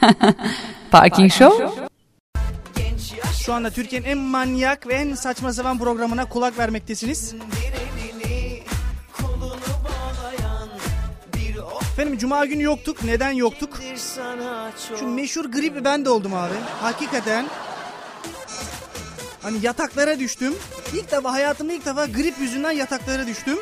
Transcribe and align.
Parking 0.90 1.32
Show 1.32 1.68
Şu 3.44 3.52
anda 3.52 3.70
Türkiye'nin 3.70 4.06
en 4.06 4.18
manyak 4.18 4.86
ve 4.86 4.94
en 4.94 5.14
saçma 5.14 5.52
sapan 5.52 5.78
programına 5.78 6.28
kulak 6.28 6.58
vermektesiniz. 6.58 7.34
Efendim 11.92 12.18
cuma 12.18 12.46
günü 12.46 12.62
yoktuk. 12.62 13.04
Neden 13.04 13.30
yoktuk? 13.30 13.80
Şu 14.98 15.08
meşhur 15.08 15.44
gribi 15.44 15.84
ben 15.84 16.04
de 16.04 16.10
oldum 16.10 16.34
abi. 16.34 16.54
Hakikaten. 16.82 17.46
Hani 19.42 19.58
yataklara 19.62 20.18
düştüm. 20.18 20.54
İlk 20.94 21.12
defa 21.12 21.32
hayatımda 21.32 21.72
ilk 21.72 21.86
defa 21.86 22.06
grip 22.06 22.38
yüzünden 22.38 22.70
yataklara 22.70 23.26
düştüm. 23.26 23.58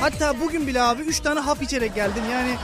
Hatta 0.00 0.40
bugün 0.40 0.66
bile 0.66 0.82
abi 0.82 1.02
3 1.02 1.20
tane 1.20 1.40
hap 1.40 1.62
içerek 1.62 1.94
geldim. 1.94 2.22
Yani 2.32 2.56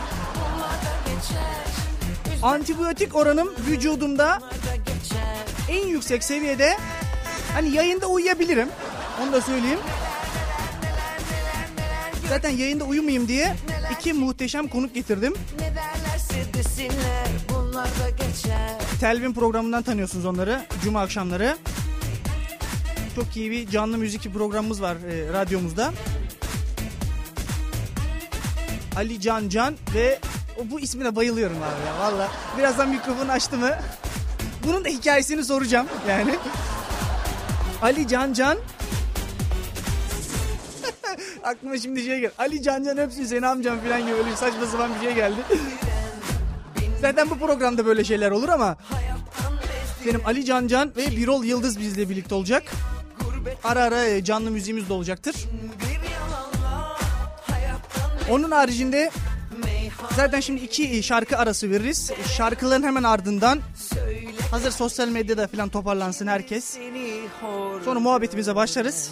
antibiyotik 2.42 3.16
oranım 3.16 3.48
vücudumda 3.68 4.40
en 5.68 5.86
yüksek 5.86 6.24
seviyede. 6.24 6.76
Hani 7.54 7.70
yayında 7.70 8.06
uyuyabilirim. 8.06 8.68
Onu 9.22 9.32
da 9.32 9.40
söyleyeyim. 9.40 9.78
Zaten 12.28 12.50
yayında 12.50 12.84
uyumayayım 12.84 13.28
diye 13.28 13.56
iki 13.92 14.12
muhteşem 14.12 14.68
konuk 14.68 14.94
getirdim. 14.94 15.34
Telvin 19.00 19.32
programından 19.32 19.82
tanıyorsunuz 19.82 20.24
onları. 20.24 20.66
Cuma 20.84 21.00
akşamları. 21.00 21.56
Çok 23.14 23.36
iyi 23.36 23.50
bir 23.50 23.70
canlı 23.70 23.98
müzik 23.98 24.32
programımız 24.32 24.82
var 24.82 24.96
e, 24.96 25.32
radyomuzda. 25.32 25.92
Ali 28.96 29.20
Can 29.20 29.48
Can 29.48 29.76
ve 29.94 30.18
o, 30.58 30.70
bu 30.70 30.80
ismine 30.80 31.16
bayılıyorum 31.16 31.56
abi 31.56 31.86
ya 31.86 31.98
valla. 31.98 32.28
Birazdan 32.58 32.88
mikrofonu 32.88 33.32
açtı 33.32 33.58
mı 33.58 33.70
bunun 34.66 34.84
da 34.84 34.88
hikayesini 34.88 35.44
soracağım 35.44 35.86
yani. 36.08 36.34
Ali 37.82 38.08
Can 38.08 38.32
Can 38.32 38.58
Aklıma 41.44 41.78
şimdi 41.78 42.04
şey 42.04 42.20
geldi. 42.20 42.32
Ali 42.38 42.62
Can 42.62 42.84
Can 42.84 42.98
öpsün 42.98 43.24
seni 43.24 43.46
amcam 43.46 43.80
falan 43.80 44.00
gibi 44.00 44.12
öyle 44.14 44.36
saçma 44.36 44.66
sapan 44.66 44.90
bir 44.94 45.00
şey 45.06 45.14
geldi. 45.14 45.36
Zaten 47.00 47.30
bu 47.30 47.38
programda 47.38 47.86
böyle 47.86 48.04
şeyler 48.04 48.30
olur 48.30 48.48
ama 48.48 48.76
benim 50.06 50.26
Ali 50.26 50.44
Can 50.44 50.66
Can 50.66 50.92
ve 50.96 51.16
Birol 51.16 51.44
Yıldız 51.44 51.80
bizle 51.80 52.08
birlikte 52.08 52.34
olacak. 52.34 52.62
Ara 53.64 53.82
ara 53.82 54.04
e, 54.04 54.24
canlı 54.24 54.50
müziğimiz 54.50 54.88
de 54.88 54.92
olacaktır. 54.92 55.34
Onun 58.30 58.50
haricinde 58.50 59.10
zaten 60.16 60.40
şimdi 60.40 60.60
iki 60.60 61.02
şarkı 61.02 61.38
arası 61.38 61.70
veririz. 61.70 62.10
Şarkıların 62.36 62.82
hemen 62.82 63.02
ardından 63.02 63.60
hazır 64.50 64.70
sosyal 64.70 65.08
medyada 65.08 65.46
falan 65.46 65.68
toparlansın 65.68 66.26
herkes. 66.26 66.78
Sonra 67.84 68.00
muhabbetimize 68.00 68.54
başlarız. 68.54 69.10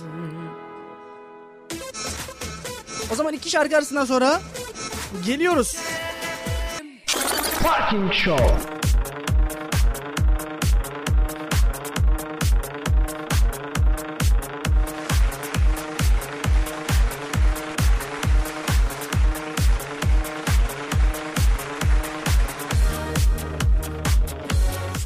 O 3.12 3.14
zaman 3.14 3.32
iki 3.32 3.50
şarkı 3.50 3.76
arasından 3.76 4.04
sonra 4.04 4.40
geliyoruz. 5.26 5.76
Parking 7.62 8.12
Show. 8.12 8.83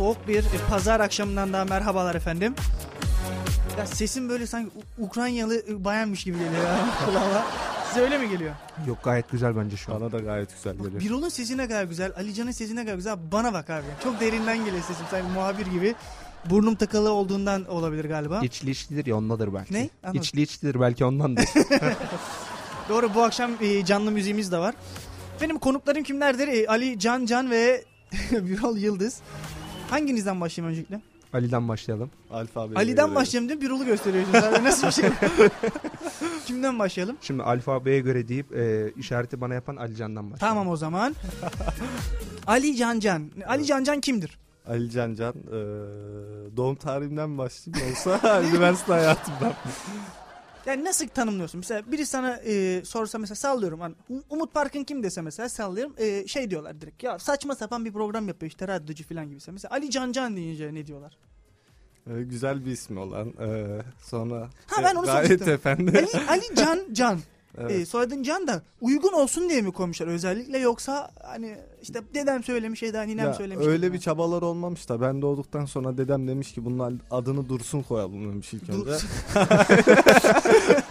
Soğuk 0.09 0.29
bir 0.29 0.45
e, 0.45 0.69
pazar 0.71 1.01
akşamından 1.01 1.53
daha 1.53 1.65
merhabalar 1.65 2.15
efendim. 2.15 2.55
Ya 3.79 3.87
sesim 3.87 4.29
böyle 4.29 4.47
sanki 4.47 4.71
Ukraynalı 4.99 5.63
e, 5.69 5.85
bayanmış 5.85 6.25
gibi 6.25 6.39
geliyor 6.39 6.63
ya 6.65 6.79
kulağıma. 7.07 7.47
Size 7.89 8.01
öyle 8.01 8.19
mi 8.19 8.29
geliyor? 8.29 8.55
Yok 8.87 8.99
gayet 9.05 9.31
güzel 9.31 9.57
bence 9.57 9.77
şu 9.77 9.95
an. 9.95 10.01
Bana 10.01 10.13
da 10.13 10.19
gayet 10.19 10.55
güzel 10.55 10.77
geliyor. 10.77 11.01
Birol'un 11.01 11.29
sesi 11.29 11.57
ne 11.57 11.69
kadar 11.69 11.85
güzel, 11.85 12.13
Ali 12.17 12.35
Can'ın 12.35 12.51
sesi 12.51 12.77
ne 12.77 12.85
kadar 12.85 12.97
güzel. 12.97 13.17
Bana 13.33 13.53
bak 13.53 13.71
abi. 13.71 13.85
Çok 14.05 14.21
derinden 14.21 14.65
geliyor 14.65 14.83
sesim. 14.83 15.07
Sanki 15.11 15.33
muhabir 15.33 15.67
gibi. 15.67 15.95
Burnum 16.51 16.75
tıkalı 16.75 17.13
olduğundan 17.13 17.65
olabilir 17.65 18.05
galiba. 18.05 18.41
İçli 18.43 18.71
içlidir 18.71 19.07
ya 19.07 19.17
ondadır 19.17 19.55
belki. 19.55 19.75
Ne? 19.75 19.91
Anladım. 20.03 20.21
İçli 20.21 20.43
içlidir 20.43 20.81
belki 20.81 21.05
ondandır. 21.05 21.45
Doğru 22.89 23.15
bu 23.15 23.23
akşam 23.23 23.51
e, 23.61 23.85
canlı 23.85 24.11
müziğimiz 24.11 24.53
de 24.53 24.59
var. 24.59 24.75
Benim 25.41 25.59
konuklarım 25.59 26.03
kimlerdir? 26.03 26.69
Ali 26.73 26.99
Can 26.99 27.27
Can 27.27 27.51
ve 27.51 27.85
Birol 28.31 28.77
Yıldız. 28.77 29.21
Hanginizden 29.91 30.41
başlayayım 30.41 30.73
öncelikle? 30.73 31.01
Ali'den 31.33 31.69
başlayalım. 31.69 32.11
Alfabeyi 32.31 32.77
Ali'den 32.79 33.15
başlayalım 33.15 33.49
diye 33.49 33.61
Birol'u 33.61 33.85
gösteriyorsunuz 33.85 34.45
abi. 34.45 34.65
Nasıl 34.65 34.87
bir 34.87 34.93
şey? 34.93 35.11
Kimden 36.47 36.79
başlayalım? 36.79 37.17
Şimdi 37.21 37.43
alfabeye 37.43 38.01
göre 38.01 38.29
deyip 38.29 38.57
e, 38.57 38.93
işareti 38.97 39.41
bana 39.41 39.55
yapan 39.55 39.77
Alican'dan 39.77 40.31
başlayalım. 40.31 40.39
Tamam 40.57 40.69
o 40.73 40.77
zaman. 40.77 41.15
Ali 42.47 42.77
Can 42.77 43.01
Can. 43.01 43.31
Ali 43.47 43.67
Can 43.67 43.85
Can 43.85 44.01
kimdir? 44.01 44.39
Ali 44.67 44.91
Can 44.91 45.15
Can. 45.15 45.35
eee, 45.35 45.53
doğum 46.57 46.77
tarihimden 46.77 47.39
başlayayım 47.39 47.91
olsa 47.91 48.43
üniversite 48.51 48.93
hayatımdan. 48.93 49.53
Yani 50.67 50.85
nasıl 50.85 51.09
tanımlıyorsun? 51.09 51.59
Mesela 51.59 51.93
biri 51.93 52.07
sana 52.07 52.37
e, 52.37 52.83
sorsa 52.85 53.19
mesela 53.19 53.35
sallıyorum. 53.37 53.81
Hani, 53.81 53.95
Umut 54.31 54.55
Parkın 54.55 54.85
kim 54.85 55.03
dese 55.03 55.23
mesela 55.23 55.49
sallıyorum. 55.49 55.95
E, 55.99 56.27
şey 56.27 56.51
diyorlar 56.51 56.81
direkt. 56.81 57.03
Ya 57.03 57.19
saçma 57.19 57.55
sapan 57.55 57.85
bir 57.85 57.93
program 57.93 58.29
yapıyor 58.29 58.51
işte 58.51 58.69
radyocu 58.69 59.05
falan 59.09 59.25
gibiyse. 59.27 59.53
Mesela 59.53 59.75
Ali 59.75 59.91
Can 59.91 60.13
Can 60.13 60.37
deyince 60.37 60.75
ne 60.75 60.87
diyorlar? 60.87 61.19
Eee, 62.07 62.23
güzel 62.23 62.65
bir 62.65 62.71
ismi 62.71 62.99
olan. 62.99 63.35
eee, 63.41 63.83
sonra 64.03 64.49
Ha, 64.67 64.83
ben 64.85 64.95
e, 64.95 64.99
onu 64.99 65.07
gayet 65.07 65.27
soracaktım. 65.27 65.55
efendi. 65.55 65.99
Ali, 65.99 66.29
Ali 66.29 66.55
Can 66.57 66.81
Can. 66.93 67.21
Evet. 67.61 67.71
E, 67.71 67.87
soyadın 67.87 68.23
Can 68.23 68.47
da 68.47 68.63
uygun 68.81 69.13
olsun 69.13 69.49
diye 69.49 69.63
mi 69.63 69.73
koymuşlar 69.73 70.07
özellikle 70.07 70.59
yoksa 70.59 71.11
hani 71.23 71.59
işte 71.83 72.01
dedem 72.15 72.43
söylemiş 72.45 72.83
ya 72.83 72.95
da 72.95 73.03
ninem 73.03 73.27
Ya, 73.27 73.35
söylemiş. 73.35 73.67
öyle 73.67 73.87
gibi 73.87 73.97
bir 73.97 74.01
çabalar 74.01 74.43
olmamış 74.43 74.89
da 74.89 75.01
ben 75.01 75.23
doğduktan 75.23 75.65
sonra 75.65 75.99
dedem 75.99 76.29
demiş 76.29 76.53
ki 76.53 76.65
bunun 76.65 77.01
adını 77.11 77.49
Dursun 77.49 77.83
koyalım 77.83 78.33
demiş 78.33 78.55
ilk 78.55 78.69
önce. 78.71 78.87
Dursun. 78.87 79.09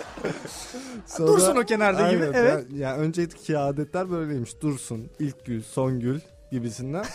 Sonra- 1.07 1.27
Dursun 1.27 1.55
o 1.55 1.65
kenarda 1.65 2.11
gibi, 2.11 2.23
Aynen. 2.23 2.33
evet. 2.33 2.65
Ya, 2.75 2.89
ya 2.89 2.97
önceki 2.97 3.57
adetler 3.57 4.11
böyleymiş. 4.11 4.61
Dursun, 4.61 5.09
ilk 5.19 5.45
gül, 5.45 5.63
son 5.63 5.99
gül 5.99 6.19
gibisinden. 6.51 7.05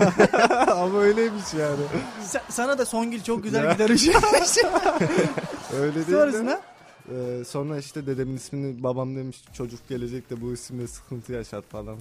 Ama 0.68 0.98
öyleymiş 1.00 1.54
yani. 1.58 1.80
Sen- 2.24 2.42
sana 2.48 2.78
da 2.78 2.86
Songül 2.86 3.22
çok 3.22 3.42
güzel 3.42 3.72
gider 3.72 3.90
ışığı. 3.90 4.12
Öyle 5.80 5.94
değil 5.94 6.06
de. 6.06 6.10
Sonrasında 6.12 6.60
Ee, 7.08 7.44
sonra 7.44 7.78
işte 7.78 8.06
dedemin 8.06 8.36
ismini 8.36 8.82
babam 8.82 9.16
demiş 9.16 9.44
çocuk 9.52 9.88
gelecek 9.88 10.30
de 10.30 10.40
bu 10.40 10.52
isimle 10.52 10.86
sıkıntı 10.86 11.32
yaşar 11.32 11.62
falan. 11.62 11.96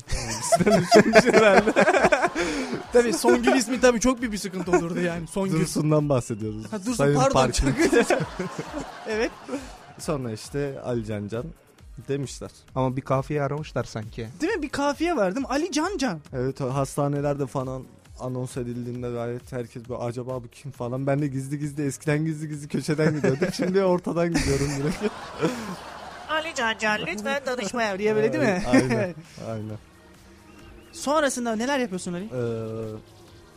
Düşünmüş 0.59 1.33
herhalde. 1.33 1.71
tabii 2.93 3.13
Songül 3.13 3.55
ismi 3.55 3.81
tabii 3.81 3.99
çok 3.99 4.19
büyük 4.21 4.33
bir 4.33 4.38
sıkıntı 4.38 4.71
olurdu 4.71 4.99
yani. 4.99 5.27
Songül. 5.27 5.59
Dursun'dan 5.59 6.09
bahsediyoruz. 6.09 6.65
Ha, 6.71 6.79
Dursun 6.79 6.93
Sayın 6.93 7.15
pardon 7.15 7.33
Parkin. 7.33 7.65
çok 7.65 7.77
güzel. 7.77 8.05
evet. 9.07 9.31
Sonra 9.99 10.31
işte 10.31 10.81
Ali 10.85 11.05
Can 11.05 11.27
Can 11.27 11.45
demişler. 12.07 12.51
Ama 12.75 12.95
bir 12.95 13.01
kafiye 13.01 13.41
aramışlar 13.41 13.83
sanki. 13.83 14.27
Değil 14.41 14.53
mi? 14.53 14.61
Bir 14.61 14.69
kafiye 14.69 15.15
var 15.15 15.35
değil 15.35 15.45
mi? 15.45 15.51
Ali 15.53 15.71
Can 15.71 15.97
Can. 15.97 16.19
Evet 16.33 16.61
hastanelerde 16.61 17.47
falan 17.47 17.83
anons 18.19 18.57
edildiğinde 18.57 19.09
gayet 19.12 19.52
herkes 19.52 19.90
böyle 19.90 20.02
acaba 20.02 20.44
bu 20.44 20.47
kim 20.47 20.72
falan. 20.72 21.07
Ben 21.07 21.22
de 21.22 21.28
gizli 21.28 21.59
gizli 21.59 21.85
eskiden 21.85 22.25
gizli 22.25 22.47
gizli 22.47 22.68
köşeden 22.68 23.16
gidiyordum. 23.16 23.47
Şimdi 23.53 23.84
ortadan 23.84 24.34
gidiyorum 24.34 24.68
direkt. 24.80 24.97
Ali 26.30 26.56
Can 26.56 26.78
Can 26.80 27.00
lütfen 27.07 27.41
danışmaya 27.46 28.00
diye 28.00 28.16
böyle 28.16 28.34
değil 28.34 28.44
mi? 28.44 28.63
Aynen. 28.68 29.16
Aynen. 29.50 29.78
Sonrasında 30.91 31.56
neler 31.56 31.80
yapıyorsun 31.80 32.13
Ali? 32.13 32.25
Ee, 32.25 32.95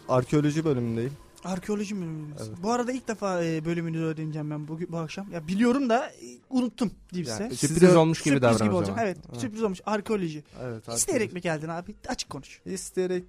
arkeoloji 0.08 0.64
bölümündeyim. 0.64 1.12
Arkeoloji 1.44 1.96
bölümündeyiz. 1.96 2.48
Evet. 2.48 2.58
Bu 2.62 2.72
arada 2.72 2.92
ilk 2.92 3.08
defa 3.08 3.44
e, 3.44 3.64
bölümünü 3.64 3.98
öğreneceğim 4.04 4.50
ben 4.50 4.68
bugün 4.68 4.92
bu 4.92 4.96
akşam. 4.98 5.30
Ya 5.32 5.46
biliyorum 5.46 5.88
da 5.88 6.06
e, 6.06 6.12
unuttum 6.50 6.92
diyeyim 7.12 7.30
Yani 7.38 7.50
size. 7.50 7.66
Sürpriz 7.66 7.78
Size- 7.88 7.96
olmuş 7.98 8.22
gibi 8.22 8.34
Sürpriz 8.34 8.42
davran 8.42 8.66
gibi 8.68 8.74
olacak. 8.76 8.98
Evet, 9.02 9.16
Evet. 9.30 9.40
sürpriz 9.40 9.62
olmuş. 9.62 9.80
Arkeoloji. 9.86 10.44
Evet. 10.62 10.88
İsteyerek 10.88 11.22
arkeoloji. 11.28 11.34
mi 11.34 11.40
geldin 11.40 11.68
abi? 11.68 11.94
Açık 12.08 12.30
konuş. 12.30 12.60
İsteyerek 12.66 13.24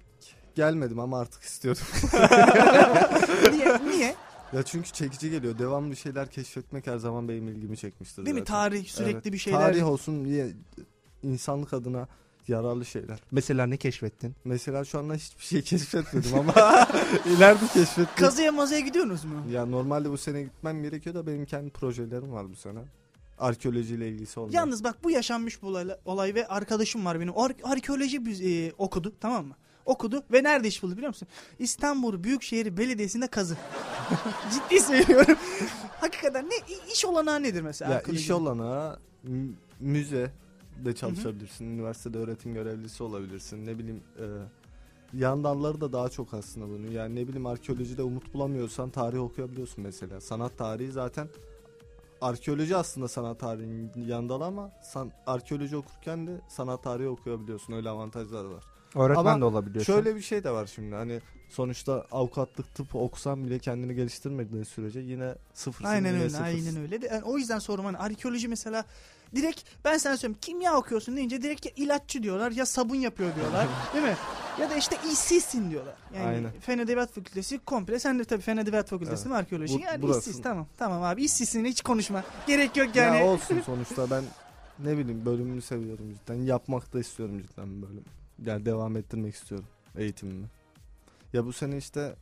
gelmedim 0.54 0.98
ama 1.00 1.20
artık 1.20 1.42
istiyorum. 1.42 1.82
Niye? 3.52 3.78
Niye? 3.88 4.14
ya 4.52 4.62
çünkü 4.62 4.90
çekici 4.92 5.30
geliyor. 5.30 5.58
Devamlı 5.58 5.90
bir 5.90 5.96
şeyler 5.96 6.30
keşfetmek 6.30 6.86
her 6.86 6.96
zaman 6.98 7.28
benim 7.28 7.48
ilgimi 7.48 7.76
çekmiştir. 7.76 8.26
Değil 8.26 8.34
mi? 8.34 8.40
zaten. 8.40 8.54
Tarih 8.54 8.86
sürekli 8.86 9.12
Evet. 9.14 9.32
bir 9.32 9.38
şeyler. 9.38 9.58
Tarih 9.58 9.86
olsun 9.88 10.24
diye 10.24 10.48
insanlık 11.22 11.72
adına 11.72 12.08
yararlı 12.48 12.84
şeyler. 12.84 13.18
Mesela 13.30 13.66
ne 13.66 13.76
keşfettin? 13.76 14.34
Mesela 14.44 14.84
şu 14.84 14.98
anda 14.98 15.14
hiçbir 15.14 15.44
şey 15.44 15.62
keşfetmedim 15.62 16.34
ama 16.34 16.54
ileride 17.36 17.66
keşfettim. 17.66 18.16
Kazıya 18.16 18.52
mazıya 18.52 18.80
gidiyorsunuz 18.80 19.24
mu? 19.24 19.34
Ya 19.50 19.66
normalde 19.66 20.10
bu 20.10 20.18
sene 20.18 20.42
gitmem 20.42 20.82
gerekiyor 20.82 21.14
da 21.14 21.26
benim 21.26 21.44
kendi 21.46 21.70
projelerim 21.70 22.32
var 22.32 22.50
bu 22.50 22.56
sene. 22.56 22.78
arkeolojiyle 23.38 24.08
ilgisi 24.08 24.40
olmuyor. 24.40 24.54
Yalnız 24.60 24.84
bak 24.84 25.04
bu 25.04 25.10
yaşanmış 25.10 25.62
bu 25.62 25.66
olay, 25.66 25.86
olay 26.04 26.34
ve 26.34 26.46
arkadaşım 26.48 27.04
var 27.04 27.20
benim. 27.20 27.32
O 27.32 27.44
ar- 27.44 27.54
arkeoloji 27.64 28.26
biz, 28.26 28.40
e, 28.42 28.72
okudu 28.78 29.12
tamam 29.20 29.46
mı? 29.46 29.54
Okudu 29.86 30.22
ve 30.32 30.42
nerede 30.42 30.68
iş 30.68 30.82
buldu 30.82 30.92
biliyor 30.92 31.08
musun? 31.08 31.28
İstanbul 31.58 32.24
Büyükşehir 32.24 32.76
Belediyesi'nde 32.76 33.26
kazı. 33.26 33.56
Ciddi 34.52 34.80
söylüyorum. 34.80 35.36
Hakikaten 36.00 36.46
ne 36.46 36.54
iş 36.92 37.04
olanağı 37.04 37.42
nedir 37.42 37.62
mesela? 37.62 37.92
ya 37.92 38.02
iş 38.02 38.30
olanağı 38.30 38.98
müze 39.80 40.32
de 40.84 40.94
çalışabilirsin. 40.94 41.64
Üniversitede 41.64 42.18
öğretim 42.18 42.54
görevlisi 42.54 43.02
olabilirsin. 43.02 43.66
Ne 43.66 43.78
bileyim 43.78 44.02
e, 44.18 44.24
yan 45.18 45.44
dalları 45.44 45.80
da 45.80 45.92
daha 45.92 46.08
çok 46.08 46.34
aslında 46.34 46.68
bunu. 46.68 46.92
Yani 46.92 47.14
ne 47.14 47.28
bileyim 47.28 47.46
arkeolojide 47.46 48.02
umut 48.02 48.34
bulamıyorsan 48.34 48.90
tarih 48.90 49.20
okuyabiliyorsun 49.20 49.84
mesela. 49.84 50.20
Sanat 50.20 50.58
tarihi 50.58 50.92
zaten 50.92 51.28
arkeoloji 52.20 52.76
aslında 52.76 53.08
sanat 53.08 53.40
tarihinin 53.40 53.92
yan 54.06 54.28
dalı 54.28 54.44
ama 54.44 54.70
san, 54.82 55.12
arkeoloji 55.26 55.76
okurken 55.76 56.26
de 56.26 56.40
sanat 56.48 56.82
tarihi 56.82 57.08
okuyabiliyorsun. 57.08 57.72
Öyle 57.72 57.88
avantajları 57.88 58.50
var. 58.50 58.64
Öğretmen 58.94 59.24
Ama 59.24 59.40
de 59.40 59.44
olabiliyorsun. 59.44 59.92
Şöyle 59.92 60.16
bir 60.16 60.20
şey 60.20 60.44
de 60.44 60.50
var 60.50 60.66
şimdi 60.66 60.94
hani 60.94 61.20
sonuçta 61.48 62.06
avukatlık 62.12 62.74
tıp 62.74 62.94
okusan 62.94 63.44
bile 63.44 63.58
kendini 63.58 63.94
geliştirmediğin 63.94 64.62
sürece 64.62 65.00
yine 65.00 65.34
sıfırsın. 65.54 65.90
Aynen 65.90 66.14
öyle, 66.14 66.30
sıfırsın. 66.30 66.44
aynen 66.44 66.76
öyle. 66.76 67.02
De, 67.02 67.06
yani 67.06 67.24
o 67.24 67.38
yüzden 67.38 67.58
sorum 67.58 67.84
hani 67.84 67.98
arkeoloji 67.98 68.48
mesela 68.48 68.84
direkt 69.34 69.60
ben 69.84 69.98
sana 69.98 70.16
söyleyeyim 70.16 70.38
kimya 70.40 70.76
okuyorsun 70.76 71.16
deyince 71.16 71.42
direkt 71.42 71.66
ya 71.66 71.72
ilaççı 71.76 72.22
diyorlar 72.22 72.50
ya 72.50 72.66
sabun 72.66 72.94
yapıyor 72.94 73.34
diyorlar 73.36 73.66
değil 73.94 74.04
mi? 74.04 74.16
Ya 74.60 74.70
da 74.70 74.74
işte 74.76 74.96
işsizsin 75.12 75.70
diyorlar. 75.70 75.94
Yani 76.14 76.26
Aynen. 76.26 76.50
Fen 76.60 76.78
Edebiyat 76.78 77.12
Fakültesi 77.12 77.58
komple 77.58 77.98
sen 77.98 78.18
de 78.18 78.24
tabii 78.24 78.42
Fen 78.42 78.56
Edebiyat 78.56 78.88
Fakültesi 78.88 79.20
Evet. 79.22 79.26
mi 79.26 79.34
arkeoloji? 79.34 79.78
Bu- 79.78 79.82
yani 79.82 80.02
burası. 80.02 80.18
işsiz 80.30 80.42
tamam 80.42 80.66
tamam 80.78 81.02
abi 81.02 81.24
işsizsin 81.24 81.64
hiç 81.64 81.80
konuşma. 81.82 82.24
Gerek 82.46 82.76
yok 82.76 82.96
yani. 82.96 83.18
Ya 83.18 83.26
olsun 83.26 83.60
sonuçta 83.66 84.10
ben 84.10 84.24
ne 84.78 84.98
bileyim 84.98 85.24
bölümümü 85.26 85.62
seviyorum 85.62 86.14
cidden. 86.14 86.34
Yapmak 86.34 86.92
da 86.92 87.00
istiyorum 87.00 87.42
cidden 87.42 87.82
bu 87.82 87.86
bölüm. 87.88 88.04
Yani 88.46 88.66
devam 88.66 88.96
ettirmek 88.96 89.34
istiyorum 89.34 89.66
eğitimimi. 89.98 90.46
Ya 91.32 91.46
bu 91.46 91.52
sene 91.52 91.76
işte 91.76 92.14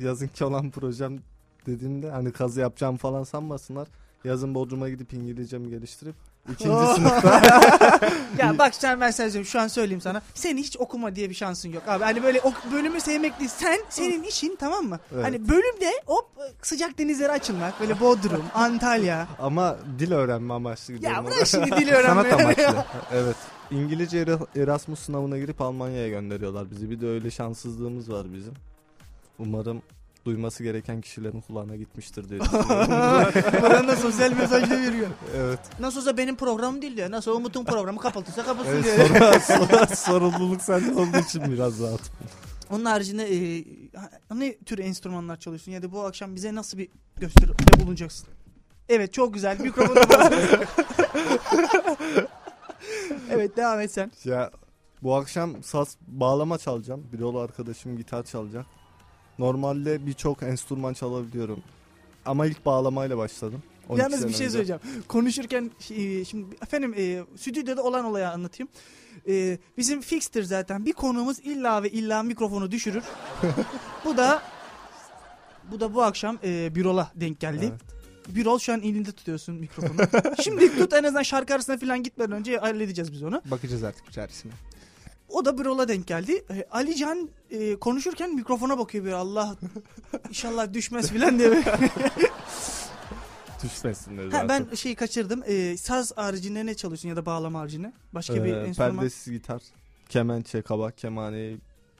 yazınki 0.00 0.44
olan 0.44 0.70
projem 0.70 1.18
dediğimde 1.66 2.10
hani 2.10 2.32
kazı 2.32 2.60
yapacağım 2.60 2.96
falan 2.96 3.24
sanmasınlar. 3.24 3.88
Yazın 4.24 4.54
Bodrum'a 4.54 4.88
gidip 4.88 5.12
İngilizcemi 5.12 5.70
geliştirip 5.70 6.14
ikinci 6.52 6.86
sınıfta 6.94 7.42
ya 8.38 8.58
bak 8.58 8.74
sen 8.74 9.00
ben 9.00 9.10
sana 9.10 9.44
şu 9.44 9.60
an 9.60 9.68
söyleyeyim 9.68 10.00
sana. 10.00 10.22
Senin 10.34 10.62
hiç 10.62 10.76
okuma 10.76 11.16
diye 11.16 11.30
bir 11.30 11.34
şansın 11.34 11.68
yok 11.72 11.82
abi. 11.88 12.04
Hani 12.04 12.22
böyle 12.22 12.40
ok- 12.40 12.72
bölümü 12.72 13.00
sevmek 13.00 13.38
değil. 13.38 13.50
Sen 13.56 13.78
senin 13.88 14.22
işin 14.22 14.56
tamam 14.56 14.84
mı? 14.84 15.00
Evet. 15.14 15.24
Hani 15.24 15.48
bölümde 15.48 15.90
hop 16.06 16.28
sıcak 16.62 16.98
denizlere 16.98 17.32
açılmak. 17.32 17.80
Böyle 17.80 18.00
Bodrum, 18.00 18.44
Antalya. 18.54 19.28
ama 19.38 19.76
dil 19.98 20.12
öğrenme 20.12 20.54
amaçlı 20.54 20.94
gidiyorum. 20.94 21.16
Ya 21.26 21.32
bırak 21.32 21.46
şimdi 21.46 21.70
dili 21.76 21.92
öğrenmeye. 21.92 22.30
Sanat 22.30 22.40
amaçlı. 22.40 22.84
evet. 23.12 23.36
İngilizce 23.72 24.18
Era- 24.18 24.60
Erasmus 24.62 25.00
sınavına 25.00 25.38
girip 25.38 25.60
Almanya'ya 25.60 26.08
gönderiyorlar 26.08 26.70
bizi. 26.70 26.90
Bir 26.90 27.00
de 27.00 27.06
öyle 27.08 27.30
şanssızlığımız 27.30 28.12
var 28.12 28.26
bizim. 28.34 28.54
Umarım 29.38 29.82
duyması 30.24 30.62
gereken 30.62 31.00
kişilerin 31.00 31.40
kulağına 31.40 31.76
gitmiştir 31.76 32.28
diye. 32.28 32.40
Buradan 32.40 33.88
da 33.88 33.96
sosyal 33.96 34.32
mesaj 34.32 34.70
da 34.70 34.80
veriyor. 34.80 35.06
evet. 35.36 35.58
Nasıl 35.80 36.00
olsa 36.00 36.16
benim 36.16 36.36
programım 36.36 36.82
değil 36.82 36.96
diyor. 36.96 37.10
Nasıl 37.10 37.32
Umut'un 37.36 37.64
programı 37.64 38.00
kapatılsa 38.00 38.44
kapatsın 38.44 38.72
evet 38.72 38.84
diyor. 39.14 39.32
sonra, 39.32 39.38
sonra 39.40 39.86
sorumluluk 39.86 40.62
sende 40.62 40.94
olduğu 40.94 41.18
için 41.18 41.52
biraz 41.52 41.80
rahat. 41.82 42.00
Onun 42.70 42.84
haricinde 42.84 43.36
e, 43.36 43.64
ne 44.34 44.56
tür 44.58 44.78
enstrümanlar 44.78 45.36
çalıyorsun 45.36 45.72
ya 45.72 45.82
da 45.82 45.92
bu 45.92 46.04
akşam 46.04 46.34
bize 46.34 46.54
nasıl 46.54 46.78
bir 46.78 46.88
gösteride 47.20 47.52
bulunacaksın? 47.80 48.28
Evet 48.88 49.12
çok 49.12 49.34
güzel. 49.34 49.60
Mikrofonu. 49.60 49.98
evet 53.30 53.56
devam 53.56 53.80
et 53.80 53.92
sen. 53.92 54.12
Ya 54.24 54.50
bu 55.02 55.14
akşam 55.14 55.62
saz 55.62 55.96
bağlama 56.06 56.58
çalacağım. 56.58 57.06
Bir 57.12 57.18
yol 57.18 57.36
arkadaşım 57.36 57.96
gitar 57.96 58.22
çalacak. 58.22 58.66
Normalde 59.38 60.06
birçok 60.06 60.42
enstrüman 60.42 60.92
çalabiliyorum. 60.92 61.62
Ama 62.24 62.46
ilk 62.46 62.66
bağlamayla 62.66 63.18
başladım. 63.18 63.62
12 63.88 64.02
Yalnız 64.02 64.28
bir 64.28 64.32
şey 64.32 64.46
önce. 64.46 64.52
söyleyeceğim. 64.52 64.82
Konuşurken 65.08 65.70
e, 65.90 66.24
şimdi 66.24 66.56
efendim 66.62 66.94
e, 66.98 67.22
stüdyoda 67.36 67.82
olan 67.82 68.04
olayı 68.04 68.28
anlatayım. 68.28 68.68
E, 69.28 69.58
bizim 69.78 70.00
fixtir 70.00 70.42
zaten. 70.42 70.86
Bir 70.86 70.92
konuğumuz 70.92 71.38
illa 71.38 71.82
ve 71.82 71.90
illa 71.90 72.22
mikrofonu 72.22 72.70
düşürür. 72.70 73.04
bu 74.04 74.16
da 74.16 74.42
bu 75.70 75.80
da 75.80 75.94
bu 75.94 76.02
akşam 76.02 76.38
e, 76.44 76.74
Birol'a 76.74 77.10
denk 77.14 77.40
geldi. 77.40 77.68
Evet. 77.70 78.01
Birol 78.28 78.58
şu 78.58 78.72
an 78.72 78.80
elinde 78.82 79.12
tutuyorsun 79.12 79.54
mikrofonu. 79.54 80.00
Şimdi 80.42 80.78
tut 80.78 80.92
en 80.92 81.04
azından 81.04 81.22
şarkı 81.22 81.54
arasına 81.54 81.78
falan 81.78 82.02
gitmeden 82.02 82.32
önce 82.32 82.56
halledeceğiz 82.58 83.12
biz 83.12 83.22
onu. 83.22 83.42
Bakacağız 83.50 83.84
artık 83.84 84.08
içerisine. 84.08 84.52
O 85.28 85.44
da 85.44 85.58
Birol'a 85.58 85.88
denk 85.88 86.06
geldi. 86.06 86.44
E, 86.50 86.66
Ali 86.70 86.96
Can 86.96 87.28
e, 87.50 87.76
konuşurken 87.76 88.34
mikrofona 88.34 88.78
bakıyor 88.78 89.04
bir 89.04 89.12
Allah 89.12 89.56
inşallah 90.28 90.72
düşmez 90.72 91.10
filan 91.10 91.38
diye. 91.38 91.50
böyle. 91.50 91.64
Düşmesin 93.64 94.18
dedi 94.18 94.24
ha, 94.36 94.40
zaten. 94.40 94.66
ben 94.70 94.74
şeyi 94.74 94.94
kaçırdım. 94.94 95.42
E, 95.46 95.76
saz 95.76 96.12
haricinde 96.16 96.66
ne 96.66 96.74
çalıyorsun 96.74 97.08
ya 97.08 97.16
da 97.16 97.26
bağlama 97.26 97.60
haricinde? 97.60 97.92
Başka 98.12 98.44
bir 98.44 98.54
Ee, 98.54 98.60
enstrüman. 98.60 98.96
Perdesiz 98.96 99.32
gitar, 99.32 99.62
kemençe, 100.08 100.62
kabak, 100.62 100.98
kemane 100.98 101.54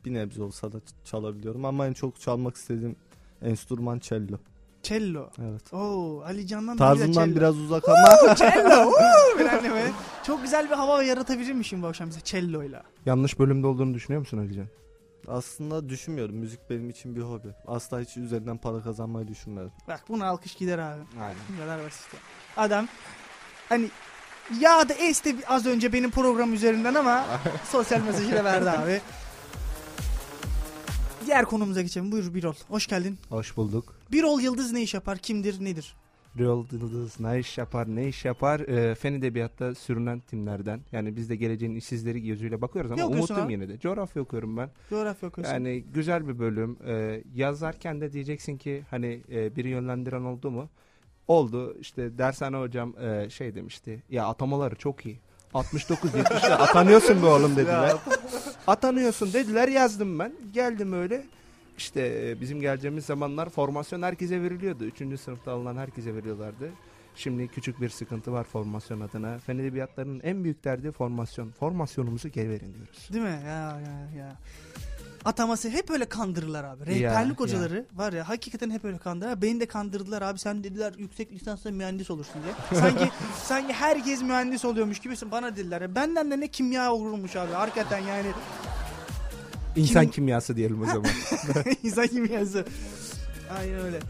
bir 0.05 0.15
nebze 0.15 0.43
olsa 0.43 0.73
da 0.73 0.77
çalabiliyorum. 1.05 1.65
Ama 1.65 1.87
en 1.87 1.93
çok 1.93 2.21
çalmak 2.21 2.57
istediğim 2.57 2.97
enstrüman 3.43 3.99
cello. 3.99 4.39
Cello. 4.83 5.31
Evet. 5.51 5.73
Oo, 5.73 6.23
Ali 6.27 6.47
Can'dan 6.47 6.79
da 6.79 6.95
bir 6.95 7.15
de 7.15 7.37
biraz 7.37 7.59
uzak 7.59 7.89
ama 7.89 8.35
cello. 8.35 8.87
Oo, 8.87 9.39
falan 9.39 9.63
böyle. 9.63 9.93
Çok 10.27 10.43
güzel 10.43 10.71
bir 10.71 10.75
hava 10.75 11.03
yaratabilirmişim 11.03 11.83
bu 11.83 11.87
akşam 11.87 12.09
bize 12.09 12.21
cello'yla. 12.25 12.83
Yanlış 13.07 13.39
bölümde 13.39 13.67
olduğunu 13.67 13.95
düşünüyor 13.95 14.21
musun 14.21 14.39
Alican? 14.39 14.67
aslında 15.29 15.89
düşünmüyorum. 15.89 16.37
Müzik 16.37 16.71
benim 16.71 16.91
için 16.91 17.17
bir 17.17 17.21
hobi. 17.21 17.49
Asla 17.67 18.01
hiç 18.01 18.17
üzerinden 18.17 18.59
para 18.59 18.83
kazanmayı 18.83 19.29
düşünmedim. 19.29 19.73
Bak 19.89 20.05
buna 20.09 20.27
alkış 20.27 20.55
gider 20.55 20.79
abi. 20.79 21.01
Aynen. 21.21 21.37
Bu 21.49 21.61
kadar 21.61 21.85
basit. 21.85 22.15
ya. 22.15 22.21
Adam 22.57 22.89
hani 23.69 23.91
ya 24.61 24.89
da 24.89 24.95
esti 24.95 25.37
az 25.49 25.67
önce 25.67 25.93
benim 25.93 26.11
program 26.11 26.55
üzerinden 26.55 26.95
ama 26.95 27.25
sosyal 27.71 28.01
mesajı 28.01 28.33
da 28.33 28.45
verdi 28.45 28.71
abi. 28.71 29.01
Diğer 31.27 31.45
konumuza 31.45 31.83
geçelim. 31.83 32.13
Buyur 32.13 32.35
Birol. 32.35 32.55
Hoş 32.69 32.87
geldin. 32.87 33.19
Hoş 33.29 33.57
bulduk. 33.57 33.95
Birol 34.13 34.41
Yıldız 34.41 34.73
ne 34.73 34.83
iş 34.83 34.95
yapar? 34.95 35.19
Kimdir? 35.19 35.65
Nedir? 35.65 35.95
Real 36.39 36.65
Yıldız 36.73 37.21
ne 37.21 37.39
iş 37.39 37.59
yapar 37.59 37.87
ne 37.97 38.09
iş 38.09 38.25
yapar 38.25 38.61
e, 38.61 38.95
fen 38.95 39.13
edebiyatta 39.13 39.75
sürünen 39.75 40.21
timlerden 40.21 40.81
yani 40.93 41.17
biz 41.17 41.31
de 41.31 41.37
geleceğin 41.37 41.75
işsizleri 41.75 42.23
gözüyle 42.23 42.63
bakıyoruz 42.63 42.91
ama 42.93 43.03
okuyorsun 43.05 43.19
umutluyum 43.35 43.47
abi? 43.47 43.53
yine 43.53 43.69
de 43.69 43.79
coğrafya 43.81 44.23
okuyorum 44.23 44.57
ben 44.57 44.71
Coğrafya 44.91 45.29
okuyorsun. 45.29 45.55
yani 45.55 45.83
güzel 45.95 46.29
bir 46.29 46.39
bölüm 46.39 46.77
E, 46.87 47.23
yazarken 47.35 48.01
de 48.01 48.13
diyeceksin 48.13 48.57
ki 48.57 48.83
hani 48.91 49.21
e, 49.33 49.57
biri 49.57 49.69
yönlendiren 49.69 50.23
oldu 50.25 50.51
mu 50.51 50.69
oldu 51.29 51.77
işte 51.81 52.19
dershane 52.19 52.57
hocam 52.57 52.95
e, 53.01 53.31
şey 53.31 53.55
demişti 53.55 54.03
ya 54.11 54.27
atamaları 54.27 54.75
çok 54.77 55.07
iyi 55.07 55.19
69 55.55 56.11
70'te 56.11 56.55
atanıyorsun 56.55 57.23
be 57.23 57.27
oğlum 57.27 57.57
dediler 57.57 57.93
atanıyorsun 58.67 59.33
dediler 59.33 59.69
yazdım 59.69 60.19
ben 60.19 60.33
geldim 60.53 60.93
öyle 60.93 61.25
işte 61.79 62.29
e, 62.29 62.41
bizim 62.41 62.61
geleceğimiz 62.61 63.05
zamanlar 63.05 63.49
formasyon 63.49 64.03
herkese 64.03 64.43
veriliyordu. 64.43 64.85
Üçüncü 64.85 65.19
sınıfta 65.19 65.53
alınan 65.53 65.77
herkese 65.77 66.15
veriyorlardı. 66.15 66.71
Şimdi 67.15 67.49
küçük 67.49 67.81
bir 67.81 67.89
sıkıntı 67.89 68.33
var 68.33 68.45
formasyon 68.45 69.01
adına. 69.01 69.39
Fen 69.39 69.59
edebiyatlarının 69.59 70.21
en 70.21 70.45
büyük 70.45 70.65
derdi 70.65 70.93
formasyon. 70.93 71.51
Formasyonumuzu 71.51 72.29
geri 72.29 72.51
verin 72.51 72.75
diyoruz. 72.75 73.09
Değil 73.13 73.25
mi? 73.25 73.41
Ya 73.47 73.81
ya 73.81 74.09
ya. 74.17 74.37
Ataması 75.25 75.69
hep 75.71 75.91
öyle 75.91 76.05
kandırırlar 76.05 76.65
abi. 76.65 76.81
Ya, 76.81 77.11
Rehberlik 77.11 77.33
ya. 77.33 77.47
hocaları 77.47 77.87
var 77.95 78.13
ya 78.13 78.29
hakikaten 78.29 78.71
hep 78.71 78.85
öyle 78.85 78.99
kandırırlar. 78.99 79.43
Beni 79.43 79.61
de 79.61 79.67
kandırdılar 79.67 80.23
abi 80.23 80.39
sen 80.39 80.65
dediler 80.65 80.93
yüksek 80.99 81.33
lisansla 81.33 81.71
mühendis 81.71 82.11
olursun 82.11 82.43
diye. 82.43 82.81
Sanki 82.83 83.11
sanki 83.45 83.73
herkes 83.73 84.23
mühendis 84.23 84.65
oluyormuş 84.65 84.99
gibisin 84.99 85.31
bana 85.31 85.57
dediler. 85.57 85.81
Ya 85.81 85.95
Benden 85.95 86.31
de 86.31 86.41
ne 86.41 86.49
kimya 86.49 86.93
olurmuş 86.93 87.37
abi. 87.37 87.53
Hakikaten 87.53 87.99
yani 87.99 88.29
İnsan 89.77 90.03
Kim- 90.03 90.11
kimyası 90.11 90.57
diyelim 90.57 90.83
o 90.83 90.87
zaman. 90.87 91.11
insan 91.83 92.07
kimyası. 92.07 92.65
Aynen 93.59 93.81
öyle. 93.81 94.01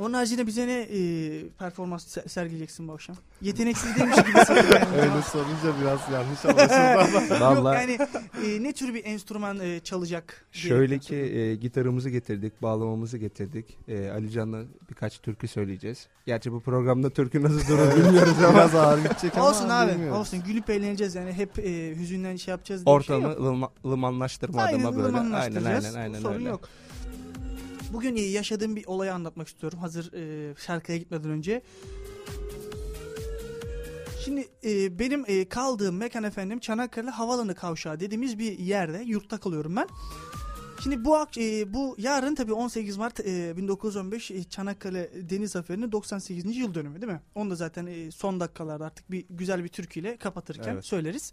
Onun 0.00 0.12
haricinde 0.14 0.46
bize 0.46 0.66
ne 0.66 0.72
e, 0.80 1.48
performans 1.48 2.16
se- 2.16 2.28
sergileyeceksin 2.28 2.88
bu 2.88 2.92
akşam? 2.92 3.16
Yeteneksiz 3.42 3.96
demiş 3.96 4.16
gibisin. 4.16 4.54
Yani. 4.54 5.00
Öyle 5.00 5.22
sorunca 5.32 5.80
biraz 5.82 6.00
yanlış 6.12 6.44
anlaşıldı 6.44 6.74
ama. 6.74 7.30
Yok 7.54 7.64
Vallahi 7.64 7.76
yani 7.80 7.98
e, 8.46 8.62
ne 8.62 8.72
tür 8.72 8.94
bir 8.94 9.04
enstrüman 9.04 9.60
e, 9.60 9.80
çalacak? 9.80 10.46
diye 10.54 10.64
şöyle 10.64 10.98
ki 10.98 11.16
e, 11.16 11.54
gitarımızı 11.54 12.10
getirdik, 12.10 12.62
bağlamamızı 12.62 13.18
getirdik. 13.18 13.78
E, 13.88 14.10
Ali 14.10 14.30
Can'la 14.30 14.62
birkaç 14.90 15.18
türkü 15.18 15.48
söyleyeceğiz. 15.48 16.06
Gerçi 16.26 16.52
bu 16.52 16.60
programda 16.60 17.10
türkü 17.10 17.42
nasıl 17.42 17.68
durur 17.68 17.96
bilmiyoruz 17.96 18.34
ama 18.44 18.54
biraz 18.54 18.74
ağır 18.74 18.98
gidecek 18.98 19.36
ama 19.36 19.48
Olsun 19.48 19.68
abi. 19.68 19.92
bilmiyorum. 19.92 20.16
Olsun. 20.18 20.42
Gülüp 20.46 20.70
eğleneceğiz 20.70 21.14
yani. 21.14 21.32
Hep 21.32 21.58
e, 21.58 21.96
hüzünden 21.96 22.36
şey 22.36 22.52
yapacağız 22.52 22.86
diye 22.86 22.98
bir 22.98 23.04
şey 23.04 23.16
ortamı 23.16 23.32
yok. 23.32 23.40
ılıma, 23.40 23.70
ılımanlaştırma 23.84 24.62
Aynen 24.62 24.84
adına 24.84 25.04
böyle. 25.04 25.36
Aynen 25.36 25.64
aynen 25.64 25.94
aynen 25.94 26.20
Sorun 26.20 26.34
öyle. 26.34 26.48
yok. 26.48 26.68
Bugün 27.92 28.16
yaşadığım 28.16 28.76
bir 28.76 28.86
olayı 28.86 29.14
anlatmak 29.14 29.48
istiyorum. 29.48 29.78
Hazır 29.78 30.12
e, 30.12 30.54
şarkıya 30.56 30.98
gitmeden 30.98 31.30
önce. 31.30 31.62
Şimdi 34.24 34.48
e, 34.64 34.98
benim 34.98 35.24
e, 35.26 35.48
kaldığım 35.48 35.96
mekan 35.96 36.24
efendim 36.24 36.58
Çanakkale 36.60 37.10
Havalanı 37.10 37.54
Kavşağı 37.54 38.00
dediğimiz 38.00 38.38
bir 38.38 38.58
yerde 38.58 39.02
yurtta 39.06 39.38
kalıyorum 39.38 39.76
ben. 39.76 39.88
Şimdi 40.82 41.04
bu 41.04 41.18
e, 41.36 41.74
bu 41.74 41.94
yarın 41.98 42.34
tabii 42.34 42.52
18 42.52 42.96
Mart 42.96 43.20
e, 43.20 43.56
1915 43.56 44.30
e, 44.30 44.44
Çanakkale 44.44 45.10
Deniz 45.30 45.50
Zaferi'nin 45.50 45.92
98. 45.92 46.56
yıl 46.56 46.74
dönümü 46.74 47.00
değil 47.00 47.12
mi? 47.12 47.20
Onu 47.34 47.50
da 47.50 47.54
zaten 47.54 47.86
e, 47.86 48.10
son 48.10 48.40
dakikalarda 48.40 48.86
artık 48.86 49.10
bir 49.10 49.24
güzel 49.30 49.64
bir 49.64 49.68
türküyle 49.68 50.16
kapatırken 50.16 50.72
Evet. 50.72 50.84
söyleriz. 50.84 51.32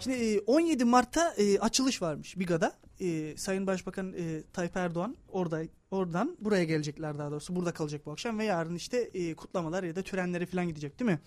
Şimdi 0.00 0.16
e, 0.16 0.40
17 0.40 0.84
Mart'ta 0.84 1.34
e, 1.36 1.58
açılış 1.58 2.02
varmış 2.02 2.38
Biga'da. 2.38 2.72
E, 3.02 3.36
Sayın 3.36 3.66
Başbakan 3.66 4.12
e, 4.12 4.42
Tayyip 4.52 4.76
Erdoğan 4.76 5.16
orada 5.28 5.62
oradan 5.90 6.36
buraya 6.40 6.64
gelecekler 6.64 7.18
daha 7.18 7.30
doğrusu. 7.30 7.56
Burada 7.56 7.72
kalacak 7.72 8.06
bu 8.06 8.12
akşam 8.12 8.38
ve 8.38 8.44
yarın 8.44 8.74
işte 8.74 8.98
e, 9.14 9.34
kutlamalar 9.34 9.82
ya 9.82 9.96
da 9.96 10.02
törenlere 10.02 10.46
falan 10.46 10.68
gidecek 10.68 11.00
değil 11.00 11.10
mi? 11.10 11.20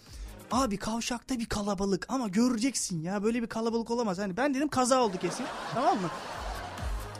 Abi 0.51 0.77
kavşakta 0.77 1.39
bir 1.39 1.45
kalabalık 1.45 2.05
ama 2.09 2.27
göreceksin 2.27 3.01
ya 3.01 3.23
böyle 3.23 3.41
bir 3.41 3.47
kalabalık 3.47 3.91
olamaz. 3.91 4.19
Hani 4.19 4.37
ben 4.37 4.53
dedim 4.53 4.67
kaza 4.67 5.03
oldu 5.03 5.17
kesin. 5.21 5.45
Tamam 5.73 6.01
mı? 6.01 6.09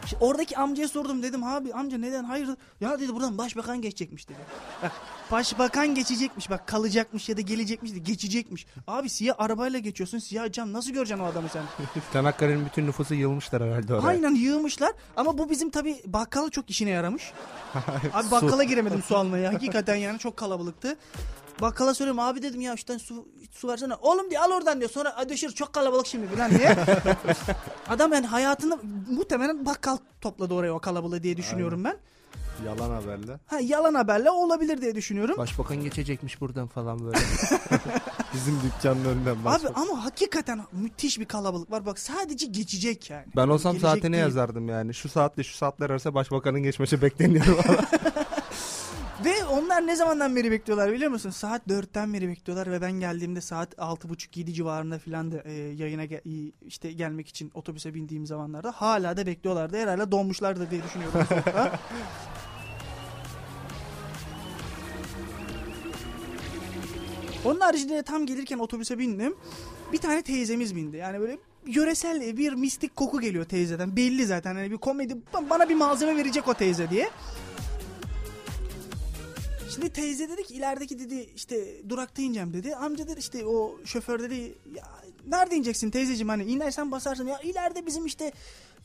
İşte 0.06 0.18
oradaki 0.20 0.58
amcaya 0.58 0.88
sordum 0.88 1.24
dedim 1.24 1.44
abi 1.44 1.74
amca 1.74 1.98
neden 1.98 2.24
hayır 2.24 2.50
ya 2.82 3.00
dedi 3.00 3.14
buradan 3.16 3.38
başbakan 3.38 3.82
geçecekmiş 3.82 4.30
dedi. 4.30 4.38
Bak, 4.84 4.92
başbakan 5.32 5.96
geçecekmiş 5.96 6.50
bak 6.50 6.68
kalacakmış 6.68 7.30
ya 7.30 7.38
da 7.38 7.42
gelecekmiş 7.42 7.94
de 7.94 8.00
geçecekmiş. 8.00 8.66
Abi 8.88 9.10
siyah 9.10 9.36
arabayla 9.38 9.80
geçiyorsun 9.80 10.20
siyah 10.20 10.52
cam 10.52 10.74
nasıl 10.74 10.92
göreceksin 10.92 11.24
o 11.24 11.28
adamı 11.28 11.50
sen? 11.50 11.64
Çanakkale'nin 12.14 12.66
bütün 12.66 12.88
nüfusu 12.88 13.14
yığılmışlar 13.16 13.64
herhalde 13.64 13.94
oraya. 13.94 14.08
Aynen 14.08 14.36
yığmışlar 14.36 14.92
ama 15.18 15.38
bu 15.38 15.50
bizim 15.50 15.70
tabi 15.70 16.02
bakkala 16.06 16.50
çok 16.50 16.70
işine 16.70 16.90
yaramış. 16.90 17.32
Abi 18.14 18.32
bakkala 18.32 18.64
giremedim 18.64 19.04
su 19.04 19.18
almaya 19.18 19.54
hakikaten 19.54 19.96
yani 19.96 20.20
çok 20.20 20.38
kalabalıktı. 20.38 20.98
Bakkala 21.62 21.94
söylüyorum 21.94 22.20
abi 22.20 22.42
dedim 22.42 22.62
ya 22.62 22.78
şuradan 22.78 22.98
su, 22.98 23.28
su 23.52 23.68
versene. 23.68 23.94
Oğlum 23.96 24.30
diye 24.30 24.40
al 24.40 24.52
oradan 24.52 24.80
diyor. 24.80 24.92
Sonra 24.92 25.16
ödeşir 25.26 25.52
çok 25.52 25.74
kalabalık 25.74 26.08
şimdi 26.08 26.28
falan 26.28 26.52
diye. 26.52 26.76
Adam 27.90 28.14
yani 28.14 28.28
hayatında 28.28 28.80
muhtemelen 29.10 29.66
bakkal 29.66 29.98
topladı 30.22 30.54
oraya 30.54 30.74
o 30.74 30.80
kalabalığı 30.80 31.24
diye 31.24 31.38
düşünüyorum 31.38 31.84
ben. 31.84 31.98
Yalan 32.66 32.90
haberle. 32.90 33.40
Ha 33.48 33.60
yalan 33.60 33.94
haberle 33.94 34.30
olabilir 34.30 34.82
diye 34.82 34.96
düşünüyorum. 34.96 35.38
Başbakan 35.38 35.78
geçecekmiş 35.78 36.42
buradan 36.42 36.68
falan 36.68 37.06
böyle. 37.06 37.18
Bizim 38.34 38.60
dükkanın 38.62 39.06
önünden 39.06 39.36
Abi 39.46 39.68
ama 39.76 40.06
hakikaten 40.06 40.62
müthiş 40.72 41.20
bir 41.20 41.26
kalabalık 41.26 41.72
var. 41.72 41.86
Bak 41.86 42.00
sadece 42.00 42.46
geçecek 42.46 43.10
yani. 43.10 43.26
Ben 43.36 43.48
olsam 43.48 43.78
Gelecek 43.78 44.04
değil. 44.04 44.14
yazardım 44.14 44.70
yani. 44.70 44.94
Şu 44.94 45.10
saatle 45.10 45.44
şu 45.44 45.58
saatler 45.58 45.90
arası 45.90 46.14
başbakanın 46.14 46.64
geçmesi 46.64 47.02
bekleniyor. 47.02 47.46
Ve 49.24 49.45
onlar 49.45 49.88
ne 49.88 49.95
zamandan 49.95 50.36
beri 50.36 50.51
bekliyorlar 50.51 50.91
biliyor 50.93 51.12
musun? 51.12 51.29
Saat 51.29 51.67
4'ten 51.67 52.13
beri 52.13 52.27
bekliyorlar 52.27 52.72
ve 52.72 52.81
ben 52.81 52.91
geldiğimde 52.91 53.41
saat 53.41 53.74
6.30-7 53.74 54.53
civarında 54.53 55.00
filan 55.00 55.31
da 55.31 55.41
e, 55.45 55.51
yayına 55.53 56.05
ge- 56.05 56.51
işte 56.65 56.91
gelmek 56.91 57.27
için 57.27 57.51
otobüse 57.53 57.93
bindiğim 57.93 58.25
zamanlarda 58.25 58.72
hala 58.72 59.17
da 59.17 59.25
bekliyorlardı. 59.25 59.77
Herhalde 59.77 60.12
donmuşlardı 60.12 60.72
diye 60.72 60.84
düşünüyorum. 60.84 61.19
Onun 67.45 67.60
haricinde 67.60 67.93
de 67.95 68.03
tam 68.03 68.25
gelirken 68.25 68.60
otobüse 68.60 68.98
bindim. 69.00 69.36
Bir 69.93 69.98
tane 69.98 70.22
teyzemiz 70.22 70.75
bindi. 70.75 70.98
Yani 70.98 71.19
böyle 71.19 71.38
yöresel 71.67 72.38
bir 72.38 72.53
mistik 72.53 72.95
koku 72.95 73.22
geliyor 73.22 73.45
teyzeden. 73.45 73.95
Belli 73.95 74.25
zaten. 74.25 74.55
Hani 74.55 74.72
bir 74.72 74.77
komedi 74.77 75.17
bana 75.50 75.69
bir 75.69 75.75
malzeme 75.75 76.15
verecek 76.17 76.48
o 76.48 76.53
teyze 76.53 76.89
diye. 76.89 77.10
Şimdi 79.75 79.89
teyze 79.89 80.29
dedi 80.29 80.44
ki 80.44 80.53
ilerideki 80.53 81.00
dedi 81.00 81.29
işte 81.36 81.89
durakta 81.89 82.22
ineceğim 82.22 82.53
dedi. 82.53 82.75
Amca 82.75 83.08
dedi 83.08 83.20
işte 83.20 83.46
o 83.46 83.75
şoför 83.86 84.20
dedi 84.20 84.55
ya 84.75 84.84
nerede 85.27 85.55
ineceksin 85.55 85.91
teyzeciğim 85.91 86.29
hani 86.29 86.44
inersen 86.44 86.91
basarsın. 86.91 87.27
Ya 87.27 87.39
ileride 87.39 87.86
bizim 87.86 88.05
işte 88.05 88.32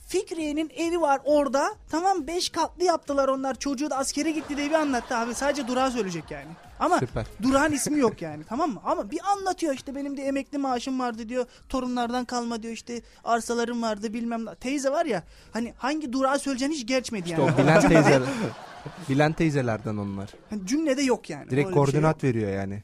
Fikriye'nin 0.08 0.70
evi 0.76 1.00
var 1.00 1.20
orada. 1.24 1.74
Tamam 1.90 2.26
5 2.26 2.48
katlı 2.48 2.84
yaptılar 2.84 3.28
onlar. 3.28 3.58
Çocuğu 3.58 3.90
da 3.90 3.96
askere 3.98 4.30
gitti 4.30 4.56
diye 4.56 4.68
bir 4.68 4.74
anlattı 4.74 5.16
abi. 5.16 5.34
Sadece 5.34 5.68
durağı 5.68 5.90
söyleyecek 5.90 6.30
yani. 6.30 6.48
Ama 6.80 6.98
Süper. 6.98 7.26
durağın 7.42 7.72
ismi 7.72 7.98
yok 7.98 8.22
yani 8.22 8.44
tamam 8.48 8.70
mı? 8.70 8.80
Ama 8.84 9.10
bir 9.10 9.20
anlatıyor 9.32 9.74
işte 9.74 9.94
benim 9.94 10.16
de 10.16 10.22
emekli 10.22 10.58
maaşım 10.58 11.00
vardı 11.00 11.28
diyor. 11.28 11.46
Torunlardan 11.68 12.24
kalma 12.24 12.62
diyor 12.62 12.74
işte 12.74 13.02
arsalarım 13.24 13.82
vardı 13.82 14.12
bilmem 14.12 14.46
ne. 14.46 14.54
Teyze 14.54 14.90
var 14.90 15.06
ya 15.06 15.22
hani 15.52 15.74
hangi 15.78 16.12
durağı 16.12 16.38
söyleyeceğini 16.38 16.74
hiç 16.74 16.86
geçmedi 16.86 17.30
yani. 17.30 17.42
o 17.42 17.58
bilen 17.58 17.80
teyzeler. 17.80 18.22
bilen 19.08 19.32
teyzelerden 19.32 19.96
onlar. 19.96 20.30
Hani 20.50 20.66
cümlede 20.66 21.02
yok 21.02 21.30
yani. 21.30 21.50
Direkt 21.50 21.52
Öyle 21.52 21.62
şey 21.62 21.70
yok. 21.70 21.74
koordinat 21.74 22.24
veriyor 22.24 22.52
yani. 22.52 22.82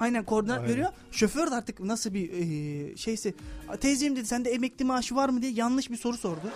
Aynen 0.00 0.24
koordinat 0.24 0.58
Aynen. 0.58 0.70
veriyor. 0.70 0.88
Şoför 1.10 1.50
de 1.50 1.54
artık 1.54 1.80
nasıl 1.80 2.14
bir 2.14 2.30
e, 2.32 2.96
şeyse 2.96 3.34
teyzeciğim 3.80 4.16
dedi 4.16 4.26
sende 4.26 4.50
emekli 4.50 4.84
maaşı 4.84 5.16
var 5.16 5.28
mı 5.28 5.42
diye 5.42 5.52
yanlış 5.52 5.90
bir 5.90 5.96
soru 5.96 6.16
sordu. 6.16 6.50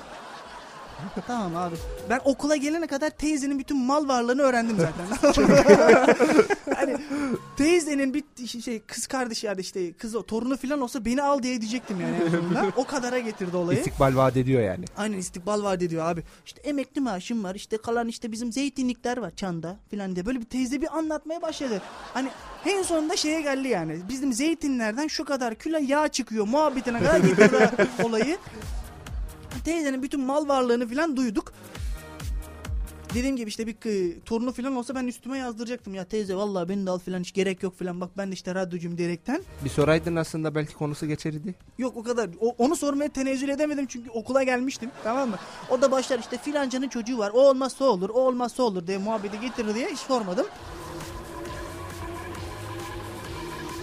tamam 1.27 1.57
abi. 1.57 1.77
Ben 2.11 2.21
okula 2.25 2.57
gelene 2.57 2.87
kadar 2.87 3.11
teyzenin 3.11 3.59
bütün 3.59 3.79
mal 3.79 4.09
varlığını 4.09 4.43
öğrendim 4.43 4.77
zaten. 4.77 5.35
hani 6.77 6.97
teyzenin 7.57 8.15
bir 8.15 8.25
şey 8.47 8.81
kız 8.81 9.07
kardeşi 9.07 9.47
yani 9.47 9.61
işte 9.61 9.93
kız 9.93 10.17
torunu 10.27 10.57
falan 10.57 10.81
olsa 10.81 11.05
beni 11.05 11.23
al 11.23 11.43
diye 11.43 11.61
diyecektim 11.61 12.01
yani. 12.01 12.17
en 12.25 12.31
sonunda. 12.31 12.67
o 12.77 12.85
kadara 12.85 13.19
getirdi 13.19 13.57
olayı. 13.57 13.79
İstikbal 13.79 14.17
vaat 14.17 14.37
ediyor 14.37 14.63
yani. 14.63 14.85
Aynen 14.97 15.19
istikbal 15.19 15.63
vaat 15.63 15.83
ediyor 15.83 16.07
abi. 16.07 16.23
İşte 16.47 16.63
emekli 16.63 17.01
maaşım 17.01 17.45
var. 17.45 17.55
işte 17.55 17.77
kalan 17.77 18.09
işte 18.09 18.33
bizim 18.33 18.53
zeytinlikler 18.53 19.17
var 19.17 19.33
çanda 19.37 19.77
filan 19.91 20.17
diye. 20.17 20.27
Böyle 20.27 20.41
bir 20.41 20.45
teyze 20.45 20.81
bir 20.81 20.97
anlatmaya 20.97 21.43
başladı. 21.43 21.83
Hani 22.15 22.29
en 22.67 22.83
sonunda 22.83 23.17
şeye 23.17 23.41
geldi 23.41 23.69
yani. 23.69 24.01
Bizim 24.09 24.33
zeytinlerden 24.33 25.07
şu 25.07 25.25
kadar 25.25 25.55
kilo 25.55 25.79
yağ 25.87 26.09
çıkıyor 26.09 26.47
muhabbetine 26.49 26.99
kadar 26.99 27.19
getirdi 27.19 27.71
olayı. 28.05 28.39
Teyzenin 29.65 30.03
bütün 30.03 30.21
mal 30.21 30.49
varlığını 30.49 30.89
filan 30.89 31.17
duyduk. 31.17 31.53
Dediğim 33.15 33.37
gibi 33.37 33.49
işte 33.49 33.67
bir 33.67 33.77
torunu 34.21 34.53
filan 34.53 34.77
olsa 34.77 34.95
ben 34.95 35.07
üstüme 35.07 35.39
yazdıracaktım. 35.39 35.95
Ya 35.95 36.05
teyze 36.05 36.35
vallahi 36.35 36.69
beni 36.69 36.87
de 36.87 36.91
al 36.91 36.99
filan 36.99 37.21
hiç 37.21 37.33
gerek 37.33 37.63
yok 37.63 37.79
filan. 37.79 38.01
Bak 38.01 38.11
ben 38.17 38.29
de 38.31 38.33
işte 38.35 38.55
radyocuyum 38.55 38.99
diyerekten. 38.99 39.43
Bir 39.65 39.71
soraydın 39.71 40.17
aslında 40.17 40.55
belki 40.55 40.75
konusu 40.75 41.07
geçerdi. 41.07 41.55
Yok 41.79 41.97
o 41.97 42.03
kadar. 42.03 42.31
O- 42.41 42.55
onu 42.59 42.77
sormaya 42.77 43.09
tenezzül 43.09 43.49
edemedim 43.49 43.87
çünkü 43.87 44.11
okula 44.11 44.43
gelmiştim. 44.43 44.91
Tamam 45.05 45.29
mı? 45.31 45.37
O 45.71 45.81
da 45.83 45.91
başlar 45.91 46.19
işte 46.19 46.39
filancanın 46.39 46.89
çocuğu 46.89 47.19
var. 47.19 47.31
O 47.35 47.41
olmazsa 47.49 47.85
olur, 47.85 48.11
o 48.11 48.21
olmazsa 48.21 48.63
olur 48.63 48.87
diye 48.87 48.99
muhabbeti 48.99 49.41
getirir 49.41 49.75
diye 49.75 49.89
hiç 49.91 49.99
sormadım. 49.99 50.47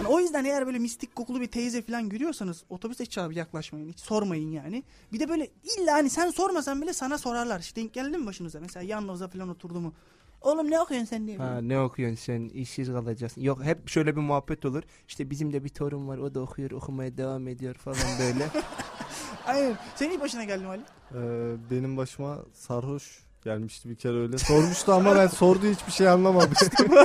Hani 0.02 0.14
o 0.14 0.20
yüzden 0.20 0.44
eğer 0.44 0.66
böyle 0.66 0.78
mistik 0.78 1.16
kokulu 1.16 1.40
bir 1.40 1.46
teyze 1.46 1.82
falan 1.82 2.08
görüyorsanız 2.08 2.64
otobüse 2.70 3.04
hiç 3.04 3.18
abi 3.18 3.38
yaklaşmayın. 3.38 3.88
Hiç 3.88 4.00
sormayın 4.00 4.50
yani. 4.50 4.82
Bir 5.12 5.20
de 5.20 5.28
böyle 5.28 5.46
illa 5.46 5.92
hani 5.92 6.10
sen 6.10 6.30
sormasan 6.30 6.82
bile 6.82 6.92
sana 6.92 7.18
sorarlar. 7.18 7.60
İşte 7.60 7.80
denk 7.80 7.94
geldi 7.94 8.18
mi 8.18 8.26
başınıza? 8.26 8.60
Mesela 8.60 8.82
yanınıza 8.82 9.28
falan 9.28 9.48
oturdu 9.48 9.80
mu? 9.80 9.94
Oğlum 10.40 10.70
ne 10.70 10.80
okuyorsun 10.80 11.06
sen 11.06 11.26
diye. 11.26 11.36
Ha, 11.36 11.60
ne 11.60 11.80
okuyorsun 11.80 12.16
sen 12.16 12.48
işsiz 12.48 12.88
kalacaksın. 12.88 13.40
Yok 13.40 13.64
hep 13.64 13.88
şöyle 13.88 14.16
bir 14.16 14.20
muhabbet 14.20 14.64
olur. 14.64 14.82
İşte 15.08 15.30
bizim 15.30 15.52
de 15.52 15.64
bir 15.64 15.68
torun 15.68 16.08
var 16.08 16.18
o 16.18 16.34
da 16.34 16.40
okuyor 16.40 16.70
okumaya 16.70 17.16
devam 17.16 17.48
ediyor 17.48 17.74
falan 17.74 18.18
böyle. 18.20 18.48
Aynen. 19.46 19.78
Senin 19.96 20.20
başına 20.20 20.44
geldi 20.44 20.64
mi 20.64 20.68
Ali? 20.68 20.82
Ee, 21.14 21.56
benim 21.70 21.96
başıma 21.96 22.38
sarhoş 22.52 23.18
gelmişti 23.44 23.88
bir 23.88 23.94
kere 23.96 24.16
öyle. 24.20 24.38
Sormuştu 24.38 24.92
ama 24.92 25.16
ben 25.16 25.26
sorduğu 25.26 25.66
hiçbir 25.66 25.92
şey 25.92 26.08
anlamamıştım. 26.08 26.88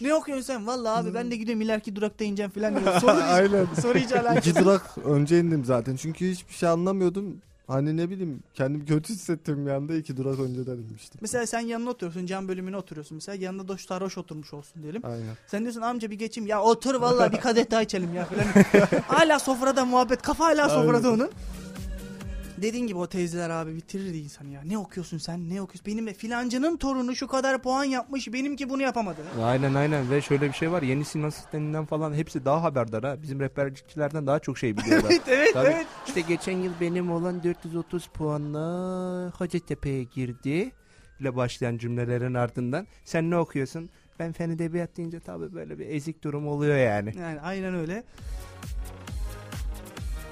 Ne 0.00 0.14
okuyorsun 0.14 0.44
sen? 0.44 0.66
Vallahi 0.66 1.00
abi 1.00 1.14
ben 1.14 1.30
de 1.30 1.36
gidiyorum 1.36 1.62
ileriki 1.62 1.96
durakta 1.96 2.24
ineceğim 2.24 2.50
falan 2.50 2.76
diyor. 2.80 2.94
Soru, 3.00 3.10
Aynen. 3.10 3.66
soru 3.82 3.98
hiç 3.98 4.12
alakası 4.12 4.50
İki 4.50 4.60
durak 4.60 4.98
önce 5.04 5.40
indim 5.40 5.64
zaten. 5.64 5.96
Çünkü 5.96 6.30
hiçbir 6.30 6.54
şey 6.54 6.68
anlamıyordum. 6.68 7.36
Hani 7.66 7.96
ne 7.96 8.10
bileyim 8.10 8.42
kendimi 8.54 8.84
kötü 8.86 9.14
hissettim 9.14 9.66
bir 9.66 9.70
anda 9.70 9.94
iki 9.94 10.16
durak 10.16 10.40
önceden 10.40 10.72
inmiştim. 10.76 11.18
Mesela 11.20 11.46
sen 11.46 11.60
yanına 11.60 11.90
oturuyorsun 11.90 12.26
cam 12.26 12.48
bölümüne 12.48 12.76
oturuyorsun 12.76 13.14
mesela 13.14 13.44
yanında 13.44 13.68
da 13.68 13.78
sarhoş 13.78 14.18
oturmuş 14.18 14.54
olsun 14.54 14.82
diyelim. 14.82 15.02
Aynen. 15.04 15.36
Sen 15.46 15.62
diyorsun 15.62 15.80
amca 15.80 16.10
bir 16.10 16.18
geçeyim 16.18 16.48
ya 16.48 16.62
otur 16.62 16.94
vallahi 16.94 17.32
bir 17.32 17.40
kadeh 17.40 17.70
daha 17.70 17.82
içelim 17.82 18.14
ya 18.14 18.24
falan. 18.24 18.44
hala 19.08 19.38
sofrada 19.38 19.84
muhabbet 19.84 20.22
kafa 20.22 20.44
hala 20.44 20.68
sofrada 20.68 21.08
Aynen. 21.08 21.18
onun. 21.20 21.30
Dediğin 22.62 22.86
gibi 22.86 22.98
o 22.98 23.06
teyzeler 23.06 23.50
abi 23.50 23.76
bitirirdi 23.76 24.16
insanı 24.16 24.48
ya. 24.48 24.62
Ne 24.62 24.78
okuyorsun 24.78 25.18
sen 25.18 25.50
ne 25.50 25.62
okuyorsun? 25.62 25.86
Benim 25.86 26.12
filancının 26.12 26.76
torunu 26.76 27.16
şu 27.16 27.26
kadar 27.26 27.62
puan 27.62 27.84
yapmış 27.84 28.32
benimki 28.32 28.68
bunu 28.68 28.82
yapamadı. 28.82 29.20
aynen 29.42 29.74
aynen 29.74 30.10
ve 30.10 30.20
şöyle 30.22 30.48
bir 30.48 30.52
şey 30.52 30.72
var 30.72 30.82
yeni 30.82 31.04
sinema 31.04 31.30
sisteminden 31.30 31.86
falan 31.86 32.14
hepsi 32.14 32.44
daha 32.44 32.62
haberdar 32.62 33.04
ha. 33.04 33.22
Bizim 33.22 33.40
rehberlikçilerden 33.40 34.26
daha 34.26 34.38
çok 34.38 34.58
şey 34.58 34.76
biliyorlar. 34.76 35.10
evet 35.12 35.22
evet 35.28 35.50
Tabii. 35.52 35.68
evet. 35.68 35.86
İşte 36.06 36.20
geçen 36.20 36.56
yıl 36.58 36.72
benim 36.80 37.10
olan 37.10 37.42
430 37.42 38.06
puanla 38.06 39.32
Hacettepe'ye 39.38 40.04
girdi 40.04 40.72
ile 41.20 41.36
başlayan 41.36 41.78
cümlelerin 41.78 42.34
ardından 42.34 42.86
sen 43.04 43.30
ne 43.30 43.36
okuyorsun? 43.36 43.90
Ben 44.18 44.32
fen 44.32 44.50
edebiyat 44.50 44.96
deyince 44.96 45.20
tabii 45.20 45.54
böyle 45.54 45.78
bir 45.78 45.86
ezik 45.88 46.24
durum 46.24 46.48
oluyor 46.48 46.76
yani. 46.76 47.14
Yani 47.18 47.40
aynen 47.40 47.74
öyle. 47.74 48.04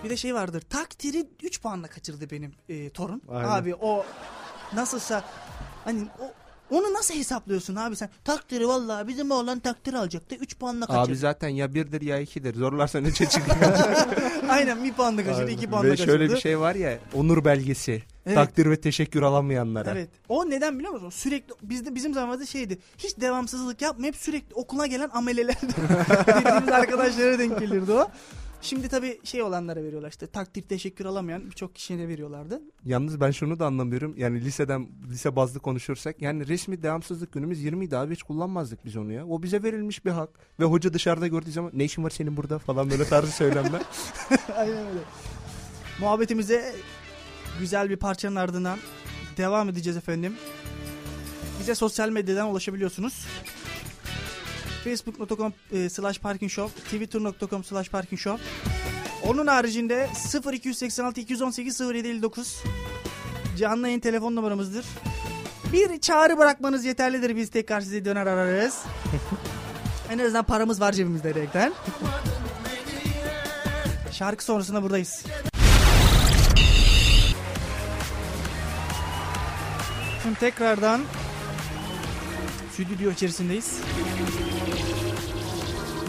Bir 0.05 0.11
de 0.11 0.17
şey 0.17 0.35
vardır. 0.35 0.61
Takdiri 0.71 1.27
3 1.43 1.61
puanla 1.63 1.87
kaçırdı 1.89 2.31
benim 2.31 2.53
e, 2.69 2.91
torun. 2.91 3.23
Aynen. 3.31 3.49
Abi 3.49 3.75
o 3.75 4.05
nasılsa 4.75 5.25
hani 5.85 6.03
o 6.21 6.33
Onu 6.77 6.93
nasıl 6.95 7.15
hesaplıyorsun 7.15 7.77
abi 7.77 7.97
sen? 7.97 8.11
Takdiri 8.25 8.69
vallahi 8.69 9.09
bizim 9.09 9.31
oğlan 9.31 9.59
takdir 9.59 9.95
alacaktı. 9.95 10.35
3 10.35 10.57
puanla 10.59 10.87
kaçırdı. 10.87 11.01
Abi 11.03 11.17
zaten 11.17 11.49
ya 11.49 11.75
birdir 11.75 12.01
ya 12.01 12.19
ikidir. 12.21 12.55
Zorlarsan 12.55 13.05
üçe 13.05 13.27
çıkıyor. 13.27 13.73
Aynen 14.49 14.85
bir 14.85 14.93
puanla 14.93 15.25
kaçırdı, 15.25 15.41
Aynen. 15.45 15.57
2 15.57 15.71
puanla 15.71 15.87
Ve 15.87 15.91
kaçırdı. 15.91 16.07
şöyle 16.11 16.31
bir 16.31 16.37
şey 16.37 16.59
var 16.59 16.75
ya. 16.75 16.99
Onur 17.15 17.45
belgesi. 17.45 18.03
Evet. 18.27 18.37
Takdir 18.37 18.71
ve 18.71 18.81
teşekkür 18.81 19.23
alamayanlara. 19.23 19.91
Evet. 19.91 20.09
O 20.29 20.51
neden 20.51 20.79
biliyor 20.79 20.93
musun? 20.93 21.11
Sürekli 21.11 21.55
bizde 21.63 21.95
bizim 21.95 22.15
zamanımızda 22.15 22.47
şeydi. 22.47 22.79
Hiç 22.99 23.21
devamsızlık 23.21 23.83
yapmayıp 23.83 24.17
sürekli 24.17 24.55
okula 24.55 24.87
gelen 24.87 25.11
ameleler 25.13 25.57
dediğimiz 25.63 26.69
arkadaşlara 26.73 27.39
denk 27.39 27.59
gelirdi 27.59 27.93
o. 27.93 28.11
Şimdi 28.63 28.89
tabii 28.89 29.21
şey 29.25 29.43
olanlara 29.43 29.85
veriyorlar 29.85 30.11
işte 30.11 30.27
takdir 30.27 30.63
teşekkür 30.63 31.05
alamayan 31.05 31.47
birçok 31.47 31.75
kişiye 31.75 31.99
de 31.99 32.09
veriyorlardı. 32.09 32.63
Yalnız 32.85 33.21
ben 33.21 33.31
şunu 33.31 33.59
da 33.59 33.67
anlamıyorum. 33.67 34.15
Yani 34.17 34.41
liseden 34.41 34.89
lise 35.11 35.37
bazlı 35.37 35.61
konuşursak 35.61 36.23
yani 36.23 36.49
resmi 36.49 36.83
devamsızlık 36.83 37.33
günümüz 37.33 37.63
20 37.63 37.85
idi 37.85 37.97
abi 37.97 38.15
hiç 38.15 38.23
kullanmazdık 38.23 38.85
biz 38.85 38.97
onu 38.97 39.13
ya. 39.13 39.27
O 39.27 39.43
bize 39.43 39.63
verilmiş 39.63 40.05
bir 40.05 40.11
hak 40.11 40.31
ve 40.61 40.65
hoca 40.65 40.93
dışarıda 40.93 41.27
gördüğü 41.27 41.53
zaman 41.53 41.71
ne 41.75 41.85
işin 41.85 42.05
var 42.05 42.11
senin 42.11 42.37
burada 42.37 42.59
falan 42.59 42.91
böyle 42.91 43.05
tarzı 43.05 43.33
söylemler. 43.33 43.83
Aynen 44.57 44.87
öyle. 44.87 45.01
Muhabbetimize 46.01 46.75
güzel 47.61 47.91
bir 47.91 47.97
parçanın 47.97 48.37
ardından 48.37 48.79
devam 49.37 49.69
edeceğiz 49.69 49.97
efendim. 49.97 50.35
Bize 51.61 51.75
sosyal 51.75 52.09
medyadan 52.09 52.49
ulaşabiliyorsunuz. 52.49 53.27
Facebook.com 54.85 55.53
e, 55.73 55.89
slash 55.89 56.19
parking 56.19 56.51
shop, 56.51 56.71
twitter.com 56.91 57.65
slash 57.65 57.91
parking 57.91 58.21
shop. 58.21 58.41
Onun 59.23 59.47
haricinde 59.47 60.09
0286 60.53 61.21
218 61.21 61.81
0759 61.81 62.63
canlı 63.59 63.87
yayın 63.87 64.01
telefon 64.01 64.37
numaramızdır. 64.37 64.85
Bir 65.73 66.01
çağrı 66.01 66.39
bırakmanız 66.39 66.85
yeterlidir. 66.85 67.37
Biz 67.37 67.51
tekrar 67.51 67.81
sizi 67.81 68.05
döner 68.05 68.27
ararız. 68.27 68.83
en 70.11 70.19
azından 70.19 70.45
paramız 70.45 70.81
var 70.81 70.93
cebimizde 70.93 71.35
diyerekten. 71.35 71.73
Şarkı 74.13 74.45
sonrasında 74.45 74.83
buradayız. 74.83 75.25
Şimdi 80.23 80.39
tekrardan 80.39 81.01
stüdyo 82.73 83.11
içerisindeyiz. 83.11 83.81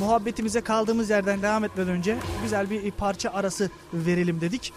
Muhabbetimize 0.04 0.62
kaldığımız 0.62 1.10
yerden 1.10 1.42
devam 1.42 1.64
etmeden 1.64 1.90
önce 1.90 2.18
güzel 2.44 2.70
bir 2.70 2.92
parça 2.92 3.30
arası 3.30 3.70
verelim 3.94 4.42
dedik. 4.42 4.74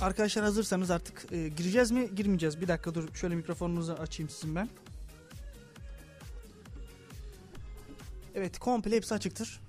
Arkadaşlar 0.00 0.44
hazırsanız 0.44 0.90
artık 0.90 1.26
e, 1.32 1.48
gireceğiz 1.48 1.90
mi 1.90 2.14
girmeyeceğiz. 2.14 2.60
Bir 2.60 2.68
dakika 2.68 2.94
dur 2.94 3.14
şöyle 3.14 3.34
mikrofonunuzu 3.34 3.92
açayım 3.92 4.30
sizin 4.30 4.54
ben. 4.54 4.68
Evet 8.34 8.58
komple 8.58 8.96
hepsi 8.96 9.14
açıktır. 9.14 9.60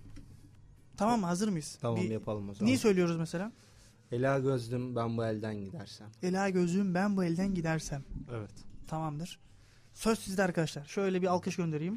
Tamam 0.98 1.20
mı 1.20 1.26
hazır 1.26 1.50
mıyız? 1.50 1.78
tamam 1.82 2.00
Bir- 2.02 2.10
yapalım 2.12 2.50
o 2.50 2.54
zaman. 2.54 2.68
Niye 2.68 2.78
söylüyoruz 2.78 3.18
mesela? 3.18 3.52
Ela 4.12 4.40
gözlüm 4.40 4.96
ben 4.96 5.18
bu 5.18 5.26
elden 5.26 5.56
gidersem. 5.56 6.08
Ela 6.24 6.50
gözüm 6.50 6.94
ben 6.96 7.18
bu 7.18 7.24
elden 7.24 7.54
gidersem. 7.56 8.04
Evet. 8.34 8.52
Tamamdır. 8.88 9.40
Söz 9.96 10.20
sizde 10.20 10.44
arkadaşlar. 10.44 10.86
Şöyle 10.86 11.22
bir 11.22 11.28
alkış 11.28 11.56
göndereyim. 11.56 11.96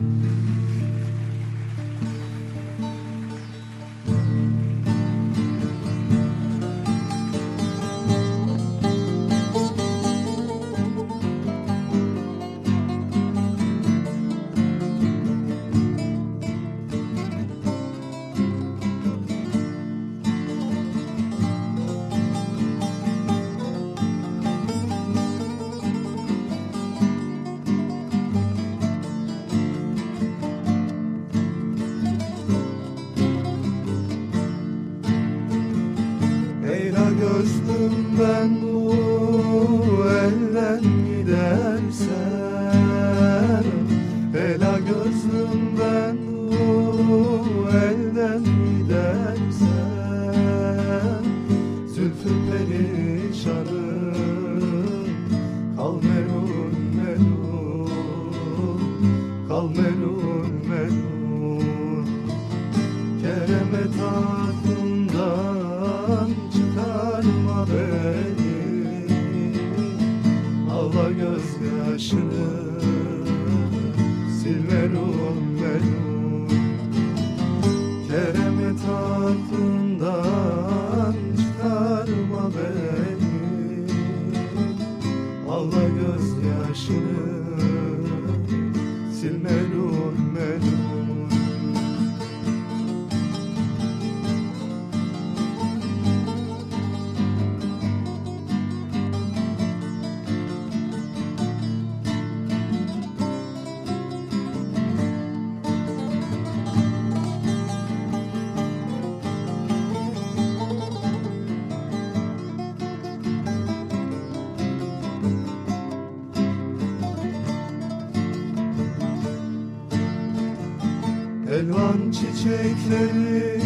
Çiçekleri 122.39 123.61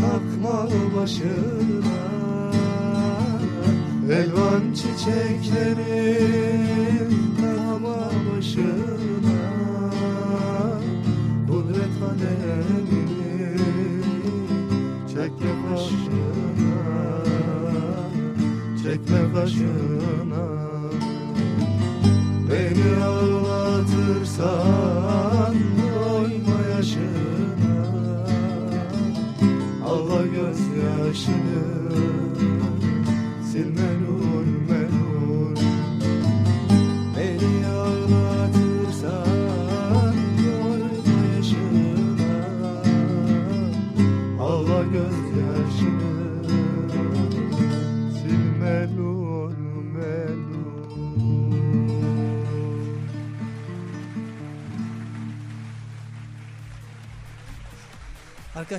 takma 0.00 0.68
başına. 0.96 2.02
Elvan 4.10 4.62
çiçekleri 4.74 6.01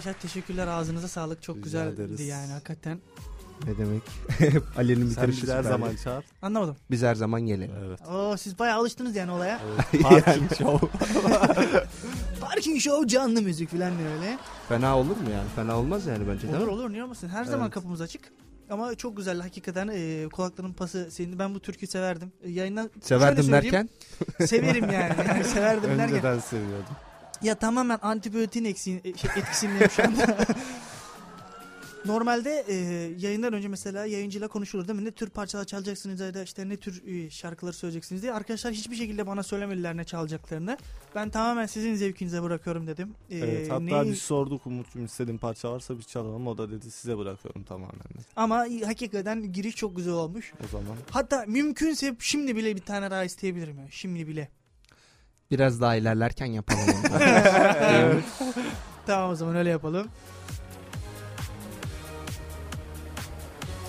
Arkadaşlar 0.04 0.22
teşekkürler 0.22 0.68
ağzınıza 0.68 1.08
sağlık. 1.08 1.42
Çok 1.42 1.56
Rica 1.56 1.64
güzeldi 1.64 2.02
ederiz. 2.02 2.28
yani 2.28 2.52
hakikaten. 2.52 3.00
Ne 3.68 3.78
demek? 3.78 4.02
Ali'nin 4.78 5.10
Sen 5.10 5.24
bitirişi 5.24 5.42
bizi 5.42 5.54
her 5.54 5.58
süperdi. 5.64 5.68
zaman 5.68 5.96
çağır. 6.04 6.26
Anlamadım. 6.42 6.76
Biz 6.92 7.02
her 7.04 7.16
zaman 7.16 7.42
gelelim. 7.42 7.76
Evet. 7.86 8.00
Oo, 8.08 8.38
siz 8.38 8.60
bayağı 8.60 8.80
alıştınız 8.80 9.16
yani 9.16 9.32
olaya. 9.32 9.60
evet. 9.94 10.04
Parking 10.04 10.54
show. 10.58 10.88
Parking 12.42 12.80
show 12.82 13.08
canlı 13.08 13.42
müzik 13.42 13.70
falan 13.70 13.98
diye 13.98 14.08
öyle. 14.10 14.38
Fena 14.70 14.98
olur 14.98 15.18
mu 15.18 15.30
yani? 15.34 15.48
Fena 15.56 15.78
olmaz 15.80 16.06
yani 16.06 16.28
bence 16.28 16.42
değil 16.48 16.54
Olur 16.54 16.66
mi? 16.68 16.72
olur 16.72 16.90
niye 16.92 17.04
olmasın? 17.04 17.30
Her 17.30 17.46
zaman 17.46 17.70
kapımız 17.70 18.02
açık. 18.02 18.22
Ama 18.70 18.96
çok 18.96 19.18
güzel 19.18 19.42
hakikaten 19.42 19.90
e, 19.94 20.30
kulakların 20.34 20.74
pası 20.74 21.12
senin 21.12 21.40
ben 21.40 21.56
bu 21.56 21.60
türkü 21.60 21.88
severdim. 21.88 22.32
E, 22.44 22.50
yayından 22.52 22.90
Severdim 23.02 23.44
söyleyeyim, 23.44 23.64
derken 23.74 23.90
severim 24.48 24.84
yani. 24.92 25.14
yani 25.28 25.44
severdim 25.44 25.90
derken. 25.90 26.10
Önceden 26.16 26.40
seviyordum. 26.40 26.96
Ya 27.44 27.56
tamamen 27.56 28.00
antibiyotin 28.02 28.66
eksiğin, 28.66 29.02
e, 29.04 29.18
şey, 29.18 29.30
etkisindeyim 29.38 29.90
şu 29.90 30.04
anda. 30.04 30.38
Normalde 32.06 32.64
e, 32.68 32.74
yayından 33.20 33.54
önce 33.54 33.68
mesela 33.68 34.06
yayıncıyla 34.06 34.48
konuşulur 34.48 34.88
değil 34.88 35.00
mi? 35.00 35.06
Ne 35.06 35.12
tür 35.12 35.30
parçalar 35.30 35.66
çalacaksınız 35.66 36.20
ya 36.20 36.34
da 36.34 36.44
işte 36.44 36.70
ne 36.70 36.78
tür 36.78 37.08
e, 37.08 37.30
şarkıları 37.30 37.74
söyleyeceksiniz 37.74 38.22
diye. 38.22 38.34
Arkadaşlar 38.34 38.74
hiçbir 38.74 38.96
şekilde 38.96 39.28
bana 39.28 39.44
söylemediler 39.44 39.98
ne 39.98 40.04
çalacaklarını. 40.04 40.78
Ben 41.16 41.30
tamamen 41.30 41.66
sizin 41.66 41.96
zevkinize 41.96 42.44
bırakıyorum 42.44 42.88
dedim. 42.88 43.16
E, 43.30 43.38
Evet, 43.38 43.72
hatta 43.72 43.80
neyi- 43.80 44.12
biz 44.12 44.22
sorduk 44.22 44.68
Umut'cum 44.68 45.06
istediğin 45.06 45.38
parça 45.38 45.72
varsa 45.74 45.98
biz 46.00 46.08
çalalım. 46.08 46.48
O 46.48 46.58
da 46.58 46.72
dedi 46.72 46.92
size 46.92 47.18
bırakıyorum 47.18 47.64
tamamen. 47.64 48.02
Ama 48.36 48.66
hakikaten 48.86 49.52
giriş 49.54 49.76
çok 49.76 49.96
güzel 49.96 50.14
olmuş. 50.14 50.54
O 50.66 50.68
zaman 50.68 50.96
Hatta 51.10 51.46
mümkünse 51.48 52.16
şimdi 52.20 52.56
bile 52.56 52.76
bir 52.76 52.82
tane 52.82 53.12
daha 53.12 53.24
isteyebilirim 53.24 53.78
ya. 53.80 53.88
Şimdi 53.92 54.28
bile. 54.28 54.50
Biraz 55.54 55.82
daha 55.82 55.96
ilerlerken 55.96 56.46
yapalım 56.46 56.82
onu. 56.90 57.20
Tamam 59.06 59.30
o 59.30 59.36
zaman 59.36 59.56
öyle 59.56 59.70
yapalım. 59.70 60.08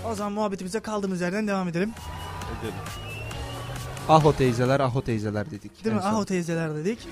O 0.07 0.15
zaman 0.15 0.33
muhabbetimize 0.33 0.81
kaldığımız 0.81 1.21
yerden 1.21 1.49
devam 1.49 1.69
edelim. 1.69 1.93
edelim. 2.61 2.75
aho 4.09 4.33
teyzeler, 4.33 4.81
aho 4.81 5.03
teyzeler 5.03 5.51
dedik. 5.51 5.85
Değil 5.85 5.97
mi? 5.97 6.03
Aho 6.03 6.25
teyzeler 6.25 6.75
dedik. 6.75 7.09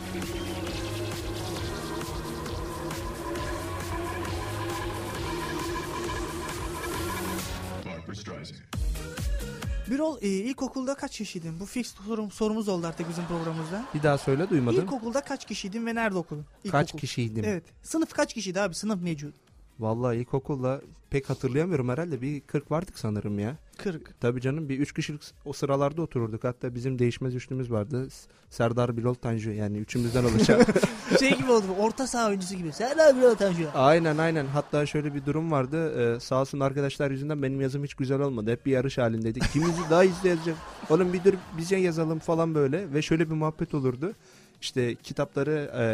Birol 9.92 10.18
e, 10.22 10.28
ilkokulda 10.28 10.94
kaç 10.94 11.18
kişiydin? 11.18 11.60
Bu 11.60 11.66
fix 11.66 11.94
sorum, 12.06 12.30
sorumuz 12.30 12.68
oldu 12.68 12.86
artık 12.86 13.08
bizim 13.08 13.24
programımızda. 13.24 13.84
Bir 13.94 14.02
daha 14.02 14.18
söyle 14.18 14.50
duymadım. 14.50 14.80
İlkokulda 14.84 15.20
kaç 15.20 15.44
kişiydin 15.46 15.86
ve 15.86 15.94
nerede 15.94 16.18
okudun? 16.18 16.46
Kaç 16.70 16.88
İlkokul. 16.88 16.98
kişiydim? 16.98 17.44
Evet. 17.44 17.64
Sınıf 17.82 18.12
kaç 18.12 18.34
kişiydi 18.34 18.60
abi? 18.60 18.74
Sınıf 18.74 19.02
mevcut. 19.02 19.34
Vallahi 19.80 20.16
ilkokulda 20.16 20.80
pek 21.10 21.30
hatırlayamıyorum 21.30 21.88
herhalde. 21.88 22.22
Bir 22.22 22.40
40 22.40 22.70
vardık 22.70 22.98
sanırım 22.98 23.38
ya. 23.38 23.56
40. 23.78 24.20
Tabii 24.20 24.40
canım 24.40 24.68
bir 24.68 24.78
3 24.78 24.92
kişilik 24.94 25.22
o 25.44 25.52
sıralarda 25.52 26.02
otururduk. 26.02 26.44
Hatta 26.44 26.74
bizim 26.74 26.98
değişmez 26.98 27.34
üçlümüz 27.34 27.70
vardı. 27.70 28.08
Serdar 28.50 28.96
Bilol 28.96 29.14
Tanju 29.14 29.50
yani 29.50 29.78
üçümüzden 29.78 30.24
oluşan. 30.24 30.60
şey 31.20 31.36
gibi 31.36 31.52
oldu. 31.52 31.66
Orta 31.78 32.06
saha 32.06 32.28
oyuncusu 32.28 32.54
gibi. 32.54 32.72
Sen 32.72 32.98
abi 32.98 33.18
Birol 33.18 33.34
Tanju. 33.34 33.68
aynen 33.74 34.18
aynen. 34.18 34.46
Hatta 34.46 34.86
şöyle 34.86 35.14
bir 35.14 35.26
durum 35.26 35.52
vardı. 35.52 36.14
Ee, 36.16 36.20
sağ 36.20 36.40
olsun 36.40 36.60
arkadaşlar 36.60 37.10
yüzünden 37.10 37.42
benim 37.42 37.60
yazım 37.60 37.84
hiç 37.84 37.94
güzel 37.94 38.20
olmadı. 38.20 38.50
Hep 38.50 38.66
bir 38.66 38.72
yarış 38.72 38.98
halindeydik. 38.98 39.52
Kimimizi 39.52 39.80
daha 39.90 40.02
hızlı 40.02 40.28
yazacak. 40.28 40.56
Oğlum 40.90 41.12
bir 41.12 41.24
dur 41.24 41.34
bize 41.58 41.76
yazalım 41.76 42.18
falan 42.18 42.54
böyle. 42.54 42.92
Ve 42.92 43.02
şöyle 43.02 43.30
bir 43.30 43.34
muhabbet 43.34 43.74
olurdu. 43.74 44.12
İşte 44.60 44.94
kitapları 44.94 45.70
e, 45.76 45.84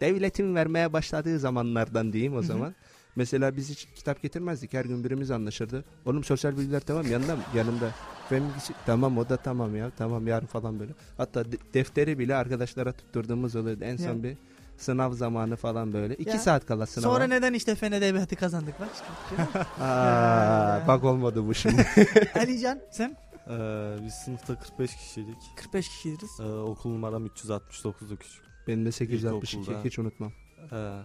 devletin 0.00 0.54
vermeye 0.54 0.92
başladığı 0.92 1.38
zamanlardan 1.38 2.12
diyeyim 2.12 2.34
o 2.34 2.38
hı. 2.38 2.42
zaman. 2.42 2.74
Mesela 3.18 3.56
biz 3.56 3.70
hiç 3.70 3.88
kitap 3.94 4.22
getirmezdik. 4.22 4.72
Her 4.72 4.84
gün 4.84 5.04
birimiz 5.04 5.30
anlaşırdı. 5.30 5.84
Oğlum 6.06 6.24
sosyal 6.24 6.56
bilgiler 6.56 6.80
tamam 6.80 7.06
yanında 7.10 7.36
mı? 7.36 7.42
Yanımda. 7.54 7.90
Fen 8.28 8.48
bilgisi 8.48 8.72
tamam 8.86 9.18
o 9.18 9.28
da 9.28 9.36
tamam 9.36 9.76
ya. 9.76 9.90
Tamam 9.98 10.26
yarın 10.26 10.46
falan 10.46 10.80
böyle. 10.80 10.92
Hatta 11.16 11.44
de- 11.52 11.56
defteri 11.74 12.18
bile 12.18 12.34
arkadaşlara 12.36 12.92
tutturduğumuz 12.92 13.56
oluyordu. 13.56 13.84
En 13.84 13.96
son 13.96 14.04
Ya. 14.16 14.22
bir 14.22 14.36
sınav 14.76 15.12
zamanı 15.12 15.56
falan 15.56 15.92
böyle. 15.92 16.16
İki 16.16 16.30
Ya. 16.30 16.38
saat 16.38 16.66
kala 16.66 16.86
sınava. 16.86 17.12
Sonra 17.14 17.26
neden 17.26 17.52
işte 17.54 17.74
fen 17.74 17.92
edebiyatı 17.92 18.36
kazandık 18.36 18.80
bak 18.80 18.88
işte. 18.94 19.58
Aa, 19.84 20.84
bak 20.88 21.04
olmadı 21.04 21.46
bu 21.46 21.54
şimdi. 21.54 21.86
Alican 22.38 22.80
sen 22.90 23.16
Ee, 23.50 23.96
biz 24.04 24.14
sınıfta 24.14 24.58
45 24.58 24.96
kişiydik. 24.96 25.36
45 25.56 25.88
kişiydiniz. 25.88 26.40
Ee, 26.40 26.44
okul 26.44 26.90
numaram 26.90 27.26
369'du 27.26 28.16
küçük. 28.16 28.42
Benim 28.66 28.86
de 28.86 28.92
862 28.92 29.56
İlkokulda. 29.56 29.84
hiç 29.84 29.98
unutmam. 29.98 30.32
Ee, 30.72 30.98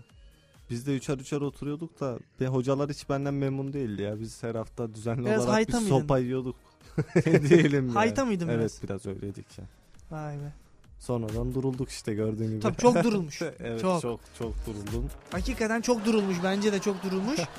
biz 0.69 0.87
de 0.87 0.95
üçer 0.95 1.17
üçer 1.17 1.41
oturuyorduk 1.41 1.99
da 1.99 2.19
ve 2.41 2.47
hocalar 2.47 2.89
hiç 2.89 3.09
benden 3.09 3.33
memnun 3.33 3.73
değildi 3.73 4.01
ya. 4.01 4.19
Biz 4.19 4.43
her 4.43 4.55
hafta 4.55 4.93
düzenli 4.95 5.25
Biraz 5.25 5.45
olarak 5.45 5.67
bir 5.67 5.73
mıydın? 5.73 5.87
sopa 5.89 6.19
yiyorduk. 6.19 6.55
Diyelim 7.49 7.87
ya. 7.87 7.95
Hayta 7.95 8.25
mıydın 8.25 8.47
Evet 8.47 8.79
biraz? 8.81 8.83
biraz 8.83 9.05
öyleydik 9.15 9.57
ya. 9.57 9.65
Vay 10.11 10.35
be. 10.35 10.53
Sonradan 10.99 11.53
durulduk 11.53 11.89
işte 11.89 12.13
gördüğün 12.13 12.47
gibi. 12.47 12.59
Tabii 12.59 12.77
çok 12.77 13.03
durulmuş. 13.03 13.41
evet 13.59 13.81
çok. 13.81 14.01
çok. 14.01 14.19
çok 14.39 14.53
duruldum. 14.65 15.09
Hakikaten 15.31 15.81
çok 15.81 16.05
durulmuş. 16.05 16.37
Bence 16.43 16.73
de 16.73 16.79
çok 16.79 17.03
durulmuş. 17.03 17.39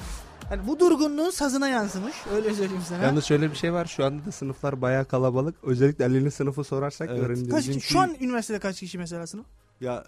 Hani 0.49 0.67
bu 0.67 0.81
durgunluğun 0.81 1.31
sazına 1.31 1.69
yansımış. 1.69 2.15
Öyle 2.35 2.55
söyleyeyim 2.55 2.83
sana. 2.89 3.03
Yalnız 3.03 3.25
şöyle 3.25 3.51
bir 3.51 3.57
şey 3.57 3.73
var. 3.73 3.87
Şu 3.87 4.05
anda 4.05 4.25
da 4.25 4.33
sınıflar 4.33 4.83
bayağı 4.83 5.05
kalabalık. 5.05 5.55
Özellikle 5.63 6.05
Ali'nin 6.05 6.29
sınıfı 6.29 6.65
sorarsak 6.65 7.11
Evet. 7.13 7.21
öğreneceğiz. 7.23 7.67
kaç? 7.75 7.83
Şu 7.85 8.01
an 8.01 8.15
üniversitede 8.21 8.59
kaç 8.59 8.81
kişi 8.81 8.99
mesela 8.99 9.27
sınıf? 9.27 9.47
Ya 9.81 10.05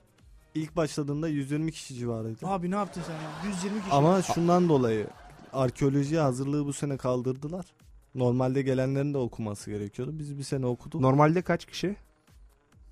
ilk 0.57 0.77
başladığında 0.77 1.29
120 1.29 1.73
kişi 1.73 1.95
civarıydı. 1.95 2.47
Abi 2.47 2.71
ne 2.71 2.75
yaptın 2.75 3.03
sen 3.07 3.15
ya? 3.15 3.55
120 3.55 3.81
kişi. 3.81 3.93
Ama 3.93 4.23
şundan 4.23 4.69
dolayı 4.69 5.07
arkeoloji 5.53 6.19
hazırlığı 6.19 6.67
bu 6.67 6.73
sene 6.73 6.97
kaldırdılar. 6.97 7.67
Normalde 8.15 8.63
gelenlerin 8.63 9.15
de 9.15 9.19
okuması 9.19 9.71
gerekiyordu. 9.71 10.19
Biz 10.19 10.39
bir 10.39 10.43
sene 10.43 10.67
okuduk. 10.67 11.01
Normalde 11.01 11.43
kaç 11.43 11.65
kişi? 11.67 11.97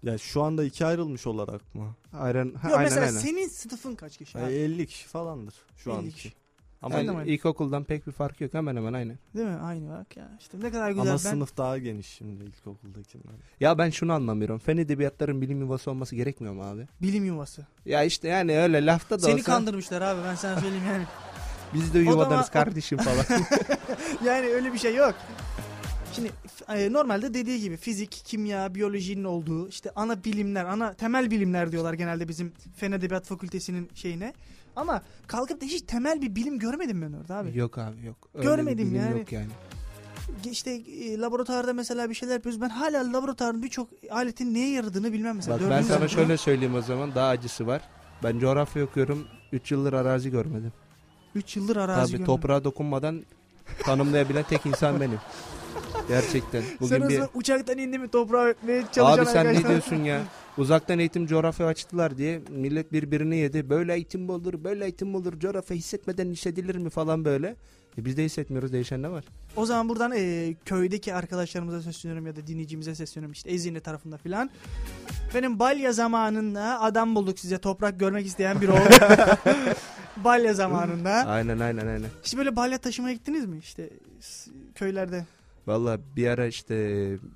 ya 0.02 0.18
şu 0.18 0.42
anda 0.42 0.64
iki 0.64 0.86
ayrılmış 0.86 1.26
olarak 1.26 1.74
mı? 1.74 1.94
Aynen, 2.12 2.54
ha, 2.54 2.68
Yok 2.68 2.78
aynen, 2.78 2.90
mesela 2.92 3.06
aynen. 3.06 3.18
senin 3.18 3.48
sınıfın 3.48 3.94
kaç 3.94 4.18
kişi? 4.18 4.38
Ya 4.38 4.46
abi? 4.46 4.52
50 4.52 4.86
kişi 4.86 5.08
falandır 5.08 5.54
şu 5.76 5.90
50 5.90 5.98
an 5.98 6.10
kişi. 6.10 6.32
Ama, 6.84 6.94
Aynen. 6.96 7.14
Aynen. 7.14 7.32
ilkokuldan 7.32 7.84
pek 7.84 8.06
bir 8.06 8.12
fark 8.12 8.40
yok. 8.40 8.54
Hemen 8.54 8.76
hemen 8.76 8.92
aynı. 8.92 9.14
Değil 9.36 9.46
mi? 9.46 9.56
Aynı 9.56 9.90
bak 9.90 10.16
ya. 10.16 10.28
İşte 10.40 10.58
ne 10.60 10.70
kadar 10.70 10.90
güzel. 10.90 11.02
ama 11.02 11.12
ben... 11.12 11.16
sınıf 11.16 11.56
daha 11.56 11.78
geniş 11.78 12.06
şimdi 12.06 12.44
ilkokuldakiler. 12.44 13.34
Ya 13.60 13.78
ben 13.78 13.90
şunu 13.90 14.12
anlamıyorum. 14.12 14.58
Fen 14.58 14.76
edebiyatların 14.76 15.40
bilim 15.40 15.60
yuvası 15.60 15.90
olması 15.90 16.16
gerekmiyor 16.16 16.54
mu 16.54 16.62
abi? 16.62 16.86
Bilim 17.02 17.24
yuvası. 17.24 17.66
Ya 17.86 18.02
işte 18.02 18.28
yani 18.28 18.58
öyle 18.58 18.86
lafta 18.86 19.18
da 19.18 19.22
Seni 19.22 19.34
olsa 19.34 19.44
kandırmışlar 19.44 20.02
abi 20.02 20.20
ben 20.24 20.34
sana 20.34 20.60
söyleyeyim 20.60 20.84
yani. 20.86 21.04
biz 21.74 21.94
de 21.94 21.98
yuvadanız 21.98 22.46
zaman- 22.46 22.64
kardeşim 22.64 22.98
falan. 22.98 23.24
yani 24.24 24.46
öyle 24.46 24.72
bir 24.72 24.78
şey 24.78 24.94
yok. 24.94 25.14
Şimdi 26.12 26.30
e, 26.68 26.92
normalde 26.92 27.34
dediği 27.34 27.60
gibi 27.60 27.76
fizik, 27.76 28.10
kimya, 28.10 28.74
biyolojinin 28.74 29.24
olduğu 29.24 29.68
işte 29.68 29.90
ana 29.96 30.24
bilimler, 30.24 30.64
ana 30.64 30.92
temel 30.92 31.30
bilimler 31.30 31.72
diyorlar 31.72 31.94
genelde 31.94 32.28
bizim 32.28 32.52
Fen 32.76 32.92
Edebiyat 32.92 33.26
Fakültesinin 33.26 33.90
şeyine. 33.94 34.34
Ama 34.76 35.02
kalkıp 35.26 35.60
da 35.60 35.64
hiç 35.64 35.82
temel 35.82 36.22
bir 36.22 36.34
bilim 36.36 36.58
görmedim 36.58 37.02
ben 37.02 37.12
orada 37.12 37.36
abi. 37.36 37.58
yok 37.58 37.78
abi 37.78 38.06
yok. 38.06 38.16
Öyle 38.34 38.44
Görmedim 38.48 38.94
yani. 38.94 39.18
Yok 39.18 39.32
yani. 39.32 39.46
İşte 40.50 40.70
e, 40.70 41.18
laboratuvarda 41.18 41.72
mesela 41.72 42.10
bir 42.10 42.14
şeyler 42.14 42.34
yapıyoruz. 42.34 42.60
Ben 42.60 42.68
hala 42.68 43.12
laboratuvarın 43.12 43.62
birçok 43.62 43.88
aletin 44.10 44.54
neye 44.54 44.70
yaradığını 44.70 45.12
bilmem 45.12 45.36
mesela. 45.36 45.60
Bak 45.60 45.70
ben 45.70 45.82
sana 45.82 45.98
sınıfta- 45.98 46.08
şöyle 46.08 46.36
söyleyeyim 46.36 46.74
o 46.74 46.82
zaman 46.82 47.14
daha 47.14 47.28
acısı 47.28 47.66
var. 47.66 47.82
Ben 48.22 48.38
coğrafya 48.38 48.84
okuyorum. 48.84 49.26
3 49.52 49.70
yıldır 49.72 49.92
arazi 49.92 50.30
görmedim. 50.30 50.72
Üç 51.34 51.56
yıldır 51.56 51.76
arazi 51.76 52.00
Tabii 52.00 52.10
görmedim. 52.10 52.26
toprağa 52.26 52.64
dokunmadan 52.64 53.24
tanımlayabilen 53.82 54.42
tek 54.48 54.66
insan 54.66 55.00
benim. 55.00 55.18
Gerçekten. 56.08 56.60
Sen 56.60 56.78
Bugün 56.80 57.00
o 57.00 57.08
bir 57.08 57.22
uçaktan 57.34 57.78
indi 57.78 57.98
mi 57.98 58.08
toprağa 58.08 58.46
öpmeye 58.46 58.84
çalışan 58.92 59.24
Abi 59.24 59.26
sen 59.26 59.54
ne 59.54 59.68
diyorsun 59.68 59.96
ya? 59.96 60.22
Uzaktan 60.58 60.98
eğitim 60.98 61.26
coğrafya 61.26 61.66
açtılar 61.66 62.18
diye 62.18 62.42
millet 62.50 62.92
birbirini 62.92 63.36
yedi. 63.36 63.70
Böyle 63.70 63.94
eğitim 63.94 64.22
mi 64.22 64.32
olur? 64.32 64.64
Böyle 64.64 64.84
eğitim 64.84 65.08
mi 65.08 65.16
olur? 65.16 65.38
Coğrafya 65.38 65.76
hissetmeden 65.76 66.30
hissedilir 66.30 66.76
mi 66.76 66.90
falan 66.90 67.24
böyle. 67.24 67.56
E 67.98 68.04
biz 68.04 68.16
de 68.16 68.24
hissetmiyoruz. 68.24 68.72
Değişen 68.72 69.02
ne 69.02 69.10
var? 69.10 69.24
O 69.56 69.66
zaman 69.66 69.88
buradan 69.88 70.12
e, 70.16 70.54
köydeki 70.64 71.14
arkadaşlarımıza 71.14 71.82
sesleniyorum 71.82 72.26
ya 72.26 72.36
da 72.36 72.46
dinleyicimize 72.46 72.94
sesleniyorum 72.94 73.32
işte 73.32 73.50
Ezine 73.50 73.80
tarafında 73.80 74.16
filan. 74.16 74.50
Benim 75.34 75.58
balya 75.58 75.92
zamanında 75.92 76.80
adam 76.80 77.14
bulduk 77.14 77.38
size 77.38 77.58
toprak 77.58 78.00
görmek 78.00 78.26
isteyen 78.26 78.60
biri 78.60 78.70
oldu. 78.70 78.80
balya 80.16 80.54
zamanında. 80.54 81.10
Aynen 81.10 81.58
aynen 81.58 81.86
aynen. 81.86 82.08
Hiç 82.22 82.36
böyle 82.36 82.56
balya 82.56 82.78
taşımaya 82.78 83.14
gittiniz 83.14 83.46
mi 83.46 83.58
işte 83.58 83.90
köylerde? 84.74 85.24
Valla 85.66 85.98
bir 86.16 86.28
ara 86.28 86.46
işte 86.46 86.74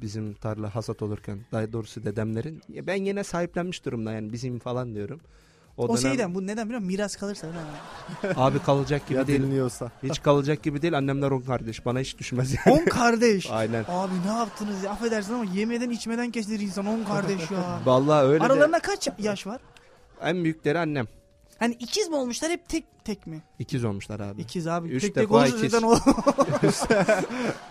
bizim 0.03 0.35
tarla 0.35 0.75
hasat 0.75 1.03
olurken 1.03 1.38
daha 1.53 1.73
doğrusu 1.73 2.05
dedemlerin 2.05 2.62
ya 2.69 2.87
ben 2.87 3.05
yine 3.05 3.25
sahiplenmiş 3.25 3.85
durumda 3.85 4.12
yani 4.12 4.33
bizim 4.33 4.59
falan 4.59 4.95
diyorum. 4.95 5.21
O, 5.77 5.85
O, 5.85 5.88
dönem 5.88 5.99
şeyden 5.99 6.35
bu 6.35 6.47
neden 6.47 6.67
biliyor 6.67 6.81
musun? 6.81 6.93
Miras 6.93 7.17
kalırsa 7.17 7.47
öyle 7.47 7.59
mi? 7.59 8.35
abi 8.37 8.59
kalacak 8.59 9.09
gibi 9.09 9.19
ya 9.19 9.27
değil. 9.27 9.43
dinliyorsa. 9.43 9.91
Hiç 10.03 10.23
kalacak 10.23 10.62
gibi 10.62 10.83
değil. 10.83 10.99
Annemler 10.99 11.31
on 11.31 11.41
kardeş. 11.41 11.87
Bana 11.87 12.01
hiç 12.01 12.19
düşmez 12.19 12.55
yani. 12.67 12.81
On 12.81 12.85
kardeş. 12.85 13.47
Aynen. 13.51 13.85
Abi 13.88 14.12
ne 14.27 14.33
yaptınız 14.33 14.83
ya? 14.85 14.91
Affedersin 14.91 15.33
ama 15.35 15.45
yemeden 15.45 15.91
içmeden 15.91 16.31
kesilir 16.31 16.61
insan 16.61 16.87
on 16.87 17.05
kardeş 17.05 17.51
ya. 17.51 17.81
Vallahi 17.85 18.27
öyle 18.27 18.41
de. 18.41 18.45
Aralarında 18.45 18.79
kaç 18.81 19.09
yaş 19.19 19.47
var? 19.47 19.61
En 20.23 20.45
büyükleri 20.45 20.79
annem. 20.79 21.07
Hani 21.59 21.75
ikiz 21.75 22.09
mi 22.09 22.16
olmuşlar 22.16 22.51
hep 22.51 22.68
tek 22.68 22.85
tek 23.05 23.27
mi? 23.27 23.42
İkiz 23.59 23.85
olmuşlar 23.85 24.21
abi. 24.21 24.42
İkiz 24.42 24.66
abi. 24.66 24.88
Üç 24.88 25.03
tek 25.03 25.14
tek 25.14 25.25
defa 25.25 25.35
olursa 25.35 25.57
ikiz. 25.57 25.85
o... 25.85 25.99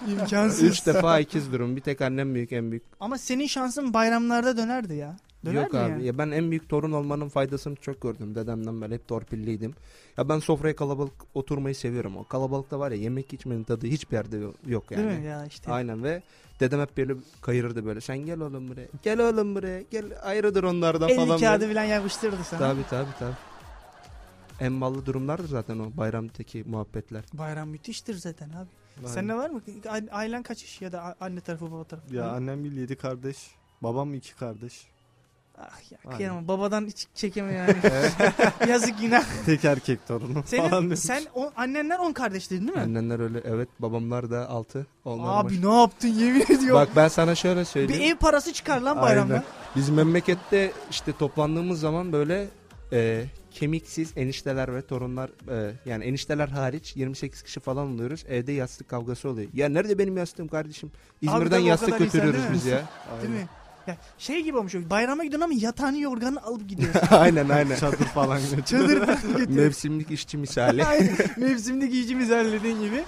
İmkansız. 0.12 0.64
Üç 0.64 0.86
defa 0.86 1.20
ikiz 1.20 1.52
durum. 1.52 1.76
Bir 1.76 1.82
tek 1.82 2.02
annem 2.02 2.36
büyük 2.36 2.52
en 2.52 2.72
büyük. 2.72 2.84
Ama 3.00 3.18
senin 3.18 3.48
şansın 3.48 3.94
bayramlarda 3.94 4.58
dönerdi 4.58 4.96
ya. 4.96 5.18
Dönerdi 5.46 5.76
Yok 5.76 5.76
abi. 5.76 5.92
ya. 5.92 5.98
Ya 6.00 6.18
ben 6.18 6.32
en 6.32 6.52
büyük 6.52 6.70
torun 6.70 6.92
olmanın 6.92 7.30
faydasını 7.30 7.76
çok 7.76 8.02
gördüm. 8.02 8.36
Dedemden 8.36 8.82
beri 8.82 8.94
hep 8.94 9.08
torpilliydim. 9.08 9.74
Ya 10.18 10.30
ben 10.30 10.40
sofraya 10.40 10.76
kalabalık 10.76 11.14
oturmayı 11.34 11.76
seviyorum. 11.76 12.18
O 12.18 12.24
kalabalıkta 12.24 12.80
var 12.80 12.92
ya 12.92 12.98
yemek 12.98 13.34
içmenin 13.34 13.64
tadı 13.64 13.88
hiçbir 13.88 14.16
yerde 14.16 14.38
yok 14.68 14.92
yani. 14.92 15.08
Değil 15.10 15.20
mi 15.20 15.26
ya 15.26 15.46
işte. 15.46 15.72
Aynen 15.72 16.04
ve 16.04 16.24
dedem 16.60 16.82
hep 16.82 16.98
böyle 16.98 17.14
kayırırdı 17.42 17.86
böyle. 17.86 18.02
Sen 18.02 18.18
gel 18.18 18.40
oğlum 18.40 18.68
buraya. 18.70 18.88
Gel 19.04 19.20
oğlum 19.20 19.56
buraya. 19.56 19.82
Gel 19.92 20.06
ayrıdır 20.24 20.64
onlardan 20.64 21.10
50 21.10 21.16
falan. 21.16 21.40
kağıdı 21.40 21.62
böyle. 21.62 21.74
falan 21.74 21.84
yapıştırdı 21.84 22.44
sana. 22.44 22.60
Tabii 22.60 22.84
tabii 22.90 23.12
tabii. 23.20 23.36
En 24.60 24.82
ballı 24.82 25.06
durumlardır 25.06 25.48
zaten 25.48 25.80
o 25.80 25.98
bayramdaki 25.98 26.64
muhabbetler. 26.68 27.24
Bayram 27.34 27.70
müthiştir 27.70 28.16
zaten 28.16 28.50
abi. 28.50 28.68
Aynen. 28.98 29.08
Sende 29.08 29.34
var 29.34 29.50
mı? 29.50 29.62
Ailen 30.12 30.44
kaç 30.44 30.64
kişi 30.64 30.84
ya 30.84 30.92
da 30.92 31.16
anne 31.22 31.42
tarafı 31.42 31.72
baba 31.72 31.84
tarafı? 31.84 32.16
Ya 32.16 32.32
annem 32.32 32.64
bir 32.64 32.72
yedi 32.72 32.96
kardeş. 32.96 33.38
Babam 33.84 34.14
iki 34.14 34.36
kardeş. 34.36 34.88
Ah 35.62 35.92
ya 35.92 35.98
Aynen. 36.06 36.18
kıyamam. 36.18 36.48
Babadan 36.48 36.86
hiç 36.86 37.08
çekemiyor 37.16 37.68
yani. 37.68 37.76
Yazık 38.70 39.00
günah. 39.00 39.24
Tek 39.46 39.66
erkek 39.66 40.08
torunum 40.08 40.34
falan 40.42 40.70
Senin, 40.70 40.72
demiş. 40.72 41.00
sen 41.00 41.24
o, 41.36 41.52
annenler 41.56 42.00
10 42.00 42.14
kardeştin 42.14 42.60
değil 42.68 42.78
mi? 42.78 42.82
Annenler 42.84 43.20
öyle 43.20 43.42
evet 43.46 43.70
babamlar 43.80 44.30
da 44.32 44.50
altı. 44.50 44.88
Onlar 45.06 45.46
Abi 45.46 45.66
ne 45.68 45.74
yaptın 45.80 46.08
yemin 46.08 46.42
ediyorum. 46.42 46.74
Bak 46.74 46.90
ben 46.96 47.08
sana 47.08 47.36
şöyle 47.36 47.60
bir 47.60 47.66
söyleyeyim. 47.66 48.16
ev 48.16 48.16
parası 48.16 48.54
çıkar 48.54 48.82
lan 48.82 49.02
bayramda. 49.02 49.34
Aynen. 49.34 49.46
Biz 49.76 49.90
memlekette 49.90 50.72
işte 50.92 51.12
toplandığımız 51.14 51.80
zaman 51.80 52.14
böyle 52.14 52.48
e, 52.92 53.26
kemiksiz 53.60 54.14
enişteler 54.16 54.76
ve 54.76 54.82
torunlar 54.82 55.30
e, 55.52 55.74
yani 55.86 56.04
enişteler 56.04 56.48
hariç 56.48 56.96
28 56.96 57.42
kişi 57.42 57.60
falan 57.60 57.88
oluyoruz. 57.88 58.26
Evde 58.30 58.52
yastık 58.52 58.90
kavgası 58.90 59.30
oluyor. 59.30 59.50
Ya 59.54 59.70
nerede 59.70 59.98
benim 59.98 60.18
yastığım 60.18 60.48
kardeşim? 60.48 60.92
İzmir'den 61.22 61.62
o 61.62 61.66
yastık 61.66 61.90
kadar 61.90 62.06
insan 62.06 62.22
götürüyoruz 62.22 62.40
değil 62.40 62.50
mi? 62.50 62.56
biz 62.56 62.66
ya. 62.66 62.84
Değil 63.22 63.34
mi? 63.34 63.48
Ya 63.88 63.98
şey 64.18 64.44
gibi 64.44 64.58
olmuş. 64.58 64.76
Bayrama 64.76 65.24
gidiyorsun 65.24 65.52
ama 65.52 65.60
yatağını 65.62 66.00
yorganı 66.00 66.44
alıp 66.44 66.70
gidiyorsun. 66.70 67.02
aynen 67.16 67.50
aynen. 67.50 67.76
Çadır 67.76 68.06
falan 68.06 68.40
götürüyor. 68.56 68.66
Çadır 68.66 69.06
falan 69.06 69.16
götürüyorsun. 69.16 69.56
Mevsimlik 69.56 70.12
işçi 70.12 70.38
misali. 70.38 70.86
Aynen. 70.86 71.18
Mevsimlik 71.38 71.94
iyicimiz 71.94 72.30
halledin 72.30 72.82
gibi. 72.82 73.04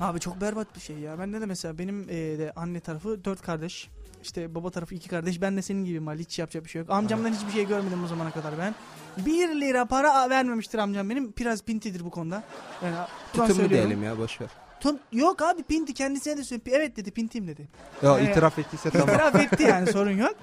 Abi 0.00 0.20
çok 0.20 0.40
berbat 0.40 0.76
bir 0.76 0.80
şey 0.80 0.96
ya. 0.96 1.18
Bende 1.18 1.40
de 1.40 1.46
mesela 1.46 1.78
benim 1.78 2.06
e, 2.08 2.14
de 2.14 2.52
anne 2.56 2.80
tarafı 2.80 3.24
dört 3.24 3.42
kardeş. 3.42 3.88
İşte 4.22 4.54
baba 4.54 4.70
tarafı 4.70 4.94
iki 4.94 5.08
kardeş. 5.08 5.40
Ben 5.40 5.56
de 5.56 5.62
senin 5.62 5.84
gibi 5.84 6.00
mal. 6.00 6.18
Hiç 6.18 6.38
yapacak 6.38 6.64
bir 6.64 6.70
şey 6.70 6.80
yok. 6.80 6.90
Amcamdan 6.90 7.32
hiçbir 7.32 7.52
şey 7.52 7.66
görmedim 7.66 8.04
o 8.04 8.06
zamana 8.06 8.30
kadar 8.30 8.58
ben. 8.58 8.74
Bir 9.18 9.48
lira 9.60 9.84
para 9.84 10.30
vermemiştir 10.30 10.78
amcam 10.78 11.10
benim. 11.10 11.34
Biraz 11.38 11.62
pintidir 11.62 12.04
bu 12.04 12.10
konuda. 12.10 12.42
Yani 12.84 12.94
Tutumlu 13.32 13.46
söylüyorum. 13.54 13.70
diyelim 13.90 14.02
ya 14.04 14.18
boşver. 14.18 14.48
Tun- 14.80 14.98
yok 15.12 15.42
abi 15.42 15.62
pinti 15.62 15.94
kendisine 15.94 16.36
de 16.36 16.44
söylüyor. 16.44 16.76
Evet 16.80 16.96
dedi 16.96 17.10
pintiyim 17.10 17.48
dedi. 17.48 17.68
Ya 18.02 18.18
Evet. 18.18 18.30
itiraf 18.30 18.58
ettiyse 18.58 18.90
tamam. 18.90 19.08
İtiraf 19.08 19.34
etti 19.36 19.62
yani 19.62 19.86
sorun 19.92 20.10
yok. 20.10 20.34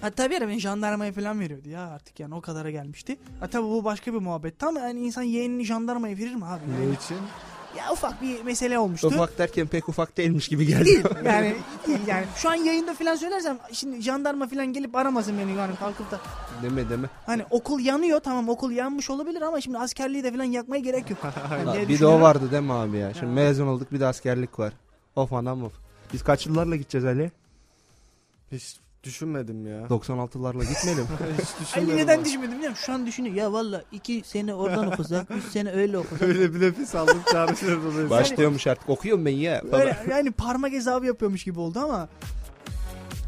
Hatta 0.00 0.30
bir 0.30 0.38
ara 0.38 0.48
beni 0.48 0.58
jandarmaya 0.60 1.12
falan 1.12 1.40
veriyordu 1.40 1.68
ya 1.68 1.80
artık 1.88 2.20
yani 2.20 2.34
o 2.34 2.40
kadara 2.40 2.70
gelmişti. 2.70 3.18
Ha 3.40 3.46
tabii 3.46 3.64
bu 3.66 3.84
başka 3.84 4.14
bir 4.14 4.18
muhabbet. 4.18 4.58
Tam 4.58 4.76
yani 4.76 5.00
insan 5.00 5.22
yeğenini 5.22 5.64
jandarmaya 5.64 6.16
verir 6.16 6.34
mi 6.34 6.44
abi? 6.44 6.60
Yani, 6.72 6.90
Ne 6.90 6.94
için? 6.94 7.16
Ya 7.78 7.92
ufak 7.92 8.22
bir 8.22 8.42
mesele 8.42 8.78
olmuştu. 8.78 9.06
Ufak 9.08 9.38
derken 9.38 9.66
pek 9.66 9.88
ufak 9.88 10.16
değilmiş 10.16 10.48
gibi 10.48 10.66
geldi. 10.66 10.84
Değil 10.84 11.04
yani 11.24 11.56
değil 11.86 11.98
yani 12.06 12.26
şu 12.36 12.50
an 12.50 12.54
yayında 12.54 12.94
falan 12.94 13.14
söylersem 13.14 13.58
şimdi 13.72 14.02
jandarma 14.02 14.48
falan 14.48 14.66
gelip 14.72 14.96
aramasın 14.96 15.38
beni 15.38 15.54
yani 15.58 15.76
kalkıp 15.76 16.10
da 16.10 16.20
deme 16.62 16.88
deme. 16.90 17.08
hani 17.26 17.44
okul 17.50 17.80
yanıyor 17.80 18.20
tamam 18.20 18.48
okul 18.48 18.70
yanmış 18.72 19.10
olabilir 19.10 19.42
ama 19.42 19.60
şimdi 19.60 19.78
askerliği 19.78 20.24
de 20.24 20.30
falan 20.32 20.44
yakmaya 20.44 20.80
gerek 20.80 21.10
yok. 21.10 21.18
Yani 21.66 21.88
bir 21.88 22.00
de 22.00 22.06
o 22.06 22.20
vardı 22.20 22.50
değil 22.50 22.62
mi 22.62 22.72
abi 22.72 22.96
ya? 22.98 23.14
Şimdi 23.14 23.26
Ya. 23.26 23.32
mezun 23.32 23.66
olduk 23.66 23.92
bir 23.92 24.00
de 24.00 24.06
askerlik 24.06 24.58
var. 24.58 24.72
Of 25.16 25.32
anam 25.32 25.64
of. 25.64 25.72
Biz 26.12 26.22
kaç 26.22 26.46
yıllarla 26.46 26.76
gideceğiz 26.76 27.04
Ali? 27.04 27.32
Hiç 28.52 28.76
düşünmedim 29.04 29.66
ya. 29.66 29.80
96'larla 29.86 30.68
gitmeyelim. 30.68 31.04
Hiç 31.40 31.48
Ay 31.56 31.60
düşünmedim. 31.82 31.96
neden 31.96 32.18
bak. 32.18 32.24
düşünmedim 32.26 32.56
biliyor 32.56 32.70
musun? 32.70 32.84
Şu 32.86 32.92
an 32.92 33.06
düşünüyor. 33.06 33.34
Ya 33.34 33.52
valla 33.52 33.82
iki 33.92 34.22
sene 34.26 34.54
oradan 34.54 34.86
okusak, 34.92 35.30
üç 35.30 35.44
sene 35.44 35.70
öyle 35.70 35.98
okusak. 35.98 36.22
Öyle 36.22 36.54
bir 36.54 36.60
nefes 36.60 36.94
aldım 36.94 37.18
çağrışırdı. 37.32 38.10
Başlıyormuş 38.10 38.66
artık 38.66 38.88
okuyorum 38.90 39.24
ben 39.26 39.30
ya. 39.36 39.62
Böyle 39.72 39.96
yani 40.10 40.30
parmak 40.30 40.72
hesabı 40.72 41.06
yapıyormuş 41.06 41.44
gibi 41.44 41.60
oldu 41.60 41.78
ama. 41.78 42.08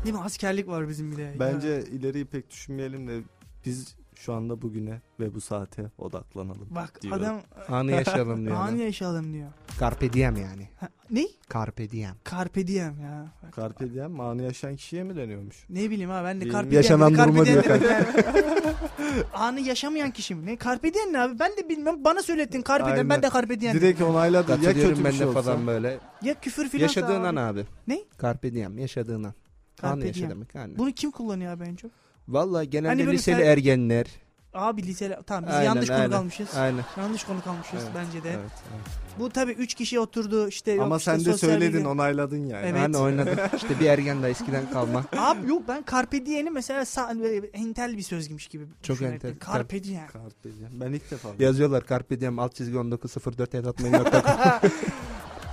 Değil 0.04 0.14
mi? 0.14 0.20
Askerlik 0.20 0.68
var 0.68 0.88
bizim 0.88 1.12
bir 1.12 1.16
de. 1.16 1.34
Bence 1.40 1.68
Ya. 1.68 1.80
ileriyi 1.80 2.24
pek 2.24 2.50
düşünmeyelim 2.50 3.08
de 3.08 3.20
biz 3.66 3.96
şu 4.18 4.34
anda 4.34 4.62
bugüne 4.62 5.00
ve 5.20 5.34
bu 5.34 5.40
saate 5.40 5.90
odaklanalım. 5.98 6.66
Bak 6.70 7.02
diyorum. 7.02 7.22
adam 7.22 7.40
Anı 7.68 7.90
yaşayalım 7.90 8.44
diyor. 8.46 8.56
anı 8.60 8.78
yaşayalım 8.78 9.32
diyor. 9.32 9.48
Carpe 9.80 10.12
diem 10.12 10.36
yani. 10.36 10.68
Ha, 10.80 10.88
ne? 11.10 11.26
Carpe 11.52 11.90
diem. 11.90 12.14
Carpe 12.30 12.66
diem 12.66 13.00
ya. 13.00 13.26
Bak, 13.42 13.56
Carpe 13.56 13.92
diem 13.94 14.20
anı 14.20 14.42
yaşayan 14.42 14.76
kişiye 14.76 15.04
mi 15.04 15.16
deniyormuş? 15.16 15.64
Ne 15.68 15.90
bileyim 15.90 16.10
ha 16.10 16.24
ben 16.24 16.36
de 16.36 16.40
Benim 16.40 16.52
carpe 16.52 16.70
diem. 16.70 16.76
yaşanan 16.82 17.10
dedi, 17.10 17.16
carpe 17.16 17.32
duruma 17.32 17.44
diem 17.46 17.62
diyor 17.62 17.80
yani. 17.90 18.06
Anı 19.34 19.60
yaşamayan 19.60 20.10
kişi 20.10 20.34
mi? 20.34 20.46
Ne? 20.46 20.58
Carpe 20.58 20.94
diem 20.94 21.12
ne 21.12 21.20
abi? 21.20 21.38
Ben 21.38 21.56
de 21.56 21.68
bilmiyorum. 21.68 22.04
Bana 22.04 22.22
söylettin 22.22 22.64
carpe 22.68 22.84
diem. 22.86 22.92
Aynen. 22.92 23.08
Ben 23.08 23.22
de 23.22 23.30
carpe 23.32 23.60
diem. 23.60 23.74
Direkt 23.74 24.02
onayladı. 24.02 24.50
Ya 24.52 24.72
kötü 24.72 24.98
bir 24.98 25.04
ben 25.04 25.10
şey 25.10 25.20
de 25.20 25.26
olsa. 25.26 25.42
falan 25.42 25.66
böyle. 25.66 25.98
Ya 26.22 26.34
küfür 26.34 26.68
filan. 26.68 26.82
Yaşadığın 26.82 27.24
an 27.24 27.36
abi. 27.36 27.64
Ne? 27.88 27.98
Carpe 28.22 28.52
diem 28.52 28.78
yaşadığın 28.78 29.24
an. 29.24 29.34
Carpe 29.82 29.94
Anı 29.96 30.06
yaşa 30.06 30.30
demek 30.30 30.56
anne. 30.56 30.78
Bunu 30.78 30.92
kim 30.92 31.10
kullanıyor 31.10 31.52
abi 31.52 31.64
en 31.64 31.76
çok? 31.76 31.90
Vallahi 32.28 32.70
genelde 32.70 32.88
Hani 32.88 33.06
böyle 33.06 33.12
liseli 33.18 33.36
sen- 33.36 33.46
ergenler. 33.46 34.06
Abi 34.54 34.82
liseli 34.82 35.16
tamam 35.26 35.44
biz 35.48 35.54
Aynen, 35.54 35.64
yanlış 35.66 35.88
konu 35.88 35.96
aynen. 35.98 36.10
kalmışız. 36.10 36.48
Aynen. 36.56 36.84
Yanlış 36.98 37.24
konu 37.24 37.44
kalmışız 37.44 37.74
Evet, 37.82 37.88
bence 37.94 38.22
de. 38.24 38.28
Evet, 38.30 38.50
evet. 38.74 38.86
Bu 39.18 39.30
tabii 39.30 39.52
3 39.52 39.74
kişi 39.74 40.00
oturdu 40.00 40.48
işte 40.48 40.72
yok 40.72 40.84
Ama 40.84 40.96
işte 40.96 41.10
sen 41.10 41.20
de 41.20 41.24
sosyal 41.32 41.50
söyledin 41.50 41.78
bilgi- 41.80 41.86
onayladın 41.88 42.46
yani. 42.46 42.66
Evet. 42.66 42.80
Hani 42.80 42.96
oynadım. 42.96 43.38
İşte 43.56 43.80
bir 43.80 43.86
ergen 43.86 44.22
de 44.22 44.28
eskiden 44.28 44.70
kalma. 44.70 45.04
Abi 45.18 45.48
yok 45.48 45.62
ben 45.68 45.84
carpe 45.92 46.26
diem'i 46.26 46.50
mesela 46.50 46.82
sa- 46.82 47.20
böyle 47.20 47.46
entel 47.46 47.96
bir 47.96 48.02
sözgümüş 48.02 48.46
gibi 48.48 48.64
Çok 48.82 48.96
düşünerek 48.96 49.22
de. 49.22 49.28
entel, 49.28 49.52
Carpe 49.52 49.84
diem. 49.84 50.06
Carpe 50.14 50.58
diem. 50.58 50.70
Ben 50.80 50.92
ilk 50.92 51.10
defa. 51.10 51.28
Yazıyorlar 51.38 51.84
Carpe 51.88 52.20
diem 52.20 52.38
alt 52.38 52.54
çizgi 52.54 52.74
1904 52.80 53.54
edatmayın.com 53.54 54.10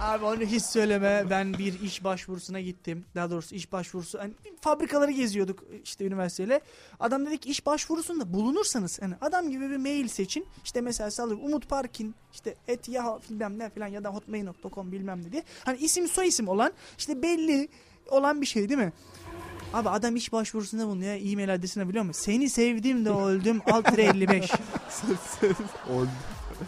Abi 0.04 0.26
onu 0.26 0.42
hiç 0.42 0.64
söyleme. 0.64 1.26
Ben 1.30 1.54
bir 1.54 1.82
iş 1.82 2.04
başvurusuna 2.04 2.60
gittim. 2.60 3.06
Daha 3.16 3.32
doğrusu 3.32 3.56
iş 3.56 3.72
başvurusu. 3.72 4.20
Hani 4.20 4.34
fabrikaları 4.62 5.12
geziyorduk 5.12 5.64
işte 5.84 6.06
üniversiteyle. 6.06 6.62
Adam 7.00 7.26
dedi 7.26 7.38
ki 7.38 7.50
iş 7.50 7.66
başvurusunda 7.66 8.34
bulunursanız 8.34 9.02
hani 9.02 9.16
adam 9.22 9.50
gibi 9.50 9.70
bir 9.70 9.78
mail 9.78 10.08
seçin. 10.08 10.46
İşte 10.64 10.82
mesela 10.82 11.12
sallıyorum 11.12 11.46
Umut 11.46 11.70
Parkin 11.70 12.16
işte 12.34 12.56
et 12.68 12.90
ya 12.90 13.20
bilmem 13.30 13.60
ne 13.60 13.70
falan 13.70 13.88
ya 13.88 14.04
da 14.04 14.10
hotmail.com 14.10 14.92
bilmem 14.92 15.24
ne 15.24 15.32
diye. 15.32 15.44
Hani 15.66 15.78
isim 15.78 16.08
soy 16.08 16.28
isim 16.28 16.48
olan 16.48 16.74
işte 16.98 17.22
belli 17.22 17.68
olan 18.10 18.42
bir 18.42 18.46
şey 18.46 18.70
değil 18.70 18.80
mi? 18.80 18.94
Abi 19.74 19.90
adam 19.90 20.16
iş 20.16 20.32
başvurusunda 20.32 20.88
bulunuyor. 20.88 21.14
E-mail 21.14 21.54
adresini 21.54 21.90
biliyor 21.90 22.04
musun? 22.06 22.22
Seni 22.22 22.50
sevdim 22.50 23.06
de 23.06 23.10
öldüm. 23.10 23.62
Alt 23.72 24.00
55. 24.00 24.52
Oldu. 25.90 26.10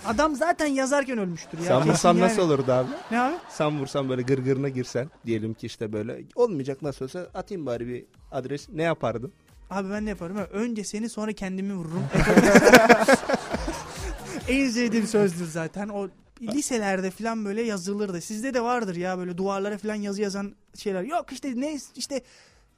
Adam 0.06 0.36
zaten 0.36 0.66
yazarken 0.66 1.18
ölmüştür 1.18 1.58
ya. 1.58 1.64
Sen 1.66 1.78
Kesin 1.78 1.90
vursan 1.92 2.10
yani. 2.14 2.20
nasıl 2.22 2.42
olurdu 2.42 2.72
abi? 2.72 2.90
Ne 3.12 3.20
abi? 3.20 3.36
Sen 3.50 3.80
vursan 3.80 4.10
böyle 4.10 4.22
gırgırına 4.22 4.70
girsen 4.70 5.10
diyelim 5.26 5.54
ki 5.54 5.66
işte 5.66 5.94
böyle 5.94 6.22
olmayacak 6.36 6.82
nasıl 6.82 7.06
olsa 7.06 7.28
atayım 7.34 7.66
bari 7.66 7.88
bir 7.88 8.06
adres 8.32 8.70
ne 8.70 8.84
yapardın? 8.84 9.34
Abi 9.70 9.90
ben 9.90 10.06
ne 10.06 10.10
yaparım? 10.10 10.38
Önce 10.38 10.84
seni 10.84 11.10
sonra 11.10 11.34
kendimi 11.34 11.74
vururum. 11.74 12.04
en 14.48 14.70
sevdiğim 14.70 15.08
sözdür 15.08 15.46
zaten. 15.46 15.90
O 15.90 16.08
liselerde 16.42 17.12
falan 17.12 17.46
böyle 17.46 17.62
yazılırdı. 17.62 18.22
Sizde 18.22 18.54
de 18.54 18.62
vardır 18.62 18.96
ya 18.96 19.18
böyle 19.18 19.38
duvarlara 19.38 19.78
falan 19.78 19.96
yazı 19.96 20.22
yazan 20.22 20.56
şeyler. 20.76 21.04
Yok 21.04 21.32
işte 21.32 21.54
ne 21.56 21.80
işte 21.96 22.22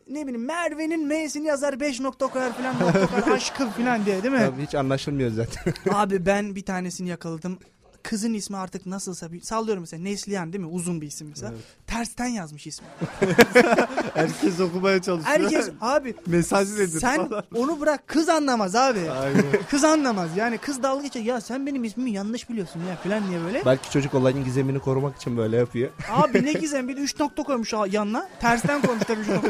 ne 0.10 0.28
bileyim 0.28 0.46
Merve'nin 0.46 1.08
M'sini 1.08 1.48
yazar 1.48 1.80
5 1.80 2.00
nokta 2.00 2.28
koyar 2.28 2.54
falan 2.54 2.76
nokta 2.80 3.08
koyar 3.08 3.28
aşkım 3.38 3.70
falan 3.70 4.06
diye 4.06 4.24
değil 4.24 4.34
mi? 4.34 4.39
Abi 4.39 4.62
hiç 4.65 4.76
anlaşılmıyor 4.76 5.32
zaten. 5.32 5.74
Abi 5.91 6.26
ben 6.26 6.56
bir 6.56 6.65
tanesini 6.65 7.10
yakaladım. 7.10 7.60
Kızın 8.08 8.34
ismi 8.34 8.58
artık 8.58 8.86
nasılsa 8.86 9.32
bir, 9.32 9.41
sallıyorum 9.41 9.82
mesela 9.82 10.04
Neslihan 10.04 10.54
değil 10.54 10.63
mi? 10.63 10.70
Uzun 10.70 11.02
bir 11.02 11.08
isim 11.08 11.28
mesela. 11.30 11.52
Evet. 11.52 11.63
Tersten 11.88 12.28
yazmış 12.28 12.67
ismi. 12.67 12.88
Herkes 14.13 14.60
okumaya 14.60 15.02
çalışıyor. 15.02 15.39
Herkes 15.39 15.70
abi 15.82 16.15
Mesaj 16.26 16.74
nedir 16.74 17.00
sen 17.00 17.30
falan. 17.30 17.43
onu 17.56 17.80
bırak 17.80 18.08
kız 18.08 18.30
anlamaz 18.30 18.76
abi. 18.76 19.12
Aynen. 19.12 19.43
Kız 19.70 19.84
anlamaz. 19.84 20.30
Yani 20.36 20.58
kız 20.58 20.84
dalga 20.84 21.04
geçer. 21.04 21.22
Ya 21.22 21.41
sen 21.41 21.65
benim 21.65 21.84
ismimi 21.84 22.12
yanlış 22.12 22.50
biliyorsun 22.50 22.82
ya 22.89 22.96
falan 22.96 23.30
diye 23.30 23.43
böyle. 23.43 23.65
Belki 23.65 23.91
çocuk 23.91 24.13
olayın 24.13 24.43
gizemini 24.43 24.80
korumak 24.80 25.17
için 25.17 25.38
böyle 25.38 25.58
yapıyor. 25.58 25.89
Abi 26.12 26.46
ne 26.46 26.54
gizem 26.60 26.88
bir 26.88 26.98
de 26.98 27.02
3 27.02 27.20
nokta 27.20 27.43
koymuş 27.43 27.74
yanına. 27.74 28.30
Tersten 28.39 28.82
koymuş 28.82 29.04
tabii 29.08 29.24
şu. 29.24 29.41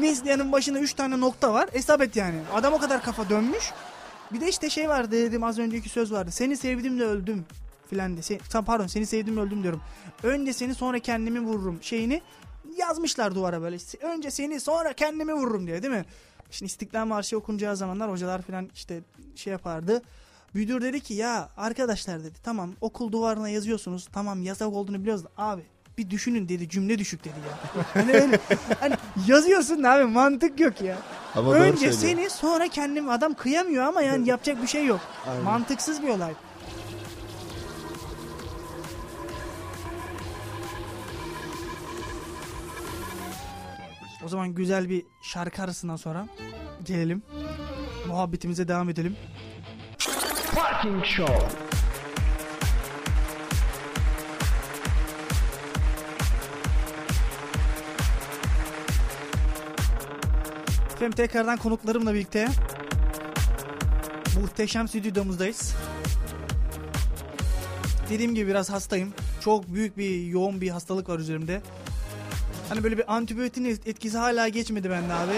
Neslihan'ın 0.00 0.52
başında 0.52 0.78
3 0.78 0.94
tane 0.94 1.20
nokta 1.20 1.52
var. 1.52 1.68
Hesap 1.72 2.02
et 2.02 2.16
yani. 2.16 2.36
Adam 2.54 2.74
o 2.74 2.78
kadar 2.78 3.02
kafa 3.02 3.28
dönmüş. 3.28 3.72
Bir 4.32 4.40
de 4.40 4.48
işte 4.48 4.70
şey 4.70 4.88
vardı 4.88 5.12
dedim 5.12 5.44
az 5.44 5.58
önceki 5.58 5.88
söz 5.88 6.12
vardı. 6.12 6.30
Seni 6.30 6.56
sevdim 6.56 6.98
de 6.98 7.04
öldüm 7.04 7.44
filan 7.90 8.16
de. 8.16 8.20
Se- 8.20 8.64
pardon 8.64 8.86
seni 8.86 9.06
sevdim 9.06 9.36
öldüm 9.36 9.62
diyorum. 9.62 9.80
Önce 10.22 10.52
seni 10.52 10.74
sonra 10.74 10.98
kendimi 10.98 11.40
vururum 11.40 11.78
şeyini 11.82 12.22
yazmışlar 12.78 13.34
duvara 13.34 13.62
böyle. 13.62 13.76
Önce 14.02 14.30
seni 14.30 14.60
sonra 14.60 14.92
kendimi 14.92 15.34
vururum 15.34 15.66
diye 15.66 15.82
değil 15.82 15.94
mi? 15.94 16.04
Şimdi 16.50 16.66
İstiklal 16.70 17.06
Marşı 17.06 17.38
okunacağı 17.38 17.76
zamanlar 17.76 18.10
hocalar 18.10 18.42
falan 18.42 18.68
işte 18.74 19.00
şey 19.36 19.50
yapardı. 19.50 20.02
Müdür 20.54 20.82
dedi 20.82 21.00
ki 21.00 21.14
ya 21.14 21.48
arkadaşlar 21.56 22.24
dedi 22.24 22.38
tamam 22.42 22.72
okul 22.80 23.12
duvarına 23.12 23.48
yazıyorsunuz 23.48 24.08
tamam 24.12 24.42
yasak 24.42 24.68
olduğunu 24.68 25.00
biliyoruz 25.00 25.24
da 25.24 25.28
abi 25.36 25.62
bir 25.98 26.10
düşünün 26.10 26.48
dedi 26.48 26.68
cümle 26.68 26.98
düşük 26.98 27.24
dedi 27.24 27.34
ya. 27.48 27.84
Hani 27.94 28.12
öyle 28.12 28.38
hani 28.80 28.94
yazıyorsun 29.26 29.82
abi 29.82 30.04
mantık 30.04 30.60
yok 30.60 30.80
ya. 30.80 30.98
Ama 31.34 31.54
Önce 31.54 31.92
seni 31.92 32.30
sonra 32.30 32.68
kendim 32.68 33.10
adam 33.10 33.34
kıyamıyor 33.34 33.84
ama 33.84 34.02
yani 34.02 34.28
yapacak 34.28 34.62
bir 34.62 34.66
şey 34.66 34.86
yok. 34.86 35.00
Aynen. 35.30 35.42
Mantıksız 35.42 36.02
bir 36.02 36.08
olay. 36.08 36.32
O 44.24 44.28
zaman 44.28 44.54
güzel 44.54 44.88
bir 44.88 45.04
şarkı 45.22 45.62
arasından 45.62 45.96
sonra 45.96 46.28
gelelim. 46.84 47.22
Muhabbetimize 48.08 48.68
devam 48.68 48.88
edelim. 48.88 49.16
Parking 50.54 51.04
Show. 51.04 51.46
Efendim 60.94 61.16
tekrardan 61.16 61.56
konuklarımla 61.58 62.14
birlikte 62.14 62.48
muhteşem 64.40 64.88
stüdyomuzdayız. 64.88 65.74
Dediğim 68.10 68.34
gibi 68.34 68.50
biraz 68.50 68.70
hastayım. 68.70 69.14
Çok 69.40 69.74
büyük 69.74 69.96
bir 69.96 70.26
yoğun 70.26 70.60
bir 70.60 70.68
hastalık 70.70 71.08
var 71.08 71.18
üzerimde. 71.18 71.62
Hani 72.72 72.84
böyle 72.84 72.98
bir 72.98 73.14
antibiyotin 73.14 73.64
etkisi 73.64 74.18
hala 74.18 74.48
geçmedi 74.48 74.90
bende 74.90 75.12
abi. 75.14 75.32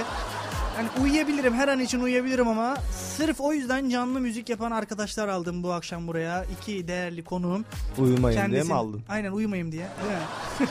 Hani 0.77 0.89
uyuyabilirim 1.03 1.55
her 1.55 1.69
an 1.69 1.81
için 1.81 2.01
uyuyabilirim 2.01 2.49
ama 2.49 2.77
sırf 3.17 3.41
o 3.41 3.53
yüzden 3.53 3.89
canlı 3.89 4.21
müzik 4.21 4.49
yapan 4.49 4.71
arkadaşlar 4.71 5.29
aldım 5.29 5.63
bu 5.63 5.73
akşam 5.73 6.07
buraya. 6.07 6.45
İki 6.45 6.89
değerli 6.89 7.25
konuğum. 7.25 7.65
Uyumayın 7.99 8.37
diye 8.39 8.47
Kendisi- 8.47 8.69
mi 8.69 8.75
aldın? 8.75 9.03
Aynen 9.09 9.33
uyumayayım 9.33 9.73
diye. 9.73 9.83
Değil? 9.83 10.13
Yani 10.13 10.25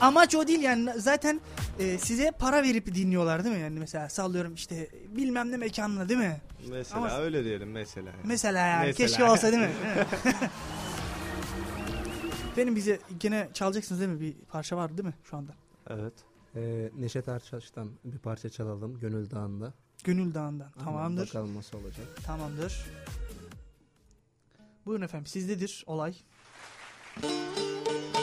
amaç 0.00 0.34
o 0.34 0.46
değil 0.48 0.60
yani 0.60 0.90
zaten 0.96 1.40
e, 1.78 1.98
size 1.98 2.30
para 2.30 2.62
verip 2.62 2.94
dinliyorlar 2.94 3.44
değil 3.44 3.56
mi? 3.56 3.62
Yani 3.62 3.78
mesela 3.78 4.08
sallıyorum 4.08 4.54
işte 4.54 4.88
bilmem 5.08 5.52
ne 5.52 5.56
mekanına 5.56 6.08
değil 6.08 6.20
mi? 6.20 6.40
Mesela 6.70 6.96
Ama- 6.96 7.18
öyle 7.18 7.44
diyelim 7.44 7.70
mesela. 7.70 8.06
yani. 8.10 8.20
Mesela 8.24 8.66
yani 8.66 8.86
Mesela. 8.86 9.08
keşke 9.08 9.24
olsa 9.24 9.52
değil 9.52 9.62
mi? 9.62 9.70
Benim 12.56 12.76
bize 12.76 12.98
gene 13.20 13.48
çalacaksınız 13.54 14.00
değil 14.00 14.12
mi? 14.12 14.20
Bir 14.20 14.34
parça 14.48 14.76
var 14.76 14.96
değil 14.98 15.08
mi 15.08 15.14
şu 15.30 15.36
anda? 15.36 15.52
Evet. 15.90 16.12
Ee, 16.56 16.90
Neşet 16.98 17.28
Ertaş'tan 17.28 17.90
bir 18.04 18.18
parça 18.18 18.48
çalalım 18.48 18.98
Gönül 18.98 19.30
Dağı'nda. 19.30 19.74
Gönül 20.04 20.34
Dağı'ndan. 20.34 20.72
Tamamdır. 20.84 21.28
Bakalım 21.28 21.54
nasıl 21.54 21.78
olacak. 21.78 22.06
Tamamdır. 22.24 22.86
Buyurun 24.86 25.04
efendim 25.04 25.26
sizdedir 25.26 25.84
olay. 25.86 26.14
Gönül 27.22 28.21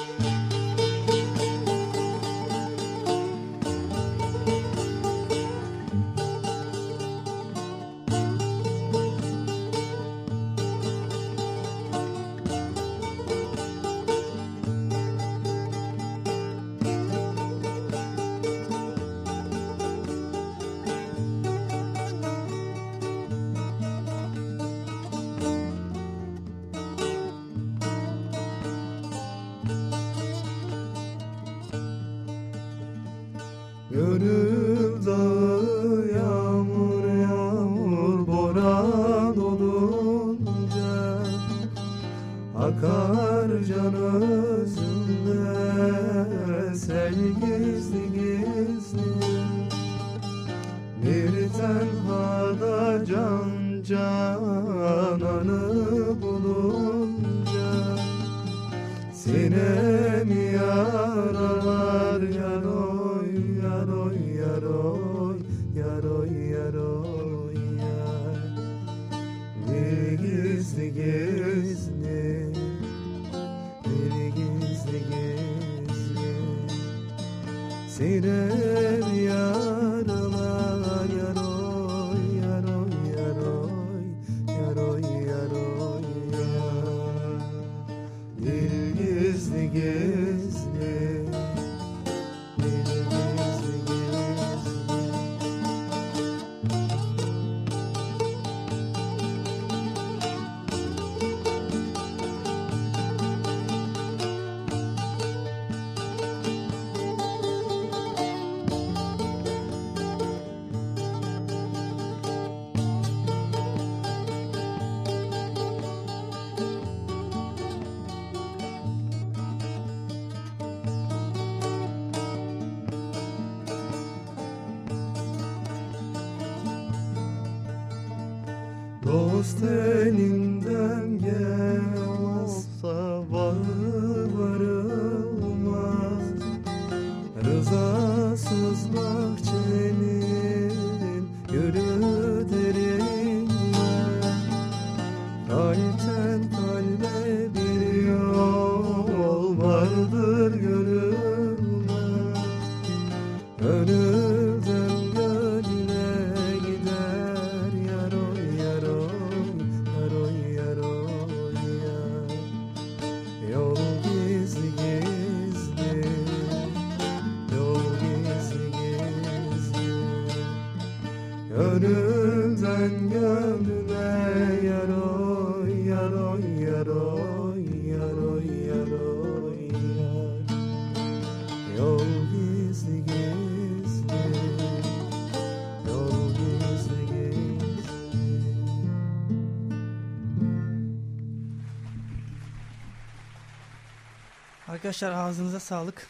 Arkadaşlar 194.89 195.11
ağzınıza 195.11 195.59
sağlık. 195.59 196.07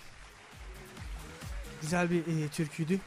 Güzel 1.82 2.10
bir 2.10 2.20
e, 2.20 2.48
türküydü. 2.48 3.00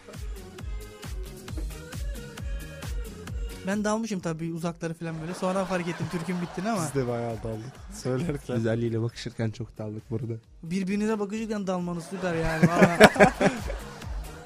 Ben 3.67 3.85
dalmışım 3.85 4.21
tabii 4.21 4.53
uzakları 4.53 4.95
falan 4.95 5.21
böyle. 5.21 5.35
Sonra 5.35 5.65
fark 5.65 5.89
ettim 5.89 6.07
Türk'ün 6.11 6.41
bittiğini 6.43 6.71
ama 6.71 6.83
Biz 6.83 6.95
de 6.95 7.09
bayağı 7.09 7.37
daldık. 7.43 7.73
Söylerken. 7.95 8.57
Biz 8.57 8.67
Ali 8.67 8.87
ile 8.87 9.03
bakışırken 9.03 9.51
çok 9.51 9.79
daldık 9.79 10.11
burada. 10.11 10.33
birbirinize 10.63 11.19
bakışırken 11.19 11.67
dalmanız 11.67 12.05
süper 12.05 12.35
yani. 12.35 12.65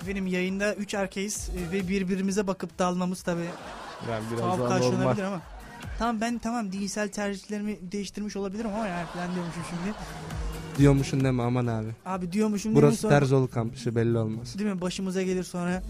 Benim 0.06 0.26
yayında 0.26 0.74
3 0.74 0.94
erkeğiz 0.94 1.48
e, 1.48 1.72
ve 1.72 1.88
birbirimize 1.88 2.46
bakıp 2.46 2.78
dalmamız 2.78 3.22
tabii 3.22 3.48
Yani 4.10 4.24
biraz 4.30 4.40
tuhaf 4.40 4.58
daha 4.58 4.78
normal. 4.78 5.18
ama. 5.18 5.40
Tamam 5.98 6.20
ben 6.20 6.38
tamam 6.38 6.72
dinsel 6.72 7.08
tercihlerimi 7.08 7.92
değiştirmiş 7.92 8.36
olabilirim 8.36 8.70
ama 8.74 8.86
yani 8.86 9.06
falan 9.06 9.34
diyormuşum 9.34 9.62
şimdi. 9.70 9.94
Diyormuşsun 10.78 11.24
deme 11.24 11.42
aman 11.42 11.66
abi. 11.66 11.88
Abi 12.06 12.32
diyormuşum 12.32 12.70
değil 12.74 12.82
mi 12.82 12.88
Burası 12.88 13.00
sonra? 13.00 13.18
Terzolu 13.18 13.50
kampüsü 13.50 13.94
belli 13.94 14.18
olmaz. 14.18 14.58
Değil 14.58 14.70
mi? 14.70 14.80
Başımıza 14.80 15.22
gelir 15.22 15.42
sonra. 15.44 15.82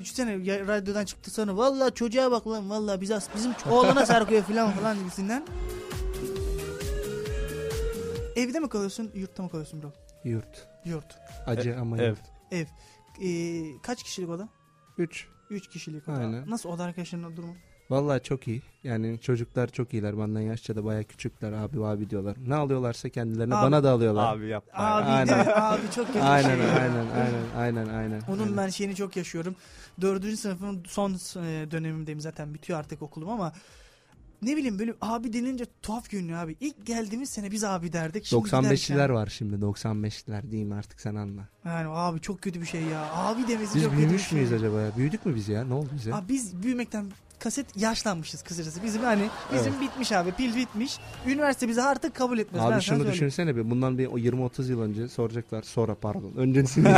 Düşünsene 0.00 0.32
ya- 0.32 0.66
radyodan 0.66 1.04
çıktı 1.04 1.30
sonra 1.30 1.56
vallahi 1.56 1.94
çocuğa 1.94 2.30
bak 2.30 2.46
lan 2.46 2.70
vallahi 2.70 3.00
biz 3.00 3.10
as- 3.10 3.28
bizim 3.36 3.52
oğlana 3.70 4.06
sarkıyor 4.06 4.42
falan 4.42 4.70
falan 4.72 4.98
gibisinden. 4.98 5.46
Evde 8.36 8.60
mi 8.60 8.68
kalıyorsun, 8.68 9.10
yurtta 9.14 9.42
mı 9.42 9.48
kalıyorsun 9.50 9.82
bro? 9.82 9.92
Yurt. 10.24 10.66
Yurt. 10.84 11.18
Acı 11.46 11.76
ama 11.80 11.98
ev. 11.98 12.08
yurt. 12.08 12.20
Ev. 12.50 12.66
Ee, 13.22 13.62
kaç 13.82 14.02
kişilik 14.02 14.28
oda? 14.30 14.48
3. 14.98 15.26
3 15.50 15.68
kişilik 15.68 16.08
oda. 16.08 16.16
Aynen. 16.16 16.50
Nasıl 16.50 16.68
oda 16.68 16.84
arkadaşlarının 16.84 17.36
durumu? 17.36 17.54
Vallahi 17.90 18.22
çok 18.22 18.48
iyi. 18.48 18.62
Yani 18.84 19.18
çocuklar 19.20 19.68
çok 19.68 19.94
iyiler. 19.94 20.18
Benden 20.18 20.40
yaşça 20.40 20.76
da 20.76 20.84
baya 20.84 21.02
küçükler. 21.02 21.52
Abi 21.52 21.84
abi 21.84 22.10
diyorlar. 22.10 22.36
Ne 22.46 22.54
alıyorlarsa 22.54 23.08
kendilerine 23.08 23.54
Abi. 23.54 23.66
bana 23.66 23.84
da 23.84 23.90
alıyorlar. 23.90 24.34
Abi 24.36 24.46
yapma. 24.46 24.72
Abi 24.84 25.04
Aynen. 25.04 25.46
Abi 25.54 25.80
çok 25.94 26.06
kötü 26.06 26.18
bir 26.18 26.32
Aynen 26.34 26.56
şey. 26.56 26.66
aynen 26.70 27.06
aynen 27.16 27.44
aynen 27.56 27.94
aynen. 27.94 28.20
Onun 28.28 28.42
aynen. 28.42 28.56
ben 28.56 28.68
şeyini 28.68 28.94
çok 28.96 29.16
yaşıyorum. 29.16 29.56
Dördüncü 30.00 30.36
sınıfın 30.36 30.82
son 30.88 31.12
e, 31.14 31.70
dönemimdeyim 31.70 32.20
zaten 32.20 32.54
bitiyor 32.54 32.78
artık 32.78 33.02
okulum 33.02 33.28
ama 33.28 33.52
ne 34.42 34.56
bileyim 34.56 34.78
böyle 34.78 34.94
abi 35.00 35.32
denince 35.32 35.64
tuhaf 35.82 36.10
görünüyor 36.10 36.38
abi. 36.38 36.56
İlk 36.60 36.86
geldiğimiz 36.86 37.30
sene 37.30 37.50
biz 37.50 37.64
abi 37.64 37.92
derdik. 37.92 38.24
Şimdi 38.24 38.48
95'liler 38.48 38.86
giderken- 38.94 39.14
var 39.14 39.26
şimdi 39.26 39.54
95'liler 39.64 40.50
diyeyim 40.50 40.72
artık 40.72 41.00
sen 41.00 41.14
anla. 41.14 41.48
Yani 41.64 41.88
abi 41.88 42.20
çok 42.20 42.42
kötü 42.42 42.60
bir 42.60 42.66
şey 42.66 42.82
ya. 42.82 43.12
Abi 43.12 43.48
demesi 43.48 43.74
Biz 43.74 43.82
çok 43.82 43.90
kötü 43.92 44.02
bir 44.02 44.06
büyümüş 44.06 44.26
şey. 44.28 44.38
müyüz 44.38 44.52
acaba 44.52 44.80
ya? 44.80 44.90
Büyüdük 44.96 45.26
mü 45.26 45.34
biz 45.34 45.48
ya? 45.48 45.64
Ne 45.64 45.74
oldu 45.74 45.88
bize? 45.94 46.14
Abi 46.14 46.28
biz 46.28 46.62
büyümekten 46.62 47.06
kaset 47.38 47.76
yaşlanmışız 47.76 48.42
kısacası. 48.42 48.82
Bizim 48.82 49.02
hani 49.02 49.28
bizim 49.54 49.80
bitmiş 49.80 50.12
abi 50.12 50.32
pil 50.32 50.56
bitmiş. 50.56 50.98
Üniversite 51.26 51.68
bizi 51.68 51.82
artık 51.82 52.14
kabul 52.14 52.38
etmez. 52.38 52.62
ben 52.62 52.66
Abi 52.66 52.72
sana 52.72 52.80
şunu 52.80 53.12
düşünsene 53.12 53.56
bir. 53.56 53.70
Bundan 53.70 53.98
bir 53.98 54.06
20-30 54.08 54.70
yıl 54.70 54.80
önce 54.80 55.08
soracaklar. 55.08 55.62
Sonra 55.62 55.94
pardon. 55.94 56.32
Öncesini 56.36 56.84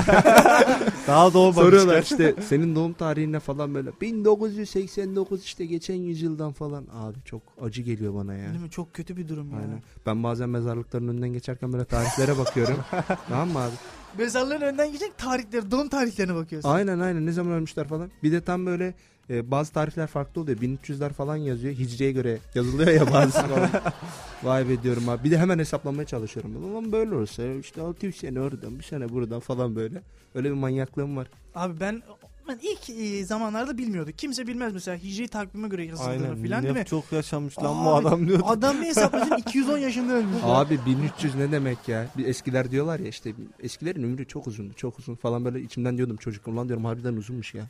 Daha 1.07 1.33
doğmamışken. 1.35 1.63
soruyorlar 1.63 2.03
işte 2.03 2.35
senin 2.49 2.75
doğum 2.75 2.93
tarihine 2.93 3.41
falan 3.41 3.75
böyle 3.75 3.91
1989 4.01 5.45
işte 5.45 5.67
geçen 5.67 5.95
yüzyıldan 5.95 6.53
falan. 6.53 6.87
Abi 6.93 7.17
çok 7.25 7.43
acı 7.63 7.83
geliyor 7.83 8.15
bana 8.15 8.35
ya. 8.35 8.51
Değil 8.53 8.63
mi? 8.65 8.71
Çok 8.71 8.95
kötü 8.95 9.17
bir 9.17 9.29
durum 9.29 9.51
ya. 9.51 9.57
Aynen. 9.57 9.83
Ben 10.07 10.23
bazen 10.23 10.49
mezarlıkların 10.49 11.09
önünden 11.09 11.33
geçerken 11.33 11.73
böyle 11.73 11.85
tarihlere 11.85 12.39
bakıyorum. 12.39 12.77
tamam 13.29 13.49
mı 13.49 13.59
abi? 13.59 13.75
Mezarlığın 14.19 14.61
önden 14.61 14.87
geçecek 14.87 15.19
tarihleri, 15.19 15.71
doğum 15.71 15.89
tarihlerine 15.89 16.35
bakıyorsun. 16.35 16.69
Aynen 16.69 16.99
aynen 16.99 17.27
ne 17.27 17.33
zaman 17.33 17.53
ölmüşler 17.53 17.89
falan. 17.89 18.11
Bir 18.23 18.33
de 18.33 18.41
tam 18.41 18.67
böyle 18.67 18.95
e, 19.31 19.51
bazı 19.51 19.73
tarihler 19.73 20.07
farklı 20.07 20.41
oluyor. 20.41 20.59
1300'ler 20.59 21.13
falan 21.13 21.37
yazıyor. 21.37 21.75
Hicriye 21.75 22.13
göre 22.13 22.39
yazılıyor 22.55 22.91
ya 22.91 23.05
falan. 23.05 23.31
Vay 24.43 24.69
be 24.69 24.83
diyorum 24.83 25.09
abi. 25.09 25.25
Bir 25.25 25.31
de 25.31 25.39
hemen 25.39 25.59
hesaplamaya 25.59 26.07
çalışıyorum. 26.07 26.73
Ulan 26.73 26.93
böyle 26.93 27.15
olsa 27.15 27.43
işte 27.53 27.83
600 27.83 28.17
sene 28.17 28.41
oradan 28.41 28.79
bir 28.79 28.85
sene 28.85 29.09
buradan 29.09 29.41
falan 29.41 29.77
böyle. 29.77 30.03
Öyle 30.35 30.49
bir 30.49 30.55
manyaklığım 30.55 31.17
var. 31.17 31.27
Abi 31.55 31.81
ben 31.81 32.03
ben 32.49 32.59
ilk 32.63 32.91
e, 32.91 33.25
zamanlarda 33.25 33.79
bilmiyorduk. 33.79 34.19
Kimse 34.19 34.47
bilmez 34.47 34.73
mesela 34.73 34.97
hicri 34.97 35.29
takvime 35.29 35.69
göre 35.69 35.85
yazıldığını 35.85 36.11
Aynen. 36.11 36.43
filan 36.43 36.63
değil 36.63 36.75
mi? 36.75 36.85
Çok 36.85 37.13
yaşamış 37.13 37.59
lan 37.59 37.77
Abi, 37.77 37.85
bu 37.85 37.95
adam 37.95 38.29
diyor. 38.29 38.41
Adam 38.45 38.81
bir 38.81 38.87
hesapladın 38.87 39.37
210 39.39 39.79
yaşında 39.79 40.13
ölmüş. 40.13 40.37
Abi 40.45 40.79
1300 40.87 41.35
ne 41.35 41.53
demek 41.53 41.89
ya? 41.89 42.07
Bir 42.19 42.27
eskiler 42.27 42.71
diyorlar 42.71 43.01
ya 43.01 43.09
işte 43.09 43.33
eskilerin 43.61 44.03
ömrü 44.03 44.27
çok 44.27 44.47
uzundu 44.47 44.75
çok 44.75 44.99
uzun 44.99 45.15
falan 45.15 45.45
böyle 45.45 45.61
içimden 45.61 45.97
diyordum 45.97 46.17
çocuk 46.17 46.49
ulan 46.49 46.69
diyorum 46.69 46.85
harbiden 46.85 47.17
uzunmuş 47.17 47.55
ya. 47.55 47.65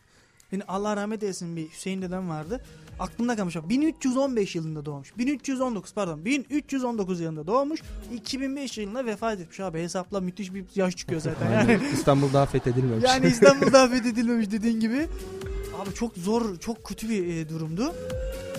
Benim 0.53 0.65
Allah 0.69 0.97
rahmet 0.97 1.23
eylesin 1.23 1.57
bir 1.57 1.69
Hüseyin 1.69 2.03
dedem 2.03 2.29
vardı. 2.29 2.65
Aklımda 3.01 3.37
kalmış. 3.37 3.57
bak. 3.57 3.69
1315 3.69 4.55
yılında 4.57 4.85
doğmuş. 4.85 5.19
1319 5.19 5.93
pardon. 5.93 6.25
1319 6.25 7.21
yılında 7.21 7.47
doğmuş. 7.47 7.83
2005 8.15 8.79
yılında 8.79 9.07
vefat 9.07 9.41
etmiş 9.41 9.61
abi. 9.61 9.79
Hesapla 9.83 10.21
müthiş 10.21 10.55
bir 10.55 10.65
yaş 10.75 10.97
çıkıyor 10.97 11.21
zaten. 11.21 11.51
Yani, 11.53 11.81
İstanbul 11.93 12.33
daha 12.33 12.47
fethedilmemiş. 12.47 13.05
yani 13.05 13.27
İstanbul'da 13.27 13.89
fethedilmemiş 13.91 14.51
dediğin 14.51 14.81
gibi. 14.81 15.07
Abi 15.83 15.95
çok 15.95 16.15
zor, 16.17 16.57
çok 16.59 16.85
kötü 16.85 17.09
bir 17.09 17.27
e, 17.27 17.49
durumdu. 17.49 17.95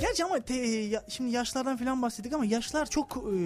Gerçi 0.01 0.25
ama 0.25 0.39
te- 0.39 0.53
e, 0.55 0.85
ya- 0.85 1.05
şimdi 1.09 1.31
yaşlardan 1.31 1.77
falan 1.77 2.01
bahsettik 2.01 2.33
ama 2.33 2.45
yaşlar 2.45 2.85
çok 2.89 3.17
e, 3.17 3.37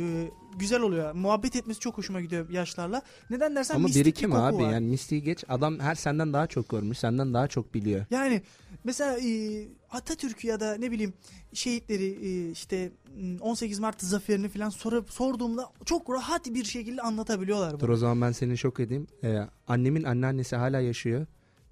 güzel 0.59 0.81
oluyor. 0.81 1.13
Muhabbet 1.13 1.55
etmesi 1.55 1.79
çok 1.79 1.97
hoşuma 1.97 2.21
gidiyor 2.21 2.49
yaşlarla. 2.49 3.01
Neden 3.29 3.55
dersen 3.55 3.75
Ama 3.75 3.83
mistik 3.83 4.05
birikim 4.05 4.29
bir 4.29 4.35
koku 4.35 4.45
abi 4.47 4.63
var. 4.63 4.71
yani 4.71 4.87
mistiği 4.87 5.23
geç 5.23 5.43
adam 5.49 5.79
her 5.79 5.95
senden 5.95 6.33
daha 6.33 6.47
çok 6.47 6.69
görmüş 6.69 6.97
senden 6.97 7.33
daha 7.33 7.47
çok 7.47 7.73
biliyor. 7.73 8.05
Yani 8.11 8.41
mesela 8.83 9.17
e, 9.19 9.61
Atatürk'ü 9.91 10.47
ya 10.47 10.59
da 10.59 10.75
ne 10.75 10.91
bileyim 10.91 11.13
şehitleri 11.53 12.05
e, 12.27 12.51
işte 12.51 12.91
m, 13.17 13.39
18 13.41 13.79
Mart 13.79 14.01
zaferini 14.01 14.49
falan 14.49 14.69
sorup 14.69 15.11
sorduğumda 15.11 15.69
çok 15.85 16.09
rahat 16.09 16.45
bir 16.45 16.63
şekilde 16.63 17.01
anlatabiliyorlar 17.01 17.79
Dur 17.79 17.87
bunu. 17.87 17.91
o 17.93 17.95
zaman 17.97 18.21
ben 18.21 18.31
seni 18.31 18.57
şok 18.57 18.79
edeyim. 18.79 19.07
Ee, 19.23 19.39
annemin 19.67 20.03
anneannesi 20.03 20.55
hala 20.55 20.79
yaşıyor. 20.79 21.25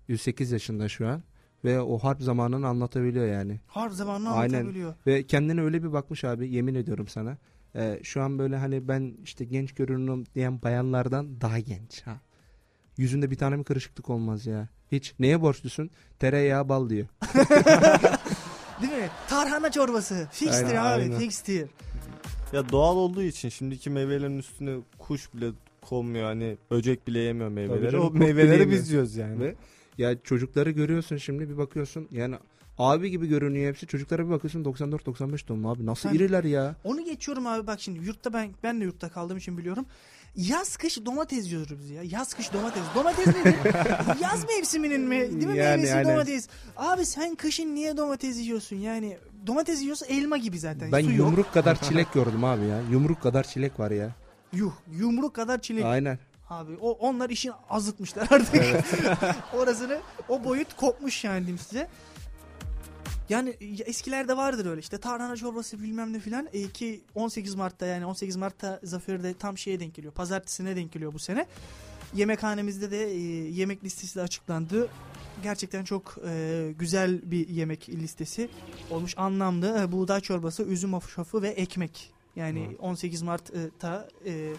108 0.08 0.52
yaşında 0.52 0.90
şu 0.90 1.08
an. 1.08 1.24
Ve 1.66 1.82
o 1.82 1.98
harp 1.98 2.22
zamanını 2.22 2.68
anlatabiliyor 2.68 3.26
yani. 3.28 3.60
Harp 3.68 3.94
zamanını 3.94 4.30
Aynen. 4.32 4.54
anlatabiliyor. 4.54 4.94
Ve 5.08 5.24
kendine 5.28 5.62
öyle 5.62 5.84
bir 5.84 5.94
bakmış 5.94 6.24
abi 6.24 6.50
yemin 6.54 6.76
ediyorum 6.76 7.08
sana. 7.08 7.38
Ee, 7.76 8.00
şu 8.04 8.22
an 8.22 8.40
böyle 8.40 8.58
hani 8.58 8.88
ben 8.88 9.18
işte 9.24 9.46
genç 9.46 9.72
görünüm 9.74 10.24
diyen 10.36 10.62
bayanlardan 10.62 11.42
daha 11.42 11.60
genç. 11.60 12.02
ha. 12.02 12.18
Yüzünde 12.98 13.32
bir 13.32 13.36
tane 13.36 13.56
mi 13.56 13.64
kırışıklık 13.64 14.10
olmaz 14.10 14.46
ya? 14.46 14.68
Hiç. 14.92 15.14
Neye 15.20 15.42
borçlusun? 15.42 15.90
Tereyağı 16.20 16.70
bal 16.70 16.90
diyor. 16.90 17.08
Değil 18.82 18.94
mi? 18.94 19.10
Tarhana 19.30 19.72
çorbası. 19.72 20.28
Fixtir 20.32 20.66
Aynen, 20.66 20.76
abi. 20.82 21.02
aynen. 21.04 21.20
Fixtir. 21.20 21.70
Ya 22.54 22.70
doğal 22.70 22.96
olduğu 22.96 23.24
için 23.24 23.50
şimdiki 23.50 23.90
meyvelerin 23.90 24.38
üstüne 24.40 24.76
kuş 24.98 25.34
bile 25.34 25.52
konmuyor. 25.82 26.26
Hani 26.26 26.58
böcek 26.72 27.08
bile 27.08 27.20
yemiyor 27.20 27.50
meyveleri. 27.50 27.92
canım, 27.92 28.08
O 28.08 28.12
meyveleri 28.12 28.72
biz 28.72 28.92
yiyoruz 28.92 29.16
yani. 29.16 29.40
Ve 29.40 29.56
ya 29.98 30.22
çocukları 30.24 30.72
görüyorsun 30.72 31.18
şimdi 31.18 31.50
bir 31.50 31.58
bakıyorsun 31.58 32.08
yani 32.12 32.36
abi 32.78 33.12
gibi 33.12 33.28
görünüyor 33.28 33.70
hepsi. 33.70 33.88
Çocuklara 33.88 34.26
bir 34.26 34.30
bakıyorsun 34.32 34.64
94-95 34.64 35.48
doğumlu 35.48 35.70
abi. 35.70 35.86
Nasıl 35.86 36.10
Sen- 36.10 36.16
iriler 36.16 36.44
ya? 36.44 36.76
Onu 36.84 37.06
geçiyorum 37.06 37.48
abi 37.48 37.68
bak 37.68 37.82
şimdi 37.82 38.06
yurtta 38.06 38.34
ben 38.34 38.50
ben 38.64 38.82
de 38.82 38.86
yurtta 38.86 39.10
kaldığım 39.10 39.38
için 39.38 39.58
biliyorum. 39.58 39.86
Yaz 40.36 40.78
kış 40.78 41.06
domates 41.06 41.46
yiyoruz 41.48 41.80
biz 41.80 41.90
ya. 41.90 42.04
Yaz 42.04 42.34
kış 42.34 42.54
domates. 42.54 42.84
Domates 42.96 43.28
nedir? 43.28 43.56
Yaz 44.22 44.46
mevsiminin 44.48 45.02
mi? 45.02 45.20
Değil 45.20 45.32
mi? 45.48 45.58
Yani 45.58 45.76
Meyvesi 45.76 45.96
aynen. 45.96 46.14
domates. 46.14 46.48
Abi 46.78 47.06
sen 47.06 47.36
kışın 47.36 47.76
niye 47.76 47.98
domates 47.98 48.38
yiyorsun? 48.38 48.76
Yani 48.76 49.18
domates 49.48 49.82
yiyorsa 49.82 50.06
elma 50.06 50.38
gibi 50.38 50.60
zaten. 50.60 50.92
Ben 50.92 51.02
Su 51.02 51.10
yok. 51.10 51.18
yumruk 51.18 51.54
kadar 51.54 51.76
çilek 51.82 52.14
gördüm 52.14 52.44
abi 52.44 52.66
ya. 52.66 52.82
Yumruk 52.92 53.22
kadar 53.22 53.44
çilek 53.44 53.80
var 53.80 53.92
ya. 53.92 54.10
Yuh. 54.54 54.72
Yumruk 54.92 55.34
kadar 55.36 55.62
çilek. 55.62 55.86
Aynen. 55.86 56.20
Abi 56.50 56.72
o 56.82 56.92
onlar 56.92 57.30
işin 57.30 57.52
azıtmışlar 57.70 58.28
artık. 58.32 58.64
Orasını 59.58 60.00
o 60.30 60.44
boyut 60.44 60.74
kopmuş 60.78 61.24
yani 61.24 61.40
diyeyim 61.40 61.58
size. 61.58 61.88
Yani 63.30 63.56
ya 63.62 63.86
eskilerde 63.86 64.38
vardır 64.38 64.66
öyle 64.66 64.80
işte 64.80 64.98
tarhana 64.98 65.36
çorbası 65.36 65.84
bilmem 65.84 66.14
ne 66.14 66.20
filan 66.20 66.48
e, 66.54 66.70
ki 66.70 67.02
18 67.16 67.56
Mart'ta 67.56 67.86
yani 67.86 68.06
18 68.06 68.36
Mart'ta 68.36 68.80
Zafer 68.84 69.24
de 69.24 69.34
tam 69.34 69.58
şeye 69.58 69.80
denk 69.80 69.96
geliyor. 69.96 70.14
Pazartesine 70.14 70.76
denk 70.76 70.92
geliyor 70.92 71.14
bu 71.14 71.20
sene. 71.20 71.46
Yemekhanemizde 72.14 72.92
de 72.92 73.12
e, 73.12 73.20
yemek 73.50 73.84
listesi 73.84 74.16
de 74.16 74.22
açıklandı. 74.22 74.90
Gerçekten 75.44 75.84
çok 75.84 76.18
e, 76.28 76.74
güzel 76.80 77.32
bir 77.32 77.50
yemek 77.50 77.90
listesi 77.90 78.50
olmuş 78.92 79.14
anlamlı. 79.18 79.80
E, 79.80 79.92
buğday 79.92 80.22
çorbası, 80.22 80.64
üzüm 80.64 80.94
hoşafı 80.94 81.42
ve 81.42 81.50
ekmek. 81.50 82.14
Yani 82.36 82.76
18 82.80 83.22
Mart'ta 83.22 84.10
e, 84.26 84.54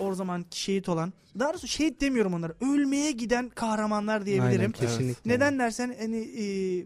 o 0.00 0.14
zaman 0.14 0.44
şehit 0.50 0.88
olan, 0.88 1.12
daha 1.38 1.48
doğrusu 1.48 1.68
şehit 1.68 2.00
demiyorum 2.00 2.34
onlara, 2.34 2.52
ölmeye 2.60 3.12
giden 3.12 3.48
kahramanlar 3.48 4.26
diyebilirim. 4.26 4.60
Aynen 4.60 4.72
kesinlikle. 4.72 5.30
Neden 5.30 5.58
dersen 5.58 5.96
hani 6.00 6.16
e, 6.16 6.44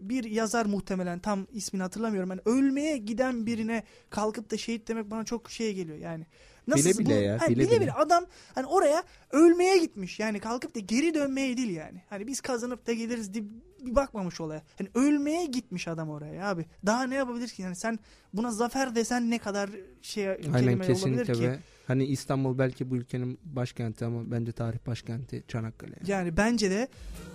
bir 0.09 0.23
yazar 0.23 0.65
muhtemelen 0.65 1.19
tam 1.19 1.47
ismini 1.53 1.83
hatırlamıyorum. 1.83 2.29
Hani 2.29 2.41
ölmeye 2.45 2.97
giden 2.97 3.45
birine 3.45 3.83
kalkıp 4.09 4.51
da 4.51 4.57
şehit 4.57 4.87
demek 4.87 5.11
bana 5.11 5.23
çok 5.23 5.51
şey 5.51 5.73
geliyor 5.73 5.97
yani. 5.97 6.25
Bile 6.67 6.97
bile 6.97 7.13
ya, 7.13 7.41
Hani 7.41 7.55
bile 7.55 7.61
bile, 7.61 7.71
bile. 7.71 7.81
bile 7.81 7.91
adam 7.91 8.25
hani 8.55 8.65
oraya 8.65 9.03
ölmeye 9.31 9.77
gitmiş. 9.77 10.19
Yani 10.19 10.39
kalkıp 10.39 10.75
da 10.75 10.79
geri 10.79 11.13
dönmeye 11.13 11.57
değil 11.57 11.69
yani. 11.69 12.01
Hani 12.09 12.27
biz 12.27 12.41
kazanıp 12.41 12.87
da 12.87 12.93
geliriz 12.93 13.33
diye 13.33 13.43
bir 13.85 13.95
bakmamış 13.95 14.41
olaya. 14.41 14.61
Hani 14.77 14.89
ölmeye 14.95 15.45
gitmiş 15.45 15.87
adam 15.87 16.09
oraya 16.09 16.49
abi. 16.49 16.65
Daha 16.85 17.03
ne 17.03 17.15
yapabilir 17.15 17.47
ki? 17.47 17.61
Yani 17.61 17.75
sen 17.75 17.99
buna 18.33 18.51
zafer 18.51 18.95
desen 18.95 19.29
ne 19.29 19.39
kadar 19.39 19.69
şey 20.01 20.25
kelime 20.41 20.59
olabilir 20.59 20.87
kesinlikle 20.87 21.33
ki? 21.33 21.41
ve 21.41 21.59
Hani 21.87 22.05
İstanbul 22.05 22.57
belki 22.57 22.89
bu 22.91 22.95
ülkenin 22.95 23.39
başkenti 23.43 24.05
ama 24.05 24.31
bence 24.31 24.51
tarih 24.51 24.77
başkenti 24.87 25.43
Çanakkale. 25.47 25.91
yani. 25.99 26.11
Yani 26.11 26.37
bence 26.37 26.71
de 26.71 26.87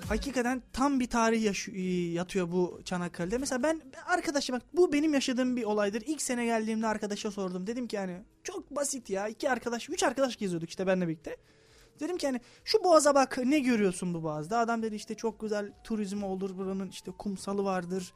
hakikaten 0.09 0.63
tam 0.73 1.01
bir 1.01 1.07
tarih 1.07 1.43
yaş- 1.45 1.69
e, 1.69 1.81
yatıyor 2.13 2.53
bu 2.53 2.81
Çanakkale'de. 2.85 3.39
Mesela 3.39 3.63
ben 3.63 3.81
arkadaşa 4.07 4.53
bak 4.53 4.63
bu 4.73 4.93
benim 4.93 5.15
yaşadığım 5.15 5.57
bir 5.57 5.65
olaydır. 5.65 6.03
İlk 6.07 6.23
sene 6.23 6.45
geldiğimde 6.45 6.87
arkadaşa 6.87 7.31
sordum. 7.31 7.67
Dedim 7.67 7.87
ki 7.87 7.97
yani 7.97 8.23
çok 8.45 8.71
basit 8.77 9.11
ya. 9.11 9.29
iki 9.29 9.51
arkadaş, 9.51 9.89
üç 9.91 10.03
arkadaş 10.03 10.37
geziyorduk 10.37 10.69
işte 10.71 10.87
benle 10.87 11.09
birlikte. 11.09 11.37
Dedim 12.01 12.17
ki 12.19 12.27
hani 12.27 12.41
şu 12.65 12.85
boğaza 12.85 13.15
bak 13.15 13.39
ne 13.45 13.59
görüyorsun 13.59 14.15
bu 14.15 14.23
boğazda? 14.23 14.59
Adam 14.59 14.83
dedi 14.83 14.95
işte 14.95 15.15
çok 15.15 15.41
güzel 15.41 15.73
turizm 15.85 16.23
olur 16.23 16.57
buranın 16.57 16.89
işte 16.89 17.11
kumsalı 17.11 17.65
vardır. 17.65 18.13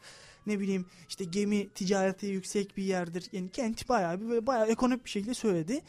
Ne 0.46 0.60
bileyim 0.60 0.86
işte 1.08 1.24
gemi 1.24 1.68
ticareti 1.68 2.26
yüksek 2.26 2.76
bir 2.76 2.82
yerdir. 2.82 3.28
Yani 3.32 3.50
kent 3.50 3.88
bayağı 3.88 4.20
bir 4.20 4.28
böyle 4.28 4.46
bayağı 4.46 4.66
ekonomik 4.66 5.04
bir 5.04 5.10
şekilde 5.10 5.34
söyledi. 5.34 5.80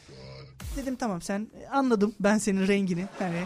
Dedim 0.77 0.95
tamam 0.95 1.21
sen 1.21 1.47
anladım 1.71 2.15
ben 2.19 2.37
senin 2.37 2.67
rengini. 2.67 3.05
Hani 3.19 3.43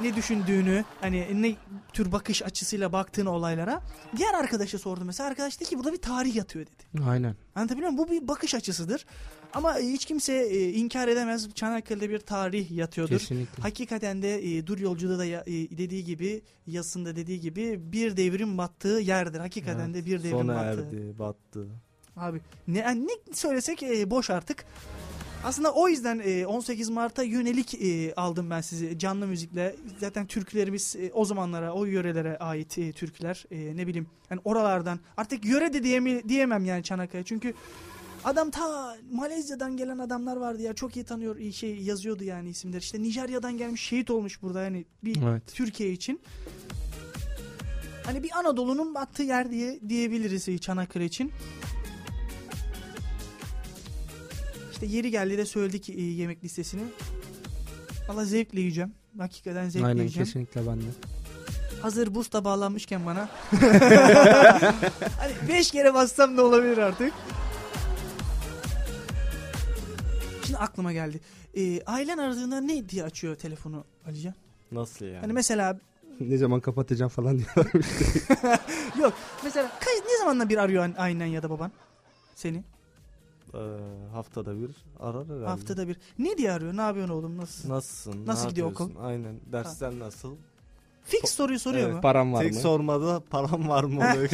ne 0.00 0.16
düşündüğünü 0.16 0.84
hani 1.00 1.42
ne 1.42 1.56
tür 1.92 2.12
bakış 2.12 2.42
açısıyla 2.42 2.92
baktığın 2.92 3.26
olaylara. 3.26 3.82
Diğer 4.16 4.34
arkadaşa 4.34 4.78
sordum 4.78 5.06
mesela 5.06 5.28
arkadaş 5.28 5.60
dedi 5.60 5.68
ki 5.68 5.78
burada 5.78 5.92
bir 5.92 6.02
tarih 6.02 6.36
yatıyor 6.36 6.66
dedi. 6.66 7.04
Aynen. 7.08 7.36
Anlatabiliyor 7.54 7.90
muyum? 7.90 8.08
Bu 8.08 8.12
bir 8.12 8.28
bakış 8.28 8.54
açısıdır. 8.54 9.06
Ama 9.54 9.78
e, 9.78 9.86
hiç 9.88 10.04
kimse 10.04 10.34
e, 10.34 10.72
inkar 10.72 11.08
edemez 11.08 11.54
Çanakkale'de 11.54 12.10
bir 12.10 12.18
tarih 12.18 12.70
yatıyordur. 12.70 13.18
Kesinlikle. 13.18 13.62
Hakikaten 13.62 14.22
de 14.22 14.56
e, 14.56 14.66
Dur 14.66 14.78
Yolcu'da 14.78 15.18
da 15.18 15.24
ya- 15.24 15.44
e, 15.46 15.52
dediği 15.52 16.04
gibi 16.04 16.42
yazısında 16.66 17.16
dediği 17.16 17.40
gibi 17.40 17.92
bir 17.92 18.16
devrim 18.16 18.58
battığı 18.58 18.88
yerdir. 18.88 19.38
Hakikaten 19.38 19.94
de 19.94 20.06
bir 20.06 20.18
devrim 20.18 20.30
Sona 20.38 20.54
battığı. 20.54 20.82
erdi, 20.82 21.18
battı. 21.18 21.66
Abi 22.16 22.40
ne, 22.68 22.78
yani 22.78 23.06
ne 23.06 23.34
söylesek 23.34 23.82
e, 23.82 24.10
boş 24.10 24.30
artık. 24.30 24.64
Aslında 25.44 25.72
o 25.74 25.88
yüzden 25.88 26.22
e, 26.24 26.46
18 26.46 26.88
Mart'a 26.90 27.22
yönelik 27.22 27.74
e, 27.74 28.14
aldım 28.14 28.50
ben 28.50 28.60
sizi 28.60 28.98
canlı 28.98 29.26
müzikle. 29.26 29.76
Zaten 30.00 30.26
türkülerimiz 30.26 30.96
e, 30.96 31.10
o 31.14 31.24
zamanlara, 31.24 31.72
o 31.72 31.84
yörelere 31.84 32.36
ait 32.38 32.78
e, 32.78 32.92
türküler. 32.92 33.44
E, 33.50 33.76
ne 33.76 33.86
bileyim 33.86 34.06
yani 34.30 34.40
oralardan. 34.44 35.00
Artık 35.16 35.44
yöre 35.44 35.72
de 35.72 35.82
diyemi, 35.84 36.28
diyemem 36.28 36.64
yani 36.64 36.82
Çanakkale. 36.82 37.24
Çünkü 37.24 37.54
adam 38.24 38.50
ta 38.50 38.96
Malezya'dan 39.12 39.76
gelen 39.76 39.98
adamlar 39.98 40.36
vardı 40.36 40.62
ya. 40.62 40.74
Çok 40.74 40.96
iyi 40.96 41.04
tanıyor 41.04 41.36
iyi 41.36 41.52
şey 41.52 41.76
yazıyordu 41.76 42.24
yani 42.24 42.48
isimler. 42.50 42.80
İşte 42.80 43.02
Nijerya'dan 43.02 43.58
gelmiş 43.58 43.82
şehit 43.82 44.10
olmuş 44.10 44.42
burada 44.42 44.62
yani 44.62 44.84
bir 45.04 45.22
Evet. 45.22 45.42
Türkiye 45.54 45.92
için. 45.92 46.20
Hani 48.04 48.22
bir 48.22 48.38
Anadolu'nun 48.38 48.94
battığı 48.94 49.22
yer 49.22 49.50
diye 49.50 49.80
diyebiliriz 49.88 50.60
Çanakkale 50.60 51.04
için. 51.04 51.32
İşte 54.72 54.86
yeri 54.86 55.10
geldi 55.10 55.38
de 55.38 55.46
söyledik 55.46 55.88
yemek 55.88 56.44
listesini. 56.44 56.82
Valla 58.08 58.24
zevkle 58.24 58.60
yiyeceğim. 58.60 58.94
Hakikaten 59.18 59.68
zevkle 59.68 59.86
Aynen 59.86 59.98
yiyeceğim. 59.98 60.26
kesinlikle 60.26 60.66
ben 60.66 60.80
de. 60.80 60.84
Hazır 61.82 62.14
buz 62.14 62.32
da 62.32 62.44
bağlanmışken 62.44 63.06
bana. 63.06 63.28
hani 65.18 65.32
5 65.48 65.70
kere 65.70 65.94
bassam 65.94 66.36
da 66.36 66.44
olabilir 66.44 66.78
artık. 66.78 67.12
Aklıma 70.60 70.92
geldi. 70.92 71.20
E, 71.54 71.82
ailen 71.82 72.18
aradığında 72.18 72.60
ne 72.60 72.88
diye 72.88 73.04
açıyor 73.04 73.36
telefonu 73.36 73.84
Alican? 74.06 74.34
Nasıl 74.72 75.04
yani? 75.04 75.18
Hani 75.20 75.32
mesela 75.32 75.78
ne 76.20 76.36
zaman 76.38 76.60
kapatacağım 76.60 77.08
falan 77.08 77.38
diyorlar. 77.38 77.72
yok 79.00 79.14
mesela 79.44 79.68
kaç, 79.80 80.04
ne 80.06 80.18
zamanla 80.18 80.48
bir 80.48 80.56
arıyor 80.56 80.84
an- 80.84 80.94
aynen 80.98 81.26
ya 81.26 81.42
da 81.42 81.50
baban 81.50 81.72
seni? 82.34 82.64
Ee, 83.54 83.58
haftada 84.12 84.60
bir 84.60 84.70
arar 85.00 85.24
herhalde. 85.26 85.46
Haftada 85.46 85.88
bir. 85.88 85.96
Ne 86.18 86.38
diye 86.38 86.52
arıyor? 86.52 86.76
Ne 86.76 86.80
yapıyorsun 86.80 87.14
oğlum? 87.14 87.36
Nasılsın? 87.38 87.70
Nasılsın? 87.70 88.26
Nasıl 88.26 88.44
ne 88.44 88.48
gidiyor 88.50 88.68
yapıyorsun? 88.68 88.96
Aynen. 89.02 89.40
Dersler 89.52 89.98
nasıl? 89.98 90.36
Fix 91.08 91.30
soruyu 91.30 91.58
soruyor 91.58 91.84
Evet, 91.84 91.94
mu? 91.94 92.00
Param 92.00 92.32
var 92.32 92.42
Tek 92.42 92.52
mı? 92.54 92.60
sormada 92.60 93.20
param 93.30 93.68
var 93.68 93.84
mı 93.84 93.98
oluyor. 94.00 94.30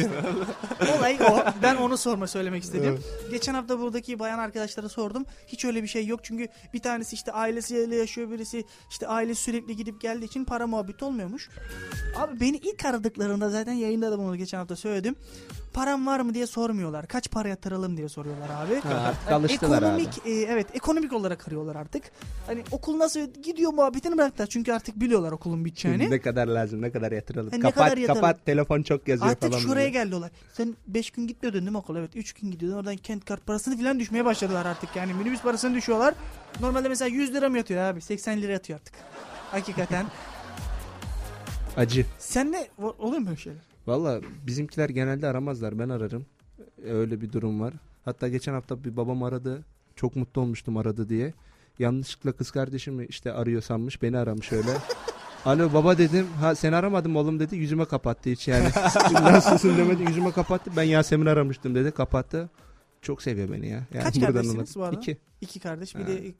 Olay 0.97 1.17
o. 1.31 1.39
Ben 1.63 1.75
onu 1.75 1.97
sorma 1.97 2.27
söylemek 2.27 2.63
istedim. 2.63 2.99
Geçen 3.31 3.53
hafta 3.53 3.79
buradaki 3.79 4.19
bayan 4.19 4.39
arkadaşlara 4.39 4.89
sordum. 4.89 5.25
Hiç 5.47 5.65
öyle 5.65 5.83
bir 5.83 5.87
şey 5.87 6.05
yok. 6.07 6.19
Çünkü 6.23 6.47
bir 6.73 6.79
tanesi 6.79 7.13
işte 7.15 7.31
ailesiyle 7.31 7.95
yaşıyor 7.95 8.31
birisi. 8.31 8.63
işte 8.89 9.07
ailesi 9.07 9.43
sürekli 9.43 9.75
gidip 9.75 10.01
geldiği 10.01 10.25
için 10.25 10.45
para 10.45 10.67
muhabbeti 10.67 11.05
olmuyormuş. 11.05 11.49
Abi 12.17 12.39
beni 12.39 12.57
ilk 12.57 12.85
aradıklarında 12.85 13.49
zaten 13.49 13.73
yayında 13.73 14.11
da 14.11 14.19
bunu 14.19 14.35
geçen 14.35 14.57
hafta 14.57 14.75
söyledim. 14.75 15.15
Param 15.73 16.07
var 16.07 16.19
mı 16.19 16.33
diye 16.33 16.47
sormuyorlar. 16.47 17.07
Kaç 17.07 17.31
para 17.31 17.47
yatıralım 17.47 17.97
diye 17.97 18.09
soruyorlar 18.09 18.49
abi. 18.49 18.75
Ha, 18.79 18.89
artık 19.07 19.31
alıştılar 19.31 19.77
abi. 19.77 19.85
ekonomik 19.85 20.09
e, 20.25 20.31
evet 20.31 20.67
ekonomik 20.73 21.13
olarak 21.13 21.47
arıyorlar 21.47 21.75
artık. 21.75 22.03
Hani 22.47 22.63
okul 22.71 22.99
nasıl 22.99 23.19
gidiyor 23.19 23.73
muhabbetini 23.73 24.17
bıraktılar. 24.17 24.47
Çünkü 24.47 24.73
artık 24.73 24.99
biliyorlar 24.99 25.31
okulun 25.31 25.65
biteceğini. 25.65 26.09
Ne 26.11 26.21
kadar 26.21 26.47
lazım 26.65 26.81
ne 26.81 26.91
kadar 26.91 27.11
yatıralım. 27.11 27.51
Ha, 27.51 27.57
ne 27.57 27.61
kapat 27.61 27.75
kadar 27.75 27.97
yatıralım? 27.97 28.21
kapat 28.21 28.45
telefon 28.45 28.81
çok 28.81 29.07
yazıyor 29.07 29.31
Artık 29.31 29.49
falan. 29.51 29.61
şuraya 29.61 29.75
böyle. 29.75 29.89
geldi 29.89 30.15
olay. 30.15 30.29
Sen 30.53 30.75
5 30.87 31.11
gün 31.11 31.27
gitmiyordun 31.27 31.59
değil 31.61 31.71
mi 31.71 31.77
okula? 31.77 31.99
Evet 31.99 32.15
3 32.15 32.33
gün 32.33 32.51
gidiyordun. 32.51 32.77
Oradan 32.77 32.95
kent 32.97 33.25
kart 33.25 33.45
parasını 33.45 33.77
falan 33.77 33.99
düşmeye 33.99 34.25
başladılar 34.25 34.65
artık. 34.65 34.95
Yani 34.95 35.13
minibüs 35.13 35.41
parasını 35.41 35.75
düşüyorlar. 35.75 36.13
Normalde 36.61 36.89
mesela 36.89 37.09
100 37.09 37.33
lira 37.33 37.49
mı 37.49 37.57
yatıyor 37.57 37.81
abi? 37.81 38.01
80 38.01 38.41
lira 38.41 38.51
yatıyor 38.51 38.79
artık. 38.79 38.93
Hakikaten. 39.51 40.05
Acı. 41.77 42.05
Sen 42.19 42.51
ne? 42.51 42.67
Oluyor 42.99 43.19
mu 43.21 43.27
böyle 43.27 43.37
şeyler? 43.37 43.61
Valla 43.87 44.21
bizimkiler 44.47 44.89
genelde 44.89 45.27
aramazlar 45.27 45.79
ben 45.79 45.89
ararım. 45.89 46.25
E, 46.85 46.91
Öyle 46.91 47.21
bir 47.21 47.31
durum 47.31 47.61
var. 47.61 47.73
Hatta 48.05 48.27
geçen 48.27 48.53
hafta 48.53 48.83
bir 48.83 48.97
babam 48.97 49.23
aradı. 49.23 49.63
Çok 49.95 50.15
mutlu 50.15 50.41
olmuştum 50.41 50.77
aradı 50.77 51.09
diye. 51.09 51.33
Yanlışlıkla 51.79 52.31
kız 52.31 52.51
kardeşimi 52.51 53.05
işte 53.05 53.33
arıyor 53.33 53.61
sanmış 53.61 54.01
beni 54.01 54.17
aramış 54.17 54.51
öyle. 54.51 54.69
Alo 55.45 55.73
baba 55.73 55.97
dedim. 55.97 56.27
Ha 56.39 56.55
seni 56.55 56.75
aramadım 56.75 57.15
oğlum 57.15 57.39
dedi. 57.39 57.55
Yüzüme 57.55 57.85
kapattı 57.85 58.29
hiç 58.29 58.47
yani. 58.47 58.69
Nasılsın 59.13 59.77
demedi. 59.77 60.03
Yüzüme 60.03 60.31
kapattı. 60.31 60.71
Ben 60.77 60.83
Yasemin 60.83 61.25
aramıştım 61.25 61.75
dedi. 61.75 61.91
Kapattı. 61.91 62.49
Çok 63.01 63.21
seviyor 63.21 63.51
beni 63.51 63.67
ya. 63.69 63.83
Yani 63.93 64.03
Kaç 64.03 64.15
buradan 64.15 64.33
kardeşsiniz 64.33 64.75
bu 64.75 64.83
arada? 64.83 64.99
İki. 64.99 65.17
İki 65.41 65.59
kardeş 65.59 65.95
bir 65.95 66.01
Ha. 66.01 66.07
de... 66.07 66.13
e, 66.13 66.27
e, 66.27 66.33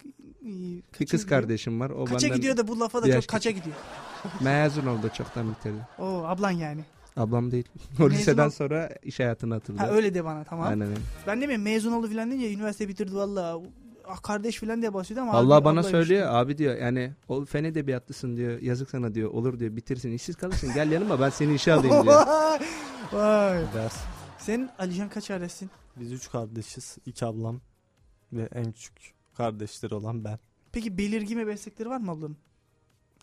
Bir 1.00 1.06
kız 1.08 1.22
gidiyor? 1.22 1.30
kardeşim 1.42 1.80
var. 1.80 1.90
O 1.90 2.06
Kaça 2.06 2.26
benden 2.28 2.38
gidiyor 2.38 2.58
da 2.58 2.68
bu 2.68 2.80
lafa 2.80 3.02
da 3.02 3.06
bir 3.06 3.10
çok 3.12 3.16
yaş 3.16 3.28
kaça 3.28 3.52
gidiyor? 3.52 3.76
mezun 4.42 4.86
oldu 4.86 5.10
çoktan 5.18 5.52
bitirdi. 5.52 5.88
Oo 6.00 6.24
ablan 6.26 6.52
yani. 6.52 6.82
Ablam 7.18 7.52
değil. 7.52 7.66
O 8.00 8.04
Mezun 8.04 8.16
liseden 8.16 8.46
ol- 8.48 8.50
sonra 8.50 8.90
iş 9.04 9.20
hayatına 9.20 9.56
atıldı. 9.56 9.78
Ha 9.78 9.90
öyle 9.90 10.14
de 10.14 10.26
bana 10.26 10.44
tamam. 10.44 10.68
Aynen 10.68 10.88
öyle. 10.88 11.00
Ben 11.28 11.42
de 11.42 11.48
mi 11.48 11.58
mezun 11.58 11.92
oldu 11.92 12.10
falan 12.10 12.32
deyince 12.32 12.54
üniversite 12.54 12.88
bitirdi 12.88 13.16
valla. 13.16 13.60
Ah, 14.08 14.22
kardeş 14.22 14.60
falan 14.60 14.82
diye 14.82 14.94
bahsediyor 14.94 15.26
ama 15.28 15.34
Allah 15.38 15.56
abi- 15.56 15.66
bana 15.66 15.84
söylüyor 15.84 16.28
abi 16.30 16.58
diyor 16.58 16.76
yani 16.78 17.14
o 17.28 17.46
fen 17.46 17.64
edebiyatlısın 17.64 18.38
diyor 18.38 18.62
yazık 18.62 18.90
sana 18.90 19.14
diyor 19.16 19.30
olur 19.32 19.60
diyor 19.60 19.76
bitirsin 19.76 20.12
işsiz 20.12 20.36
kalırsın 20.36 20.74
gel 20.74 20.92
yanıma 20.92 21.20
ben 21.20 21.30
seni 21.30 21.54
işe 21.56 21.74
alayım 21.74 22.04
diyor. 22.04 22.16
Vay. 23.14 23.64
Ders. 23.74 23.96
Sen 24.40 24.70
Alican 24.80 25.10
kaç 25.10 25.28
kardeşsin? 25.28 25.70
Biz 25.96 26.12
üç 26.12 26.30
kardeşiz. 26.32 26.98
iki 27.06 27.26
ablam 27.26 27.62
ve 28.34 28.50
en 28.56 28.72
küçük 28.72 29.14
kardeşleri 29.38 29.96
olan 29.96 30.24
ben. 30.24 30.40
Peki 30.72 30.98
belirgin 30.98 31.38
ve 31.38 31.46
meslekleri 31.46 31.90
var 31.90 31.98
mı 31.98 32.12
ablanın? 32.12 32.38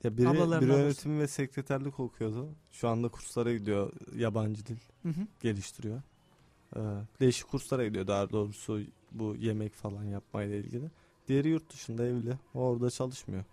Ya 0.05 0.17
biri, 0.17 0.29
Ablaların 0.29 0.69
biri 0.69 1.19
ve 1.19 1.29
sekreterlik 1.29 2.01
okuyordu. 2.01 2.49
Şu 2.73 2.89
anda 2.89 3.09
kurslara 3.09 3.53
gidiyor. 3.53 3.93
Yabancı 4.17 4.67
dil 4.67 4.77
Hı 5.03 5.09
hı. 5.09 5.27
geliştiriyor. 5.41 6.03
Ee, 6.77 6.81
değişik 7.21 7.49
kurslara 7.49 7.87
gidiyor 7.87 8.07
daha 8.07 8.31
doğrusu 8.31 8.81
bu 9.15 9.37
yemek 9.39 9.75
falan 9.75 10.05
yapmayla 10.05 10.57
ilgili. 10.57 10.91
Diğeri 11.29 11.49
yurt 11.49 11.73
dışında 11.73 12.07
evli. 12.07 12.33
O 12.55 12.61
orada 12.61 12.91
çalışmıyor. 12.91 13.45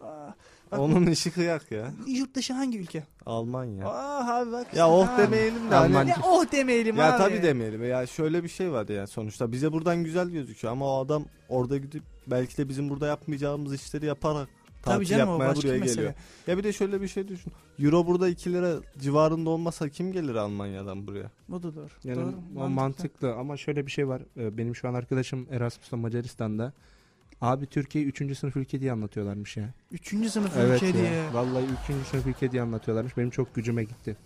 Aa, 0.00 0.26
bak, 0.72 0.78
Onun 0.80 1.06
işi 1.06 1.30
kıyak 1.30 1.70
ya. 1.72 1.92
Yurt 2.06 2.34
dışı 2.34 2.52
hangi 2.52 2.78
ülke? 2.78 3.04
Almanya. 3.26 3.86
Aa 3.88 4.36
abi 4.40 4.52
bak. 4.52 4.74
Ya 4.74 4.90
oh 4.90 5.06
Ha. 5.08 5.18
demeyelim 5.18 5.70
de 5.70 5.74
hani. 5.74 5.94
Ne 6.10 6.14
oh 6.24 6.52
demeyelim 6.52 6.96
Ya 6.96 7.12
abi. 7.14 7.18
tabii 7.18 7.42
demeyelim. 7.42 7.84
Ya 7.84 8.06
şöyle 8.06 8.44
bir 8.44 8.48
şey 8.48 8.72
var 8.72 8.88
ya 8.88 9.06
sonuçta 9.06 9.52
bize 9.52 9.72
buradan 9.72 10.04
güzel 10.04 10.28
gözüküyor 10.28 10.72
ama 10.72 10.86
o 10.86 11.04
adam 11.04 11.24
orada 11.48 11.78
gidip 11.78 12.02
belki 12.26 12.58
de 12.58 12.68
bizim 12.68 12.88
burada 12.90 13.06
yapmayacağımız 13.06 13.74
işleri 13.74 14.06
yaparak 14.06 14.48
Tabii 14.82 15.06
canım 15.06 15.28
o 15.28 15.32
yapmaya 15.32 15.50
başka 15.50 15.68
buraya 15.68 15.78
mesele. 15.80 15.94
geliyor. 15.96 16.14
Ya 16.46 16.58
bir 16.58 16.64
de 16.64 16.72
şöyle 16.72 17.00
bir 17.00 17.08
şey 17.08 17.28
düşün. 17.28 17.52
Euro 17.78 18.06
burada 18.06 18.28
2 18.28 18.52
lira 18.52 18.74
civarında 19.00 19.50
olmasa 19.50 19.88
kim 19.88 20.12
gelir 20.12 20.34
Almanya'dan 20.34 21.06
buraya? 21.06 21.30
Bu 21.48 21.62
da 21.62 21.74
doğru. 21.74 21.88
Yani 22.04 22.16
doğru. 22.16 22.60
o 22.64 22.68
mantıklı 22.68 23.34
ama 23.34 23.56
şöyle 23.56 23.86
bir 23.86 23.90
şey 23.90 24.08
var 24.08 24.22
Ee, 24.36 24.58
benim 24.58 24.76
şu 24.76 24.88
an 24.88 24.94
arkadaşım 24.94 25.46
Erasmus'ta 25.50 25.96
Macaristan'da 25.96 26.72
abi 27.40 27.66
Türkiye 27.66 28.04
3. 28.04 28.38
sınıf 28.38 28.56
ülke 28.56 28.80
diye 28.80 28.92
anlatıyorlarmış 28.92 29.56
ya. 29.56 29.74
Üçüncü 29.90 30.30
sınıf 30.30 30.56
Evet 30.56 30.76
ülke 30.82 30.86
ya. 30.86 30.92
diye. 30.94 31.24
Vallahi 31.32 31.64
3. 32.00 32.06
sınıf 32.06 32.26
ülke 32.26 32.52
diye 32.52 32.62
anlatıyorlarmış 32.62 33.16
benim 33.16 33.30
çok 33.30 33.54
gücüme 33.54 33.84
gitti. 33.84 34.16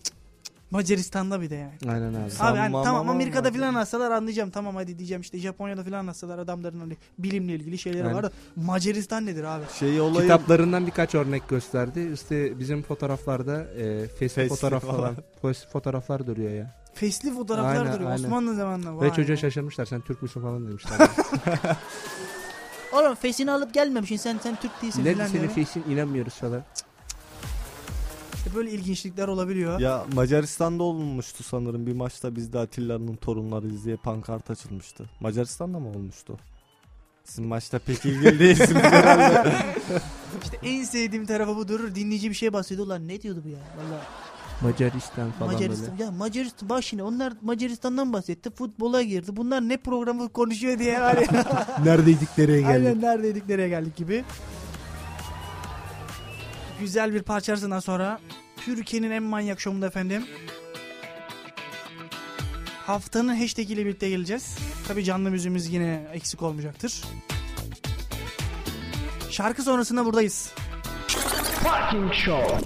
Macaristan'da 0.71 1.41
bir 1.41 1.51
de 1.51 1.55
yani. 1.55 1.73
Aynen 1.95 2.15
abi. 2.15 2.19
Abi 2.25 2.31
Sanmam 2.31 2.85
tamam 2.85 3.01
ama 3.01 3.13
Amerika'da 3.13 3.51
filan 3.51 3.69
anlatsalar 3.69 4.11
anlayacağım. 4.11 4.51
Tamam 4.51 4.77
hadi 4.77 4.99
diyeceğim 4.99 5.21
işte 5.21 5.39
Japonya'da 5.39 5.85
filan 5.85 5.99
anlatsalar 5.99 6.39
adamların 6.39 6.81
hani 6.81 6.97
bilimle 7.19 7.55
ilgili 7.55 7.79
şeyleri 7.79 8.03
Aynen. 8.03 8.17
var 8.17 8.23
da 8.25 8.31
Macaristan 8.57 9.27
nedir 9.27 9.45
abi? 9.45 9.65
Şey 9.79 10.01
olayı 10.01 10.23
Kitaplarından 10.23 10.87
birkaç 10.87 11.15
örnek 11.15 11.49
gösterdi. 11.49 12.11
İşte 12.15 12.59
bizim 12.59 12.83
fotoğraflarda 12.83 13.63
e, 13.63 14.09
fesli 14.09 14.29
Fesli 14.29 14.49
fotoğraf 14.49 14.83
falan. 14.83 14.97
falan. 14.97 15.17
Fesli 15.43 15.69
fotoğraflar 15.69 16.27
duruyor 16.27 16.51
ya. 16.51 16.75
Fesli 16.95 17.35
fotoğraflar 17.35 17.77
Aynen, 17.77 17.93
duruyor 17.95 18.11
aynen. 18.11 18.25
Osmanlı 18.25 18.55
zamanında. 18.55 19.01
Ve 19.01 19.13
çocuğa 19.13 19.37
be. 19.37 19.41
şaşırmışlar 19.41 19.85
sen 19.85 20.01
Türk 20.01 20.23
müsün 20.23 20.41
falan 20.41 20.69
demişler. 20.69 20.99
Oğlum 22.93 23.15
fesini 23.15 23.51
alıp 23.53 23.75
gelmemişsin 23.75 24.17
sen 24.17 24.39
sen 24.43 24.57
Türk 24.57 24.83
değilsin 24.83 25.05
Ne 25.05 25.15
falan 25.15 25.27
senin 25.27 25.49
fesin 25.49 25.85
inanmıyoruz 25.91 26.35
falan. 26.35 26.63
İşte 28.47 28.57
böyle 28.59 28.71
ilginçlikler 28.71 29.29
olabiliyor. 29.29 29.81
Ya 29.81 30.05
Macaristan'da 30.15 30.83
olmuştu 30.83 31.45
sanırım 31.45 31.87
bir 31.87 31.93
maçta 31.93 32.37
bizde 32.37 32.59
Atilla'nın 32.59 33.17
torunları 33.17 33.85
diye 33.85 33.97
pankart 33.97 34.51
açılmıştı. 34.51 35.05
Macaristan'da 35.21 35.79
mı 35.79 35.89
olmuştu? 35.89 36.39
Sizin 37.25 37.47
maçta 37.47 37.79
pek 37.79 38.05
ilgili 38.05 38.39
değilsiniz 38.39 38.83
herhalde. 38.83 39.53
İşte 40.45 40.59
en 40.63 40.85
sevdiğim 40.85 41.27
tarafı 41.27 41.57
budur. 41.57 41.95
Dinleyici 41.95 42.31
bir 42.31 42.35
şey 42.35 42.53
bahsediyor. 42.53 42.87
Ulan 42.87 43.09
ne 43.09 43.23
diyordu 43.23 43.43
bu 43.45 43.49
ya? 43.49 43.59
Valla 43.59 44.01
Macaristan 44.63 45.31
falan 45.33 45.53
Macaristan. 45.53 45.91
böyle. 45.93 46.03
Ya 46.05 46.11
Macaristan 46.11 46.69
bak 46.69 46.85
şimdi 46.85 47.03
onlar 47.03 47.33
Macaristan'dan 47.43 48.13
bahsetti. 48.13 48.51
Futbola 48.51 49.03
girdi. 49.03 49.37
Bunlar 49.37 49.61
ne 49.69 49.77
programı 49.77 50.29
konuşuyor 50.29 50.79
diye 50.79 51.01
var 51.01 51.17
ya. 51.17 51.67
Neredeydik 51.85 52.29
nereye 52.39 52.61
geldik? 52.61 52.87
Aynen 52.87 53.01
neredeydik 53.01 53.49
nereye 53.49 53.69
geldik 53.69 53.97
gibi. 53.97 54.25
Güzel 56.81 57.15
bir 57.15 57.23
parça 57.23 57.53
arasından 57.53 57.81
sonra 57.81 58.21
Türkiye'nin 58.57 59.11
en 59.11 59.23
manyak 59.23 59.61
şovunda 59.61 59.87
efendim. 59.87 60.27
Haftanın 62.87 63.37
hashtag 63.41 63.71
ile 63.71 63.85
birlikte 63.87 64.09
geleceğiz. 64.09 64.59
Tabi 64.89 65.05
canlı 65.05 65.31
müziğimiz 65.31 65.73
yine 65.73 66.07
eksik 66.13 66.43
olmayacaktır. 66.43 67.03
Şarkı 69.31 69.63
sonrasında 69.63 70.05
buradayız. 70.05 70.53
Parking 71.65 72.13
Show. 72.13 72.59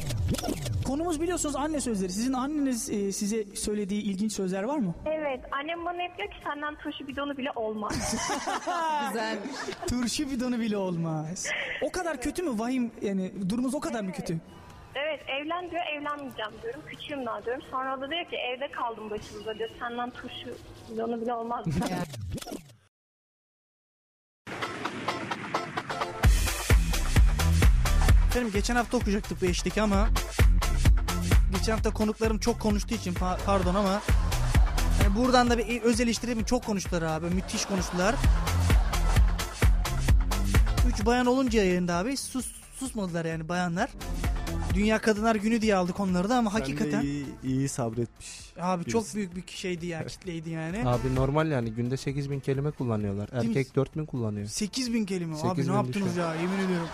Konumuz 0.91 1.20
biliyorsunuz 1.20 1.57
anne 1.57 1.80
sözleri. 1.80 2.12
Sizin 2.12 2.32
anneniz 2.32 2.91
e, 2.91 3.12
size 3.12 3.45
söylediği 3.57 4.03
ilginç 4.03 4.32
sözler 4.32 4.62
var 4.62 4.78
mı? 4.78 4.95
Evet, 5.07 5.41
annem 5.51 5.84
bana 5.84 6.03
hep 6.03 6.18
diyor 6.18 6.30
ki 6.30 6.36
senden 6.45 6.74
turşu 6.74 7.09
bidonu 7.09 7.36
bile 7.36 7.51
olmaz. 7.57 8.14
Turşu 9.88 10.30
bidonu 10.30 10.61
bile 10.61 10.76
olmaz. 10.76 11.47
O 11.82 11.93
kadar 11.93 12.20
kötü 12.20 12.43
mü? 12.43 12.59
Vahim 12.59 12.93
yani 13.03 13.32
durumunuz 13.51 13.74
o 13.74 13.80
kadar 13.80 14.01
mı 14.01 14.12
kötü? 14.12 14.41
evet, 14.95 15.20
evlen 15.28 15.70
diyor, 15.70 15.82
evlenmeyeceğim 15.97 16.53
diyorum. 16.62 16.80
Küçüğüm 16.86 17.26
daha 17.26 17.45
diyorum. 17.45 17.62
Sonra 17.70 17.97
o 17.97 18.01
da 18.01 18.11
diyor 18.11 18.24
ki 18.24 18.36
evde 18.36 18.70
kaldım 18.70 19.11
başımıza 19.11 19.59
diyor. 19.59 19.70
Senden 19.78 20.11
turşu 20.11 20.49
bidonu 20.93 21.20
bile 21.20 21.34
olmaz. 21.34 21.66
Efendim 28.30 28.51
geçen 28.53 28.76
hafta 28.76 28.97
okuyacaktık 28.97 29.43
bu 29.43 29.47
eşteki 29.47 29.82
ama 29.82 30.09
geçen 31.55 31.72
hafta 31.72 31.90
konuklarım 31.90 32.38
çok 32.38 32.61
konuştuğu 32.61 32.94
için 32.94 33.14
pa- 33.14 33.38
pardon 33.46 33.74
ama 33.74 34.03
hani 35.03 35.16
buradan 35.16 35.51
da 35.51 35.59
bir 35.59 35.82
öz 35.82 36.01
eleştirimi 36.01 36.44
çok 36.46 36.64
konuştular 36.64 37.03
abi. 37.03 37.26
Müthiş 37.34 37.64
konuştular. 37.64 38.14
Üç 40.88 41.07
bayan 41.07 41.26
olunca 41.26 41.64
yayında 41.64 41.94
abi 41.96 42.16
sus, 42.16 42.46
susmadılar 42.76 43.24
yani 43.24 43.48
bayanlar. 43.48 43.90
Dünya 44.74 44.98
Kadınlar 44.98 45.34
Günü 45.36 45.62
diye 45.62 45.76
aldık 45.76 46.01
onları 46.01 46.28
da 46.28 46.36
ama 46.36 46.55
hakikaten 46.55 46.90
Sen 46.90 47.03
de 47.03 47.07
iyi, 47.07 47.26
iyi 47.44 47.68
sabretmiş. 47.68 48.28
abi 48.61 48.84
çok 48.84 49.03
birisi. 49.03 49.16
büyük 49.16 49.36
bir 49.36 49.44
şeydi 49.53 49.86
ya 49.86 50.07
kitleydi 50.07 50.51
yani. 50.51 50.82
Abi 50.88 51.14
normal 51.14 51.51
yani 51.51 51.70
günde 51.72 51.96
8000 51.96 52.40
kelime 52.40 52.70
kullanıyorlar. 52.70 53.32
Değil 53.32 53.44
mi? 53.44 53.48
Erkek 53.59 53.76
4000 53.76 54.07
kullanıyor. 54.07 54.46
8000 54.46 55.05
kelime 55.07 55.34
abi 55.34 55.40
8000 55.40 55.68
ne 55.72 55.76
yaptınız 55.76 56.09
düşün. 56.09 56.20
ya 56.20 56.34
yemin 56.34 56.59
ediyorum. 56.66 56.88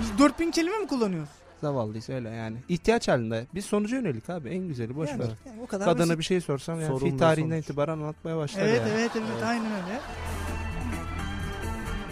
Biz 0.00 0.18
4000 0.18 0.50
kelime 0.50 0.78
mi 0.78 0.86
kullanıyoruz? 0.86 1.28
Zavallıysa 1.64 2.12
öyle 2.12 2.28
yani. 2.30 2.56
İhtiyaç 2.68 3.08
halinde. 3.08 3.46
Biz 3.54 3.64
sonuca 3.64 3.96
yönelik 3.96 4.30
abi. 4.30 4.48
En 4.48 4.68
güzeli 4.68 4.96
boş 4.96 5.08
yani, 5.10 5.20
ver. 5.20 5.28
yani 5.46 5.62
o 5.62 5.66
kadar 5.66 5.84
Kadına 5.84 6.06
basit. 6.06 6.18
bir 6.18 6.24
şey 6.24 6.40
sorsam 6.40 6.80
yani 6.80 6.98
fi 6.98 7.16
tarihinden 7.16 7.54
sonuç. 7.54 7.64
itibaren 7.64 7.92
anlatmaya 7.92 8.36
başlar 8.36 8.62
Evet, 8.62 8.80
yani. 8.80 8.92
evet 9.00 9.10
evet 9.16 9.42
aynen 9.44 9.66
öyle. 9.72 10.00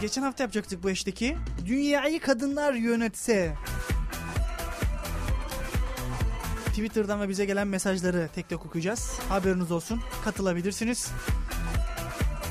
Geçen 0.01 0.23
hafta 0.23 0.45
yapacaktık 0.45 0.83
bu 0.83 0.91
eşteki. 0.91 1.37
Dünyayı 1.67 2.21
kadınlar 2.21 2.73
yönetse. 2.75 3.53
Twitter'dan 6.67 7.21
ve 7.21 7.29
bize 7.29 7.45
gelen 7.45 7.69
mesajları 7.69 8.29
tek 8.35 8.49
tek 8.49 8.67
okuyacağız. 8.67 9.19
Haberiniz 9.29 9.73
olsun. 9.73 10.01
Katılabilirsiniz. 10.25 11.11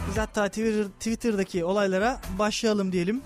Biz 0.10 0.18
hatta 0.18 0.48
Twitter, 0.48 0.84
Twitter'daki 0.84 1.66
olaylara 1.66 2.22
başlayalım 2.40 2.92
diyelim. 2.92 3.22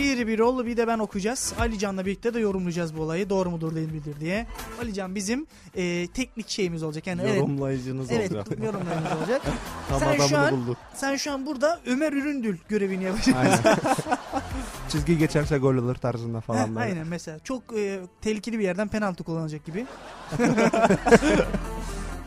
Bir 0.00 0.26
bir 0.26 0.38
ol 0.38 0.66
bir 0.66 0.76
de 0.76 0.86
ben 0.86 0.98
okuyacağız. 0.98 1.54
Ali 1.58 1.78
Can'la 1.78 2.06
birlikte 2.06 2.34
de 2.34 2.40
yorumlayacağız 2.40 2.96
bu 2.96 3.02
olayı. 3.02 3.30
Doğru 3.30 3.50
mudur 3.50 3.74
değil 3.74 3.92
midir 3.92 4.20
diye. 4.20 4.46
Ali 4.82 4.94
Can 4.94 5.14
bizim 5.14 5.46
e, 5.74 6.06
teknik 6.14 6.48
şeyimiz 6.48 6.82
olacak. 6.82 7.06
Yani 7.06 7.22
evet, 7.24 7.36
Yorumlayıcınız 7.36 8.10
evet 8.10 8.32
olacak. 8.32 8.58
yorumlarımız 8.64 9.12
olacak. 9.18 9.42
Tam 9.88 10.00
Sen 10.00 10.26
şu 10.26 10.38
an- 10.38 10.52
bulduk. 10.52 10.76
Sen 10.94 11.16
şu 11.16 11.32
an 11.32 11.46
burada 11.46 11.80
Ömer 11.86 12.12
Üründül 12.12 12.56
görevini 12.68 13.04
yapacaksın. 13.04 13.34
Aynen. 13.34 13.58
Çizgi 14.88 15.18
geçerse 15.18 15.58
gol 15.58 15.74
olur 15.74 15.94
tarzında 15.94 16.38
Heh, 16.38 16.42
falan 16.42 16.68
böyle. 16.68 16.80
Aynen 16.80 17.06
mesela. 17.06 17.38
Çok 17.38 17.78
e, 17.78 18.00
tehlikeli 18.20 18.58
bir 18.58 18.64
yerden 18.64 18.88
penaltı 18.88 19.24
kullanacak 19.24 19.66
gibi. 19.66 19.86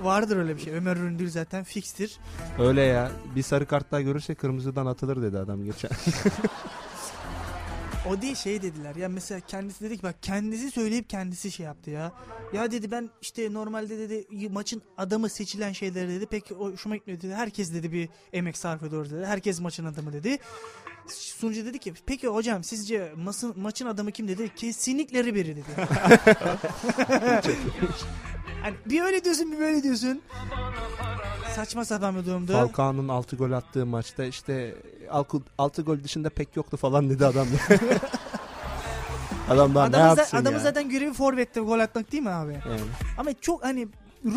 Vardır 0.02 0.38
öyle 0.38 0.56
bir 0.56 0.62
şey. 0.62 0.74
Ömer 0.74 0.98
Üründül 0.98 1.30
zaten 1.30 1.64
fikstir. 1.64 2.18
Öyle 2.60 2.82
ya. 2.82 3.12
Bir 3.36 3.44
sarı 3.44 3.66
kart 3.66 3.92
daha 3.92 4.02
görürse 4.02 4.36
kırmızıdan 4.36 4.86
atılır 4.86 5.22
dedi 5.22 5.38
adam 5.38 5.64
geçen. 5.64 5.92
O 8.10 8.22
değil 8.22 8.36
şey 8.36 8.62
dediler. 8.62 8.96
Ya 8.96 9.10
mesela 9.10 9.40
kendisi 9.40 9.86
dedi 9.86 9.98
ki 9.98 10.04
bak 10.04 10.16
kendisi 10.22 10.72
söyleyip 10.72 11.10
kendisi 11.10 11.52
şey 11.52 11.66
yaptı 11.66 11.90
ya. 11.90 12.12
Ya 12.54 12.72
dedi 12.72 12.92
ben 12.92 13.10
işte 13.22 13.54
normalde 13.54 14.00
dedi 14.00 14.50
maçın 14.50 14.82
adamı 14.98 15.30
seçilen 15.30 15.72
şeyleri 15.72 16.10
dedi. 16.10 16.26
Pek 16.26 16.52
hoşuma 16.52 16.96
gitmedi 16.96 17.22
dedi. 17.22 17.34
Herkes 17.34 17.74
dedi 17.74 17.92
bir 17.92 18.10
emek 18.34 18.58
sarf 18.58 18.84
ediyor 18.84 19.10
dedi. 19.10 19.26
Herkes 19.26 19.60
maçın 19.60 19.86
adamı 19.86 20.14
dedi. 20.14 20.38
Sunucu 21.08 21.66
dedi 21.66 21.80
ki 21.80 21.94
peki 22.06 22.28
hocam 22.28 22.64
sizce 22.64 23.14
maçın, 23.16 23.54
maçın 23.60 23.86
adamı 23.86 24.12
kim 24.12 24.28
dedi? 24.28 24.56
Kesinlikle 24.56 25.24
Ribery 25.24 25.56
dedi. 25.56 25.64
hani 28.62 28.76
bir 28.86 29.02
öyle 29.02 29.24
diyorsun 29.24 29.52
bir 29.52 29.60
böyle 29.60 29.84
diyorsun. 29.84 30.22
Saçma 31.56 31.86
sapan 31.86 32.16
bir 32.16 32.26
durumdu. 32.26 32.52
Falcao'nun 32.52 33.08
6 33.08 33.36
gol 33.36 33.52
attığı 33.52 33.86
maçta 33.86 34.26
işte 34.26 34.76
6 35.58 35.82
gol 35.82 36.04
dışında 36.04 36.30
pek 36.30 36.56
yoktu 36.56 36.78
falan 36.78 37.10
dedi 37.10 37.26
adam. 37.26 37.48
adam 39.50 39.76
daha 39.76 39.88
ne 39.88 39.96
za- 39.96 40.08
yapsın 40.18 40.38
adamın 40.38 40.58
ya? 40.58 40.64
zaten 40.64 40.90
görevi 40.90 41.14
forvette 41.14 41.60
gol 41.62 41.80
atmak 41.80 42.12
değil 42.12 42.24
mi 42.24 42.30
abi? 42.30 42.52
Yani. 42.54 42.82
Ama 43.18 43.30
çok 43.42 43.64
hani 43.64 43.88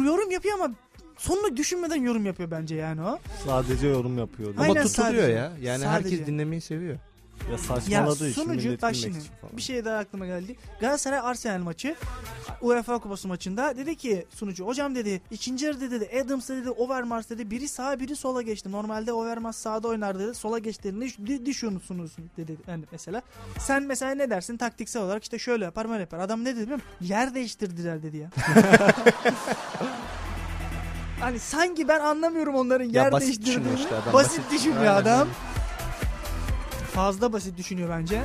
yorum 0.05 0.31
yapıyor 0.31 0.55
ama 0.61 0.75
sonunu 1.19 1.57
düşünmeden 1.57 2.03
yorum 2.03 2.27
yapıyor 2.27 2.51
bence 2.51 2.75
yani 2.75 3.03
o. 3.03 3.19
Sadece 3.45 3.87
yorum 3.87 4.19
yapıyor. 4.19 4.55
Aynen, 4.59 4.71
Ama 4.75 4.83
tutuluyor 4.83 5.12
sadece. 5.23 5.33
ya. 5.33 5.53
Yani 5.62 5.83
Sadece. 5.83 5.89
herkes 5.89 6.27
dinlemeyi 6.27 6.61
seviyor. 6.61 6.97
Ya 7.45 7.53
Ya 7.53 7.59
saçmaladığı 7.59 8.28
için 8.28 8.43
sonucu 8.43 8.68
millet 8.68 8.82
bak 8.82 8.95
şimdi 8.95 9.18
için 9.18 9.30
bir 9.53 9.62
şey 9.62 9.84
daha 9.84 9.99
aklıma 9.99 10.26
geldi. 10.26 10.57
Galatasaray 10.80 11.18
Arsenal 11.18 11.59
maçı 11.59 11.95
UEFA 12.61 12.99
Kupası 12.99 13.28
maçında 13.28 13.76
dedi 13.76 13.97
ki 13.97 14.26
sunucu 14.34 14.66
hocam 14.66 14.95
dedi 14.95 15.20
ikinci 15.30 15.64
yarıda 15.66 15.91
dedi 15.91 16.11
Adams 16.24 16.49
dedi 16.49 16.70
Overmars 16.70 17.30
dedi 17.30 17.51
biri 17.51 17.68
sağa 17.68 18.01
biri 18.01 18.16
sola 18.16 18.43
geçti. 18.43 18.72
Normalde 18.72 19.12
Overmars 19.12 19.57
sağda 19.57 19.89
oynar 19.89 20.18
dedi 20.18 20.34
sola 20.34 20.59
geçti 20.59 21.01
ne 21.01 21.47
düşünüyorsunuz 21.47 22.16
dedi 22.37 22.57
yani 22.68 22.84
mesela. 22.93 23.22
Sen 23.59 23.82
mesela 23.82 24.14
ne 24.14 24.30
dersin 24.30 24.57
taktiksel 24.57 25.03
olarak 25.03 25.22
işte 25.22 25.39
şöyle 25.39 25.64
yapar 25.64 25.89
böyle 25.89 26.01
yapar. 26.01 26.18
Adam 26.18 26.45
ne 26.45 26.47
dedi 26.57 26.61
biliyor 26.62 26.76
musun? 26.76 26.91
Yer 27.01 27.34
değiştirdiler 27.34 28.03
dedi 28.03 28.16
ya. 28.16 28.30
Hani 31.20 31.39
sanki 31.39 31.89
ben 31.89 32.01
anlamıyorum 32.01 32.55
onların 32.55 32.84
Ya 32.84 33.03
yer 33.03 33.12
basit 33.12 33.26
değiştirdiğini. 33.26 33.59
düşünüyor 33.64 33.78
işte 33.78 33.97
adam, 33.97 34.12
Basit, 34.12 34.41
basit. 34.53 34.66
Aynen 34.66 34.87
adam. 34.87 35.20
öyle. 35.20 35.56
Fazla 36.97 37.33
basit 37.33 37.59
düşünüyor 37.59 37.89
bence. 37.91 38.23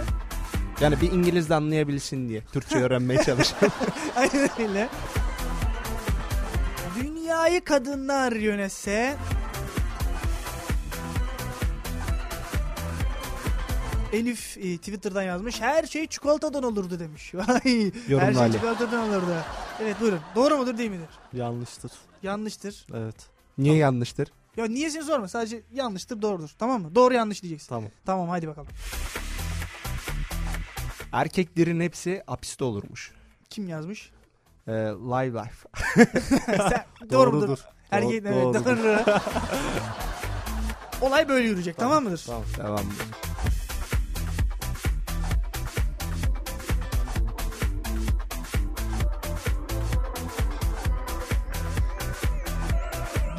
Yani 0.82 1.02
bir 1.02 1.12
İngiliz 1.12 1.50
de 1.50 1.56
anlayabilsin 1.56 2.30
diye. 2.30 2.42
Türkçe 2.54 2.78
öğrenmeye 2.84 3.24
çalışıyor. 3.24 3.72
Aynen 4.16 4.50
öyle. 4.60 4.90
Dünyayı 7.00 7.64
kadınlar 7.64 8.32
yönetse 8.32 9.16
Elif 14.14 14.58
e, 14.58 14.78
Twitter'dan 14.78 15.24
yazmış. 15.24 15.62
Her 15.62 15.84
şey 15.84 16.08
çikolatadan 16.08 16.64
olurdu 16.64 17.00
demiş. 17.00 17.34
Vay. 17.36 17.92
Yorum 18.08 18.26
Her 18.28 18.34
şey 18.34 18.42
Ali. 18.44 18.54
çikolatadan 18.54 19.10
olurdu. 19.10 19.36
Evet 19.82 19.96
buyurun. 20.02 20.20
Doğru 20.36 20.58
mudur 20.58 20.78
değil 20.78 20.90
midir? 20.90 21.10
Yanlıştır. 21.34 21.92
Yanlıştır. 22.24 22.88
Evet. 22.94 23.16
Niye 23.58 23.76
yanlıştır? 23.76 24.28
Ya 24.58 24.66
niyesini 24.66 25.04
sorma. 25.04 25.28
Sadece 25.28 25.64
yanlıştır 25.72 26.22
doğrudur. 26.22 26.50
Tamam 26.60 26.82
mı? 26.82 26.96
Doğru 26.96 27.14
yanlış 27.14 27.44
diyeceksin. 27.44 27.70
Tamam. 27.70 27.90
Tamam 28.06 28.30
hadi 28.30 28.48
bakalım. 28.48 28.68
Erkeklerin 31.12 31.80
hepsi 31.80 32.24
hapiste 32.28 32.64
olurmuş. 32.64 33.12
Kim 33.50 33.68
yazmış? 33.68 34.12
Ee, 34.68 34.72
live 34.72 35.40
life. 35.40 35.70
Sen? 36.58 36.86
Doğrudur. 37.12 37.60
Erkek 37.92 38.24
Doğru- 38.24 38.34
evet, 38.34 38.44
doğrudur. 38.44 38.66
doğru. 38.66 39.04
Olay 41.02 41.30
böyle 41.30 41.48
yürüyecek 41.48 41.78
tamam, 41.78 42.04
mıdır? 42.04 42.24
Tamam. 42.28 42.44
Devam. 42.58 42.86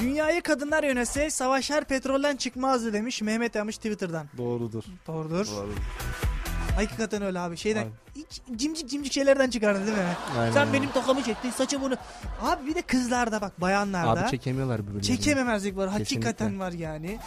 Dünyayı 0.02 0.42
kadınlar 0.42 0.84
yönetse 0.84 1.30
savaşlar 1.30 1.84
petrolden 1.84 2.36
çıkmazdı 2.36 2.92
demiş 2.92 3.22
Mehmet 3.22 3.54
Yamış 3.54 3.76
Twitter'dan. 3.76 4.26
Doğrudur. 4.38 4.84
Doğrudur. 5.06 5.46
Doğrudur. 5.46 5.76
Hakikaten 6.76 7.22
öyle 7.22 7.38
abi. 7.40 7.56
Şeyden 7.56 7.86
hiç 8.16 8.42
cimcik 8.56 8.90
cimcik 8.90 9.12
şeylerden 9.12 9.50
çıkardı 9.50 9.86
değil 9.86 9.98
mi? 9.98 10.04
Aynen 10.38 10.52
Sen 10.52 10.72
benim 10.72 10.90
tokamı 10.90 11.22
çektin, 11.22 11.50
saçı 11.50 11.80
bunu. 11.80 11.94
Abi 12.42 12.66
bir 12.66 12.74
de 12.74 12.82
kızlarda 12.82 13.40
bak 13.40 13.60
bayanlarda. 13.60 14.22
Abi 14.22 14.30
çekemiyorlar 14.30 14.82
birbirlerini. 14.82 15.02
Çekememezlik 15.02 15.76
var. 15.76 15.90
Kesinlikle. 15.98 16.28
Hakikaten 16.28 16.60
var 16.60 16.72
yani. 16.72 17.18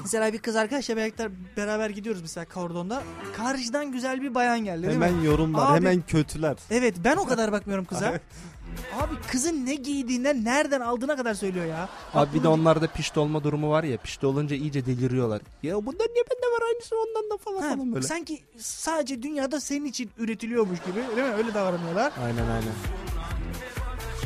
Mesela 0.00 0.32
bir 0.32 0.38
kız 0.38 0.56
arkadaşla 0.56 0.96
beraber, 0.96 1.30
beraber 1.56 1.90
gidiyoruz 1.90 2.22
mesela 2.22 2.44
kordonda. 2.44 3.02
Karşıdan 3.36 3.92
güzel 3.92 4.22
bir 4.22 4.34
bayan 4.34 4.64
geldi 4.64 4.82
değil 4.82 4.94
Hemen 4.94 5.14
mi? 5.14 5.26
yorumlar, 5.26 5.70
Abi- 5.70 5.76
hemen 5.76 6.02
kötüler. 6.02 6.56
Evet 6.70 6.94
ben 7.04 7.16
o 7.16 7.24
kadar 7.26 7.52
bakmıyorum 7.52 7.84
kıza. 7.84 8.20
Abi 9.00 9.14
kızın 9.30 9.66
ne 9.66 9.74
giydiğinden 9.74 10.44
nereden 10.44 10.80
aldığına 10.80 11.16
kadar 11.16 11.34
söylüyor 11.34 11.66
ya. 11.66 11.88
Abi 12.14 12.38
bir 12.38 12.42
de 12.42 12.48
onlarda 12.48 12.86
pişti 12.86 13.20
olma 13.20 13.44
durumu 13.44 13.70
var 13.70 13.84
ya. 13.84 13.96
Pişti 13.96 14.26
olunca 14.26 14.56
iyice 14.56 14.86
deliriyorlar. 14.86 15.40
Ya 15.62 15.74
bundan 15.76 16.06
niye 16.14 16.24
bende 16.30 16.46
var 16.56 16.62
aynısı 16.68 16.94
ondan 16.96 17.30
da 17.30 17.36
falan 17.36 17.62
Ha, 17.62 17.68
falan 17.74 17.94
böyle. 17.94 18.06
sanki 18.06 18.40
sadece 18.58 19.22
dünyada 19.22 19.60
senin 19.60 19.84
için 19.84 20.10
üretiliyormuş 20.18 20.78
gibi 20.86 20.96
değil 21.16 21.28
mi? 21.28 21.34
Öyle 21.34 21.54
davranıyorlar. 21.54 22.12
Aynen 22.24 22.46
aynen. 22.50 22.72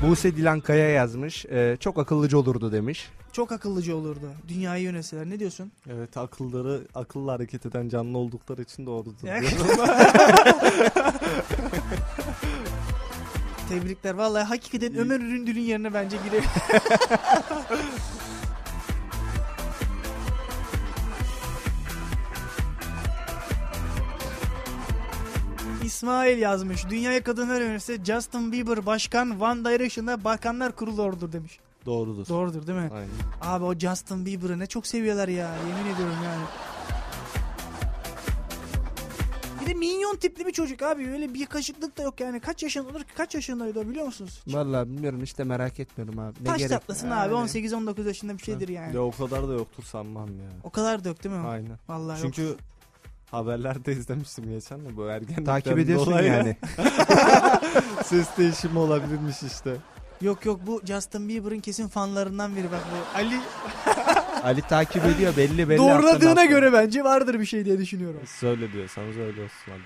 Buse 0.03 0.37
Dilankaya 0.37 0.89
yazmış. 0.89 1.47
Ee, 1.47 1.77
çok 1.81 1.99
akıllıcı 1.99 2.39
olurdu 2.39 2.73
demiş. 2.73 3.09
Çok 3.33 3.53
akıllıcı 3.53 3.97
olurdu. 3.97 4.31
Dünyayı 4.49 4.83
yönetseler. 4.85 5.31
Ne 5.31 5.39
diyorsun? 5.41 5.73
Evet 5.91 6.17
akılları 6.17 6.81
akıllı 6.95 7.31
hareket 7.31 7.67
eden 7.67 7.89
canlı 7.89 8.19
oldukları 8.19 8.63
için 8.63 8.87
doğrudur. 8.87 9.13
Diyorum. 9.23 9.45
Tebrikler. 13.71 14.15
Vallahi 14.15 14.45
hakikaten 14.45 14.95
Ömer 14.97 15.21
Üründül'ün 15.21 15.61
yerine 15.61 15.95
bence 15.95 16.17
giriyor. 16.25 16.43
İsmail 25.85 26.39
yazmış. 26.39 26.89
Dünyaya 26.91 27.23
kadınlar 27.23 27.61
yönetse 27.61 28.05
Justin 28.05 28.53
Bieber 28.53 28.87
başkan 28.87 29.41
One 29.41 29.65
Direction'da 29.65 30.25
bakanlar 30.25 30.73
kurulu 30.73 31.03
ordur 31.03 31.33
demiş. 31.33 31.59
doğrudur. 31.87 32.27
Doğrudur 32.29 32.67
değil 32.67 32.79
mi? 32.79 32.91
Aynen. 32.95 33.09
Abi 33.41 33.65
o 33.65 33.75
Justin 33.75 34.27
Bieber'ı 34.27 34.59
ne 34.59 34.67
çok 34.67 34.87
seviyorlar 34.87 35.29
ya. 35.29 35.51
Yemin 35.69 35.95
ediyorum 35.95 36.17
yani. 36.25 36.43
De 39.71 39.75
minyon 39.75 40.17
tipli 40.17 40.47
bir 40.47 40.53
çocuk 40.53 40.83
abi. 40.83 41.09
Öyle 41.11 41.35
bir 41.35 41.47
kaşıklık 41.47 41.99
da 41.99 42.03
yok 42.03 42.21
yani. 42.21 42.41
Kaç 42.41 42.63
yaşındadır 42.63 43.01
ki? 43.01 43.15
Kaç 43.17 43.35
yaşındaydı 43.35 43.81
o 43.81 43.89
biliyor 43.89 44.07
musunuz? 44.07 44.43
Vallahi 44.47 44.89
bilmiyorum 44.89 45.23
işte 45.23 45.45
merak 45.45 45.81
etmiyorum 45.81 46.19
abi. 46.19 46.35
Ne 46.41 46.45
Taş 46.45 46.59
gerek 46.59 46.71
tatlasın 46.71 47.11
var? 47.11 47.27
abi. 47.29 47.35
Yani. 47.35 47.49
18-19 47.49 48.07
yaşında 48.07 48.39
bir 48.39 48.43
şeydir 48.43 48.69
yani. 48.69 48.97
Ya 48.97 49.03
o 49.03 49.11
kadar 49.11 49.49
da 49.49 49.53
yoktur 49.53 49.83
sanmam 49.83 50.29
ya. 50.29 50.51
O 50.65 50.71
kadar 50.71 51.05
da 51.05 51.09
yok 51.09 51.25
değil 51.25 51.35
mi? 51.35 51.47
Aynen. 51.47 51.79
Vallahi 51.89 52.23
yok. 52.23 52.35
Çünkü 52.35 52.57
haberlerde 53.31 53.93
izlemiştim 53.93 54.45
geçen 54.49 54.85
de 54.85 54.97
bu 54.97 55.07
ergenlikten 55.07 55.45
Takip 55.45 55.79
ediyorsun 55.79 56.07
dolayı 56.07 56.29
yani. 56.29 56.57
Ses 58.05 58.29
değişimi 58.39 58.79
olabilirmiş 58.79 59.43
işte. 59.43 59.77
Yok 60.21 60.47
yok 60.47 60.61
bu 60.67 60.81
Justin 60.85 61.29
Bieber'ın 61.29 61.61
kesin 61.61 61.89
fanlarından 61.89 62.57
biri 62.57 62.71
bak 62.73 62.81
bu. 62.93 63.19
Ali 63.19 63.41
Ali 64.45 64.63
takip 64.63 65.05
ediyor 65.05 65.37
belli 65.37 65.69
belli. 65.69 65.79
doğruladığına 65.79 66.45
göre 66.45 66.73
bence 66.73 67.05
vardır 67.05 67.41
bir 67.41 67.47
şey 67.47 67.65
diye 67.65 67.79
düşünüyorum. 67.79 68.21
Söyle 68.27 68.73
diyorsanız 68.73 69.17
öyle 69.17 69.43
olsun 69.43 69.71
hadi. 69.71 69.83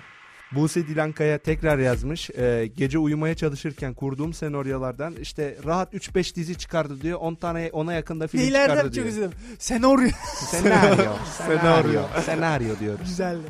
Buse 0.53 0.87
Dilankaya 0.89 1.39
tekrar 1.39 1.79
yazmış. 1.79 2.31
Ee, 2.31 2.71
gece 2.77 2.99
uyumaya 2.99 3.35
çalışırken 3.37 3.95
kurduğum 3.95 4.35
senaryolardan 4.35 5.15
işte 5.17 5.57
rahat 5.65 5.95
3-5 5.95 6.35
dizi 6.35 6.59
çıkardı 6.59 7.01
diyor. 7.01 7.19
10 7.21 7.35
tane 7.35 7.71
ona 7.73 7.93
yakında 7.93 8.27
film 8.27 8.41
Neylerden 8.43 8.69
çıkardı 8.69 8.89
çok 8.89 8.95
diyor. 8.95 9.07
üzüldüm. 9.07 9.31
Senaryo. 9.59 10.09
Senaryo. 10.51 11.13
senaryo. 11.47 12.03
senaryo 12.27 12.79
diyoruz. 12.81 13.09
Güzeldi. 13.09 13.47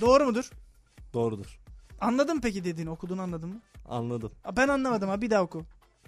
Doğru 0.00 0.24
mudur? 0.24 0.50
Doğrudur. 1.14 1.58
Anladın 2.00 2.40
peki 2.40 2.64
dediğini 2.64 2.90
okuduğunu 2.90 3.22
anladın 3.22 3.48
mı? 3.48 3.60
Anladım. 3.88 4.32
Ben 4.56 4.68
anlamadım 4.68 5.08
ha 5.08 5.20
bir 5.20 5.30
daha 5.30 5.42
oku. 5.42 5.64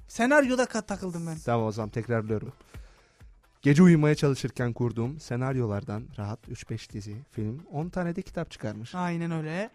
Senaryoda 0.09 0.67
kat 0.67 0.89
takıldım 0.89 1.27
ben. 1.27 1.39
Tamam 1.45 1.67
o 1.67 1.73
zaman 1.73 1.89
tekrarlıyorum. 1.91 2.53
Gece 3.63 3.83
uyumaya 3.83 4.15
çalışırken 4.15 4.73
kurduğum 4.73 5.21
senaryolardan 5.21 6.05
rahat 6.19 6.49
3-5 6.49 6.93
dizi, 6.93 7.17
film, 7.31 7.61
10 7.73 7.89
tane 7.89 8.17
de 8.17 8.23
kitap 8.23 8.51
çıkarmış. 8.51 8.95
Aynen 8.95 9.31
öyle. 9.31 9.71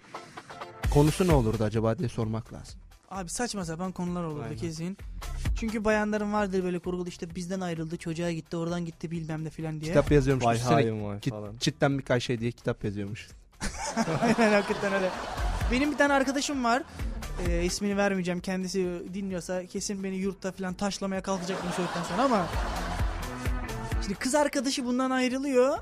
Konusu 0.94 1.28
ne 1.28 1.32
olurdu 1.34 1.64
acaba 1.64 2.00
diye 2.00 2.10
sormak 2.10 2.54
lazım. 2.54 2.80
Abi 3.12 3.30
saçma 3.30 3.66
sapan 3.66 3.92
konular 3.92 4.24
olurdu 4.24 4.44
Aynen. 4.44 4.58
kesin. 4.58 4.98
Çünkü 5.60 5.86
bayanların 5.86 6.34
vardır 6.34 6.64
böyle 6.64 6.80
kurgulu 6.80 7.08
işte 7.10 7.36
bizden 7.36 7.60
ayrıldı 7.62 7.98
çocuğa 7.98 8.32
gitti 8.32 8.58
oradan 8.58 8.86
gitti 8.86 9.12
bilmem 9.12 9.44
ne 9.46 9.50
filan 9.50 9.82
diye. 9.82 9.92
Kitap 9.92 10.12
yazıyormuş. 10.12 10.46
Vay 10.46 10.60
hain 10.60 11.04
vay 11.04 11.20
kit- 11.20 11.30
falan. 11.34 11.58
çitten 11.58 11.98
birkaç 11.98 12.24
şey 12.24 12.40
diye 12.40 12.52
kitap 12.52 12.84
yazıyormuş. 12.84 13.28
Aynen 14.22 14.54
hakikaten 14.54 14.94
öyle. 14.94 15.10
Benim 15.72 15.92
bir 15.92 15.98
tane 15.98 16.14
arkadaşım 16.14 16.64
var. 16.64 16.84
Ee, 17.48 17.64
ismini 17.64 17.98
vermeyeceğim. 17.98 18.40
Kendisi 18.40 19.04
dinliyorsa 19.14 19.66
kesin 19.66 20.04
beni 20.04 20.16
yurtta 20.16 20.52
falan 20.52 20.74
taşlamaya 20.74 21.22
kalkacak 21.22 21.64
bunu 21.64 21.72
söyledikten 21.72 22.04
sonra 22.04 22.24
ama 22.24 22.48
Şimdi 24.08 24.20
kız 24.20 24.36
arkadaşı 24.36 24.86
bundan 24.86 25.12
ayrılıyor. 25.12 25.78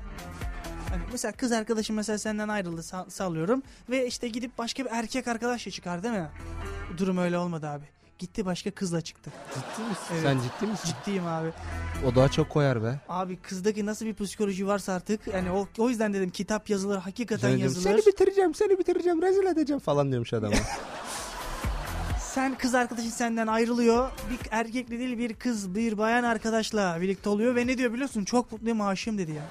Hani 0.90 1.02
mesela 1.12 1.32
kız 1.32 1.52
arkadaşım 1.52 1.96
mesela 1.96 2.18
senden 2.18 2.48
ayrıldı 2.48 2.80
sa- 2.80 3.10
sallıyorum 3.10 3.62
ve 3.90 4.06
işte 4.06 4.28
gidip 4.28 4.58
başka 4.58 4.84
bir 4.84 4.90
erkek 4.90 5.28
arkadaşla 5.28 5.70
çıkar 5.70 6.02
değil 6.02 6.14
mi? 6.14 6.28
Durum 6.98 7.18
öyle 7.18 7.38
olmadı 7.38 7.68
abi. 7.68 7.84
Gitti 8.18 8.46
başka 8.46 8.70
kızla 8.70 9.00
çıktı. 9.00 9.32
Ciddi 9.54 9.88
misin? 9.88 10.04
Evet. 10.12 10.22
Sen 10.22 10.38
ciddi 10.38 10.70
misin? 10.70 10.88
Ciddiyim 11.00 11.26
abi. 11.26 11.48
O 12.06 12.14
daha 12.14 12.28
çok 12.28 12.50
koyar 12.50 12.82
be. 12.82 13.00
Abi 13.08 13.36
kızdaki 13.36 13.86
nasıl 13.86 14.06
bir 14.06 14.14
psikoloji 14.14 14.66
varsa 14.66 14.92
artık 14.92 15.26
yani 15.26 15.50
o, 15.50 15.68
o 15.78 15.88
yüzden 15.88 16.14
dedim 16.14 16.30
kitap 16.30 16.70
yazılır 16.70 16.98
hakikaten 16.98 17.50
Sen 17.50 17.56
yazılır. 17.56 17.82
Seni 17.84 18.06
bitireceğim, 18.06 18.54
seni 18.54 18.78
bitireceğim, 18.78 19.22
rezil 19.22 19.44
edeceğim 19.46 19.80
falan 19.80 20.08
diyormuş 20.10 20.32
adama. 20.32 20.56
Sen 22.36 22.54
kız 22.54 22.74
arkadaşın 22.74 23.10
senden 23.10 23.46
ayrılıyor. 23.46 24.10
Bir 24.30 24.38
erkekle 24.50 24.98
değil 24.98 25.18
bir 25.18 25.34
kız 25.34 25.74
bir 25.74 25.98
bayan 25.98 26.24
arkadaşla 26.24 27.00
birlikte 27.00 27.28
oluyor 27.28 27.56
ve 27.56 27.66
ne 27.66 27.78
diyor 27.78 27.92
biliyorsun? 27.92 28.24
Çok 28.24 28.52
mutluyum 28.52 28.80
aşığım 28.80 29.18
dedi 29.18 29.32
ya. 29.32 29.42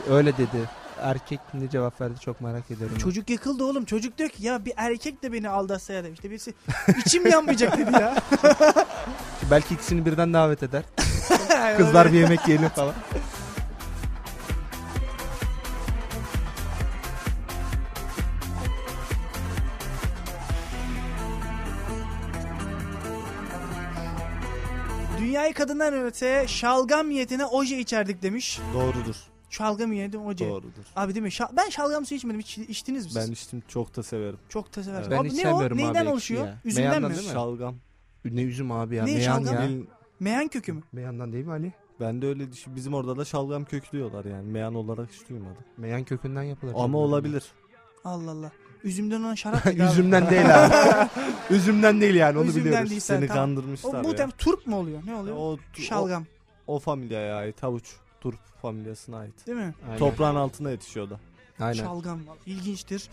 Öyle 0.10 0.32
dedi. 0.32 0.68
Erkek 1.00 1.40
ne 1.54 1.70
cevap 1.70 2.00
verdi 2.00 2.20
çok 2.20 2.40
merak 2.40 2.70
ediyorum. 2.70 2.98
Çocuk 2.98 3.30
yıkıldı 3.30 3.64
oğlum. 3.64 3.84
Çocuk 3.84 4.18
diyor 4.18 4.30
ki 4.30 4.46
ya 4.46 4.64
bir 4.64 4.72
erkek 4.76 5.22
de 5.22 5.32
beni 5.32 5.48
aldatsa 5.48 5.92
ya 5.92 6.04
demişti. 6.04 6.30
Birisi 6.30 6.54
içim 7.06 7.26
yanmayacak 7.26 7.78
dedi 7.78 7.92
ya. 7.92 8.14
Belki 9.50 9.74
ikisini 9.74 10.06
birden 10.06 10.32
davet 10.32 10.62
eder. 10.62 10.82
Kızlar 11.76 12.12
bir 12.12 12.18
yemek 12.18 12.48
yiyelim 12.48 12.68
falan. 12.68 12.94
Dünyayı 25.34 25.54
kadınlar 25.54 25.92
yönetse 25.92 26.44
şalgam 26.48 27.08
niyetine 27.08 27.46
oje 27.46 27.78
içerdik 27.78 28.22
demiş. 28.22 28.60
Doğrudur. 28.74 29.16
Şalgam 29.50 29.90
niyetine 29.90 30.20
oje. 30.22 30.48
Doğrudur. 30.48 30.84
Abi 30.96 31.14
değil 31.14 31.22
mi? 31.22 31.28
Şa- 31.28 31.56
ben 31.56 31.68
şalgam 31.70 32.06
suyu 32.06 32.16
içmedim. 32.18 32.40
Hiç 32.40 32.58
içtiniz 32.58 33.04
mi 33.04 33.12
siz? 33.12 33.28
Ben 33.28 33.32
içtim 33.32 33.62
çok 33.68 33.96
da 33.96 34.02
severim. 34.02 34.38
Çok 34.48 34.76
da 34.76 34.82
severim. 34.82 35.00
Evet. 35.02 35.10
Ben 35.10 35.18
Abi 35.18 35.28
hiç 35.28 35.34
ne 35.36 35.42
sevmiyorum 35.42 35.78
o? 35.78 35.80
abi 35.80 35.86
Neyden 35.86 36.00
ekşi 36.00 36.12
oluşuyor? 36.12 36.46
ya. 36.46 36.58
Üzümden 36.64 36.88
Meyandan 36.90 37.10
mi? 37.10 37.16
değil 37.16 37.28
mi? 37.28 37.32
Şalgam. 37.32 37.74
Ne 38.24 38.42
üzüm 38.42 38.72
abi 38.72 38.96
ya. 38.96 39.04
Ne 39.04 39.14
Meyan 39.14 39.24
şalgam? 39.44 39.54
ya. 39.54 39.68
Meyan 40.20 40.48
kökü 40.48 40.72
mü? 40.72 40.82
Meyandan 40.92 41.32
değil 41.32 41.44
mi 41.46 41.52
Ali? 41.52 41.72
ben 42.00 42.22
de 42.22 42.26
öyle 42.26 42.52
düşün. 42.52 42.76
Bizim 42.76 42.94
orada 42.94 43.16
da 43.16 43.24
şalgam 43.24 43.64
köklüyorlar 43.64 44.24
yani. 44.24 44.50
Meyan 44.50 44.74
olarak 44.74 45.12
hiç 45.12 45.28
duymadım. 45.28 45.64
Meyan 45.76 46.04
kökünden 46.04 46.42
yapılır. 46.42 46.72
Ama 46.76 46.98
olabilir. 46.98 47.44
Allah 48.04 48.30
Allah. 48.30 48.52
Üzümden 48.84 49.20
olan 49.22 49.34
şarap 49.34 49.64
mıydı 49.66 49.82
abi? 49.84 49.90
Üzümden 49.92 50.30
değil 50.30 50.64
abi. 50.64 50.74
Üzümden 51.50 52.00
değil 52.00 52.14
yani 52.14 52.38
onu 52.38 52.46
Üzümden 52.46 52.64
biliyoruz. 52.70 52.90
değil. 52.90 53.00
Sen 53.00 53.16
Seni 53.16 53.28
tamam. 53.28 53.44
kandırmışlar 53.44 54.00
O 54.00 54.04
bu 54.04 54.08
ya. 54.08 54.14
tem 54.16 54.30
turp 54.30 54.66
mu 54.66 54.76
oluyor? 54.76 55.02
Ne 55.06 55.14
oluyor? 55.14 55.36
O, 55.36 55.40
o, 55.52 55.58
Şalgam. 55.82 56.24
o 56.66 56.78
familyaya 56.78 57.36
ait. 57.36 57.62
Havuç. 57.62 57.84
Turp 58.20 58.38
familyasına 58.62 59.18
ait. 59.18 59.46
Değil 59.46 59.58
mi? 59.58 59.74
Aynen. 59.86 59.98
Toprağın 59.98 60.34
altına 60.36 60.70
yetişiyor 60.70 61.10
da. 61.10 61.20
Aynen. 61.60 61.82
Şalgam. 61.82 62.20
İlginçtir. 62.46 63.08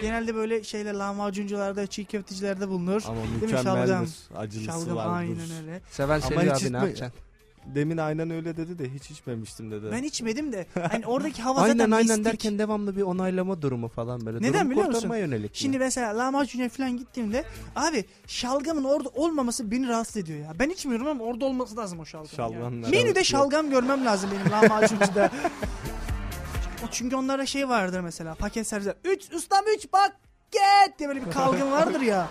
Genelde 0.00 0.34
böyle 0.34 0.64
şeyler 0.64 0.94
lahmacuncularda, 0.94 1.86
çiğ 1.86 2.04
köftecilerde 2.04 2.68
bulunur. 2.68 3.02
Ama 3.06 3.20
mi? 3.20 3.28
mükemmeldir. 3.42 3.62
Şalgam. 3.64 4.06
Acılısı 4.36 4.66
Şalgam 4.66 4.96
vardır. 4.96 5.12
aynen 5.16 5.50
öyle. 5.62 5.80
Seven 5.90 6.14
Ama 6.14 6.20
seviyor 6.26 6.56
hiç 6.56 6.64
abi 6.64 6.72
ne 6.72 6.76
yapacaksın? 6.76 7.20
Demin 7.74 7.96
aynen 7.96 8.30
öyle 8.30 8.56
dedi 8.56 8.78
de 8.78 8.90
hiç 8.94 9.10
içmemiştim 9.10 9.70
dedi. 9.70 9.86
Ben 9.92 10.02
içmedim 10.02 10.52
de 10.52 10.66
hani 10.90 11.06
oradaki 11.06 11.42
hava 11.42 11.60
Aynen 11.60 11.78
zaten 11.78 11.90
aynen 11.90 12.06
mistik. 12.08 12.24
derken 12.24 12.58
devamlı 12.58 12.96
bir 12.96 13.02
onaylama 13.02 13.62
durumu 13.62 13.88
falan 13.88 14.26
böyle. 14.26 14.38
Neden 14.38 14.52
Durumu 14.54 14.70
biliyor 14.70 14.86
musun? 14.86 15.16
yönelik. 15.16 15.50
Şimdi 15.54 15.78
mesela 15.78 16.18
lahmacun'a 16.18 16.68
falan 16.68 16.96
gittiğimde 16.96 17.44
abi 17.76 18.04
şalgamın 18.26 18.84
orada 18.84 19.08
olmaması 19.08 19.70
beni 19.70 19.88
rahatsız 19.88 20.16
ediyor 20.16 20.38
ya. 20.38 20.52
Ben 20.58 20.70
içmiyorum 20.70 21.06
ama 21.06 21.24
orada 21.24 21.44
olması 21.44 21.76
lazım 21.76 22.00
o 22.00 22.04
şalgam. 22.04 22.28
Şalgam 22.36 22.62
ya. 22.62 22.70
nerede? 22.70 22.90
Menüde 22.96 23.18
Yok. 23.18 23.26
şalgam 23.26 23.70
görmem 23.70 24.04
lazım 24.04 24.30
benim 24.32 24.50
lahmacuncuda. 24.52 25.30
çünkü 26.90 27.16
onlara 27.16 27.46
şey 27.46 27.68
vardır 27.68 28.00
mesela 28.00 28.34
paket 28.34 28.66
servisler. 28.66 28.94
3 29.04 29.32
ustam 29.32 29.64
3 29.76 29.86
paket 29.90 30.98
diye 30.98 31.08
böyle 31.08 31.26
bir 31.26 31.30
kalgın 31.30 31.70
vardır 31.72 32.00
ya. 32.00 32.28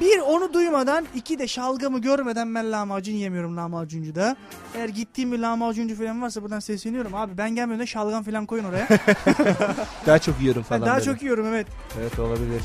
Bir 0.00 0.18
onu 0.18 0.54
duymadan 0.54 1.06
iki 1.14 1.38
de 1.38 1.48
şalgamı 1.48 1.98
görmeden 2.00 2.54
ben 2.54 2.72
lahmacun 2.72 3.12
yemiyorum 3.12 3.56
lahmacuncuda. 3.56 4.36
Eğer 4.74 4.88
gittiğim 4.88 5.32
bir 5.32 5.38
lahmacuncu 5.38 5.94
falan 5.96 6.22
varsa 6.22 6.42
buradan 6.42 6.60
sesleniyorum. 6.60 7.14
Abi 7.14 7.38
ben 7.38 7.54
gelmeden 7.54 7.84
şalgam 7.84 8.22
falan 8.22 8.46
koyun 8.46 8.64
oraya. 8.64 8.88
Daha 10.06 10.18
çok 10.18 10.40
yiyorum 10.40 10.62
Ben 10.70 10.78
falan. 10.78 10.86
daha 10.88 10.96
dedi. 10.96 11.04
çok 11.04 11.22
yiyorum 11.22 11.46
evet. 11.46 11.66
Evet 12.00 12.18
olabilir. 12.18 12.62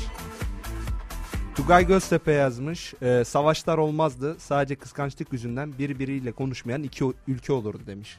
Tugay 1.56 1.86
Göztepe 1.86 2.32
yazmış. 2.32 2.94
Ee, 3.02 3.22
savaşlar 3.26 3.78
olmazdı. 3.78 4.36
Sadece 4.38 4.76
kıskançlık 4.76 5.32
yüzünden 5.32 5.78
birbiriyle 5.78 6.32
konuşmayan 6.32 6.82
iki 6.82 7.04
o- 7.04 7.12
ülke 7.28 7.52
olurdu 7.52 7.82
demiş. 7.86 8.18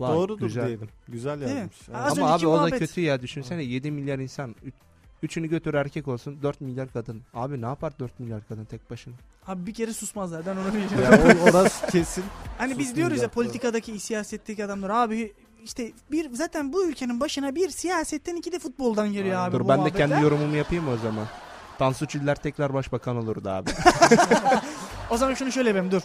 Vay, 0.00 0.14
Doğrudur 0.16 0.46
güzel. 0.46 0.66
diyelim. 0.66 0.88
Güzel 1.08 1.38
mi? 1.38 1.42
yazmış. 1.42 1.76
Evet. 1.88 1.98
Az 2.04 2.18
Ama 2.18 2.32
abi 2.32 2.46
o 2.46 2.52
da 2.52 2.56
muhabbet. 2.60 2.78
kötü 2.78 3.00
ya. 3.00 3.22
Düşünsene 3.22 3.62
7 3.62 3.90
milyar 3.90 4.18
insan. 4.18 4.54
Üç- 5.22 5.30
Üçünü 5.30 5.46
götür 5.48 5.74
erkek 5.74 6.08
olsun. 6.08 6.38
4 6.42 6.60
milyar 6.60 6.92
kadın. 6.92 7.22
Abi 7.34 7.62
ne 7.62 7.66
yapar 7.66 7.92
4 7.98 8.20
milyar 8.20 8.40
kadın 8.48 8.64
tek 8.64 8.90
başına? 8.90 9.14
Abi 9.46 9.66
bir 9.66 9.74
kere 9.74 9.92
susmazlar 9.92 10.46
ben 10.46 10.56
onu 10.56 10.68
biliyorum. 10.74 11.28
Ya 11.28 11.44
o- 11.44 11.50
orası 11.50 11.86
kesin. 11.86 12.24
Hani 12.58 12.78
biz 12.78 12.96
diyoruz 12.96 13.22
ya 13.22 13.28
politikadaki, 13.28 14.00
siyasetteki 14.00 14.64
adamlar 14.64 14.90
abi 14.90 15.32
işte 15.64 15.92
bir 16.10 16.34
zaten 16.34 16.72
bu 16.72 16.86
ülkenin 16.86 17.20
başına 17.20 17.54
bir 17.54 17.70
siyasetten 17.70 18.36
iki 18.36 18.52
de 18.52 18.58
futboldan 18.58 19.12
geliyor 19.12 19.40
abi 19.40 19.52
Dur 19.52 19.60
ben 19.60 19.68
de 19.68 19.74
muhabbetler. 19.76 20.08
kendi 20.08 20.24
yorumumu 20.24 20.56
yapayım 20.56 20.88
o 20.88 20.96
zaman? 20.96 21.26
Tansu 21.78 22.06
Çiller 22.06 22.34
tekrar 22.34 22.74
başbakan 22.74 23.16
olurdu 23.16 23.48
abi. 23.48 23.70
O 25.10 25.16
zaman 25.16 25.34
şunu 25.34 25.52
şöyle 25.52 25.68
yapayım 25.68 25.90
dur. 25.90 26.02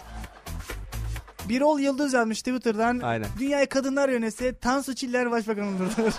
Birol 1.49 1.80
Yıldız 1.80 2.13
yazmış 2.13 2.39
Twitter'dan. 2.39 2.99
Aynen. 2.99 3.28
Dünyayı 3.39 3.70
kadınlar 3.70 4.09
yönetse 4.09 4.53
Tansu 4.55 4.95
Çiller 4.95 5.32
başbakan 5.32 5.68
olurdu. 5.68 5.91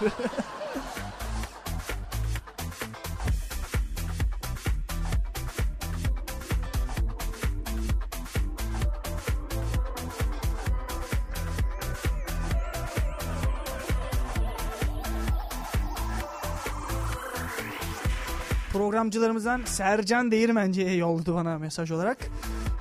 Programcılarımızdan 18.99 19.65
Sercan 19.65 20.31
Değirmenci'ye 20.31 20.95
yolladı 20.95 21.35
bana 21.35 21.59
mesaj 21.59 21.91
olarak. 21.91 22.19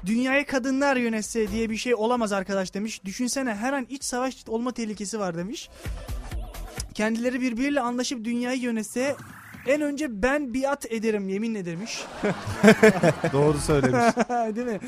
Dünyayı 0.05 0.45
kadınlar 0.45 0.95
yönetse 0.95 1.51
diye 1.51 1.69
bir 1.69 1.77
şey 1.77 1.95
olamaz 1.95 2.31
arkadaş 2.31 2.73
demiş. 2.73 3.05
Düşünsene 3.05 3.55
her 3.55 3.73
an 3.73 3.85
iç 3.89 4.03
savaş 4.03 4.35
olma 4.47 4.71
tehlikesi 4.71 5.19
var 5.19 5.37
demiş. 5.37 5.69
Kendileri 6.93 7.41
birbiriyle 7.41 7.81
anlaşıp 7.81 8.25
dünyayı 8.25 8.59
yönetse 8.59 9.15
en 9.67 9.81
önce 9.81 10.21
ben 10.23 10.53
biat 10.53 10.91
ederim 10.91 11.29
yeminle 11.29 11.65
demiş. 11.65 12.05
Doğru 13.33 13.57
söylemiş. 13.57 14.15
Değil 14.55 14.67
mi? 14.67 14.79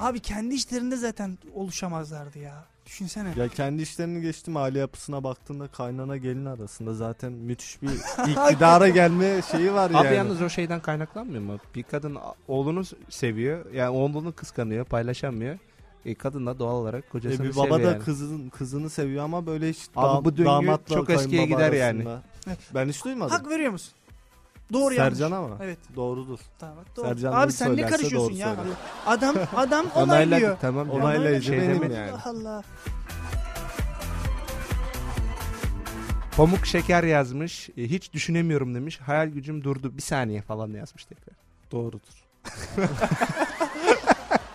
Abi 0.00 0.20
kendi 0.20 0.54
işlerinde 0.54 0.96
zaten 0.96 1.38
oluşamazlardı 1.54 2.38
ya. 2.38 2.71
Düşünsene. 2.92 3.32
ya 3.36 3.48
kendi 3.48 3.82
işlerini 3.82 4.22
geçtim 4.22 4.56
aile 4.56 4.78
yapısına 4.78 5.24
baktığında 5.24 5.68
kaynana 5.68 6.16
gelin 6.16 6.44
arasında 6.44 6.94
zaten 6.94 7.32
müthiş 7.32 7.82
bir 7.82 7.88
iktidara 8.30 8.88
gelme 8.88 9.42
şeyi 9.50 9.72
var 9.72 9.90
yani. 9.90 10.08
Abi 10.08 10.14
yalnız 10.14 10.42
o 10.42 10.48
şeyden 10.48 10.80
kaynaklanmıyor 10.80 11.42
mu? 11.42 11.56
Bir 11.74 11.82
kadın 11.82 12.18
oğlunu 12.48 12.82
seviyor. 13.08 13.72
Yani 13.72 13.88
oğlunu 13.90 14.32
kıskanıyor, 14.32 14.84
paylaşamıyor. 14.84 15.58
E, 16.04 16.14
kadın 16.14 16.46
da 16.46 16.58
doğal 16.58 16.74
olarak 16.74 17.04
E 17.04 17.08
kocasını 17.08 17.46
bir 17.46 17.56
baba 17.56 17.62
seviyor 17.62 17.82
da 17.88 17.92
yani. 17.92 18.04
kızın 18.04 18.48
kızını 18.48 18.90
seviyor 18.90 19.24
ama 19.24 19.46
böyle 19.46 19.68
hiç 19.70 19.78
Abi 19.96 20.06
dam- 20.06 20.24
bu 20.24 20.36
döngü 20.36 20.44
damatla 20.44 20.94
çok 20.94 21.10
eskiye 21.10 21.46
gider 21.46 21.72
yani. 21.72 22.08
arasında. 22.08 22.22
Ben 22.74 22.88
hiç 22.88 23.04
duymadım. 23.04 23.30
Hak 23.36 23.48
veriyor 23.50 23.72
musun? 23.72 23.92
Doğru 24.72 24.94
yanlış. 24.94 25.18
Sercan 25.18 25.36
ama. 25.36 25.56
Evet. 25.62 25.78
Doğrudur. 25.96 26.38
Tamam, 26.58 26.84
doğru. 26.96 27.06
Sercan 27.06 27.32
Abi 27.32 27.52
sen 27.52 27.68
ne 27.72 27.74
söylerse 27.74 27.96
karışıyorsun 27.96 28.30
doğru 28.30 28.38
ya? 28.38 28.54
söyler. 28.56 28.72
Adam 29.06 29.36
adam 29.56 29.86
onaylıyor. 29.94 30.40
Onayladık 30.40 30.60
tamam. 30.60 30.90
Onaylayıcı 30.90 31.46
Şey 31.46 31.58
benim 31.58 31.74
demedim. 31.74 31.96
yani. 31.96 32.10
Allah 32.10 32.28
Allah. 32.50 32.62
Pamuk 36.36 36.66
şeker 36.66 37.04
yazmış. 37.04 37.68
E, 37.76 37.82
hiç 37.82 38.12
düşünemiyorum 38.12 38.74
demiş. 38.74 39.00
Hayal 39.00 39.28
gücüm 39.28 39.64
durdu. 39.64 39.96
Bir 39.96 40.02
saniye 40.02 40.42
falan 40.42 40.70
yazmış 40.70 41.04
tekrar. 41.04 41.34
Doğrudur. 41.72 42.24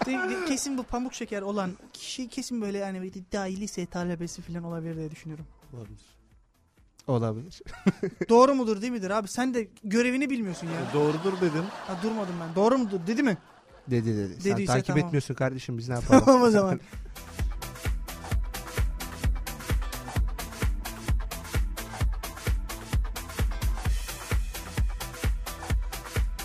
De- 0.06 0.12
de- 0.30 0.46
kesin 0.48 0.78
bu 0.78 0.84
pamuk 0.84 1.14
şeker 1.14 1.42
olan 1.42 1.72
kişi 1.94 2.30
kesin 2.30 2.62
böyle 2.62 2.78
yani 2.78 3.00
böyle 3.02 3.14
daha 3.34 3.44
lise 3.44 3.86
talebesi 3.86 4.42
falan 4.42 4.64
olabilir 4.64 4.96
diye 4.98 5.12
düşünüyorum. 5.12 5.46
Olabilir. 5.74 6.17
Olabilir. 7.08 7.62
Doğru 8.30 8.56
mudur 8.56 8.82
değil 8.82 8.92
midir 8.92 9.10
abi? 9.10 9.28
Sen 9.28 9.54
de 9.54 9.68
görevini 9.84 10.30
bilmiyorsun 10.30 10.68
ya. 10.68 10.94
Doğrudur 10.94 11.42
dedim. 11.42 11.64
Ha, 11.88 11.98
durmadım 12.04 12.36
ben. 12.42 12.56
Doğru 12.56 12.78
mudur 12.78 13.00
dedi 13.08 13.24
mi? 13.24 13.38
Dedi 13.88 14.18
dedi. 14.18 14.34
Sen 14.42 14.52
Dediyse 14.52 14.74
takip 14.74 14.88
tamam. 14.88 15.06
etmiyorsun 15.06 15.34
kardeşim 15.34 15.78
biz 15.78 15.90
ne 15.90 15.96
yapalım? 16.00 16.24
Tamam 16.26 16.42
o 16.42 16.50
zaman. 16.50 16.80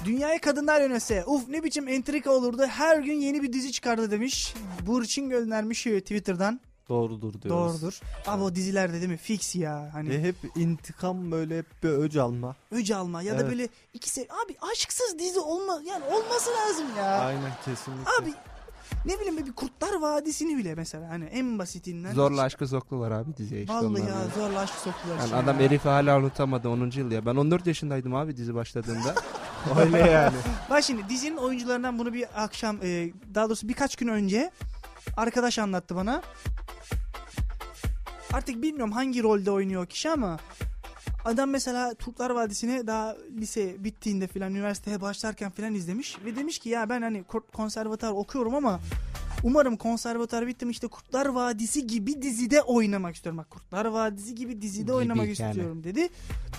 Dünyayı 0.05 0.41
kadınlar 0.41 0.81
yönetse 0.81 1.25
uf 1.27 1.49
ne 1.49 1.65
biçim 1.65 1.89
entrika 1.89 2.31
olurdu 2.31 2.67
her 2.67 2.99
gün 2.99 3.13
yeni 3.15 3.43
bir 3.43 3.53
dizi 3.53 3.73
çıkardı 3.73 4.11
demiş. 4.11 4.55
Burçin 4.87 5.29
göndermiş 5.29 5.83
Twitter'dan. 5.83 6.61
Doğrudur 6.97 7.43
diyoruz. 7.43 7.83
Doğrudur. 7.83 8.01
Abi 8.27 8.43
o 8.43 8.55
dizilerde 8.55 8.93
değil 8.93 9.09
mi 9.09 9.17
fix 9.17 9.55
ya 9.57 9.91
hani 9.93 10.15
E 10.15 10.23
hep 10.23 10.37
intikam 10.57 11.31
böyle 11.33 11.59
hep 11.59 11.67
bir 11.83 11.89
öc 11.89 12.21
alma. 12.21 12.57
öc 12.71 12.95
alma 12.95 13.23
ya 13.23 13.33
da 13.33 13.41
Evet. 13.41 13.51
böyle 13.51 13.69
ikisi 13.95 14.21
abi 14.45 14.57
aşksız 14.73 15.19
dizi 15.19 15.41
olma 15.41 15.81
yani 15.87 16.05
olması 16.05 16.51
lazım 16.51 16.87
ya. 16.99 17.05
Aynen 17.21 17.53
kesinlikle. 17.65 18.11
Abi 18.23 18.33
ne 19.05 19.21
bileyim 19.21 19.47
bir 19.47 19.53
Kurtlar 19.53 19.95
Vadisi'ni 20.01 20.57
bile 20.59 20.75
mesela 20.75 21.09
hani 21.09 21.25
en 21.25 21.59
basitinden. 21.59 22.13
Zorla 22.13 22.43
aşkı 22.43 22.69
soktular 22.69 23.11
abi 23.11 23.37
diziye 23.37 23.61
işte 23.61 23.75
Vallahi 23.75 23.87
onlar 23.87 23.99
ya 24.01 24.07
böyle. 24.07 24.35
zorla 24.47 24.61
aşk 24.61 24.75
soktular. 24.75 25.19
Yani 25.19 25.35
adam 25.35 25.61
ya. 25.61 25.67
Elif'i 25.67 25.89
hala 25.89 26.19
unutamadı 26.19 26.69
10. 26.69 26.91
yıl 26.95 27.11
ya. 27.11 27.27
Ben 27.27 27.37
14 27.37 27.67
yaşındaydım 27.67 28.15
abi 28.15 28.37
dizi 28.37 28.55
başladığında. 28.55 29.15
Öyle 29.81 29.99
yani. 29.99 30.37
Bak 30.71 30.85
şimdi 30.85 31.09
dizinin 31.09 31.37
oyuncularından 31.37 31.99
bunu 31.99 32.13
bir 32.15 32.43
akşam 32.45 32.77
e, 32.83 33.13
daha 33.35 33.47
doğrusu 33.49 33.69
birkaç 33.69 33.97
gün 33.97 34.09
önce 34.09 34.51
arkadaş 35.17 35.59
anlattı 35.59 35.97
bana. 35.97 36.23
Artık 38.33 38.63
bilmiyorum 38.63 38.93
hangi 38.93 39.23
rolde 39.23 39.51
oynuyor 39.51 39.87
kişi 39.87 40.11
ama 40.11 40.39
adam 41.25 41.51
mesela 41.51 41.95
Turklar 41.95 42.31
Vadisi'ni 42.31 42.87
daha 42.87 43.17
lise 43.39 43.85
bittiğinde 43.85 44.27
filan 44.27 44.51
üniversiteye 44.55 45.01
başlarken 45.01 45.51
filan 45.51 45.75
izlemiş 45.75 46.17
ve 46.25 46.37
demiş 46.37 46.59
ki 46.59 46.69
ya 46.69 46.89
ben 46.89 47.03
hani 47.03 47.25
konservatuar 47.53 48.11
okuyorum 48.11 48.55
ama 48.55 48.81
umarım 49.45 49.77
konservatuar 49.77 50.47
bittim 50.47 50.71
işte 50.71 50.89
Kurtlar 50.89 51.27
Vadisi 51.27 51.87
gibi 51.87 52.23
dizide 52.23 52.63
oynamak 52.63 53.15
istiyorum. 53.15 53.39
Bak 53.39 53.51
Kurtlar 53.51 53.85
Vadisi 53.85 54.35
gibi 54.35 54.63
dizide 54.63 54.83
Gibi 54.83 54.93
oynamak 54.93 55.39
yani. 55.39 55.51
istiyorum 55.51 55.85
dedi. 55.85 56.09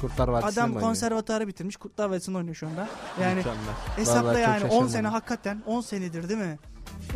Kurtlar 0.02 0.28
Vadisi'nde 0.28 0.66
mi 0.66 0.72
Adam 0.72 0.82
konservatuarı 0.82 1.48
bitirmiş. 1.48 1.76
Kurtlar 1.78 2.10
Vadisi'nde 2.10 2.38
oynuyor 2.38 2.56
şu 2.56 2.68
anda. 2.68 2.88
Yani 3.22 3.36
Mükemmel. 3.36 3.60
Hesapla 3.96 4.24
Vallahi 4.30 4.42
yani 4.42 4.64
10 4.64 4.68
şaşırdım. 4.70 4.90
sene 4.90 5.08
hakikaten 5.08 5.64
10 5.66 5.82
senedir 5.82 6.30
değil 6.30 6.40
mi? 6.40 6.60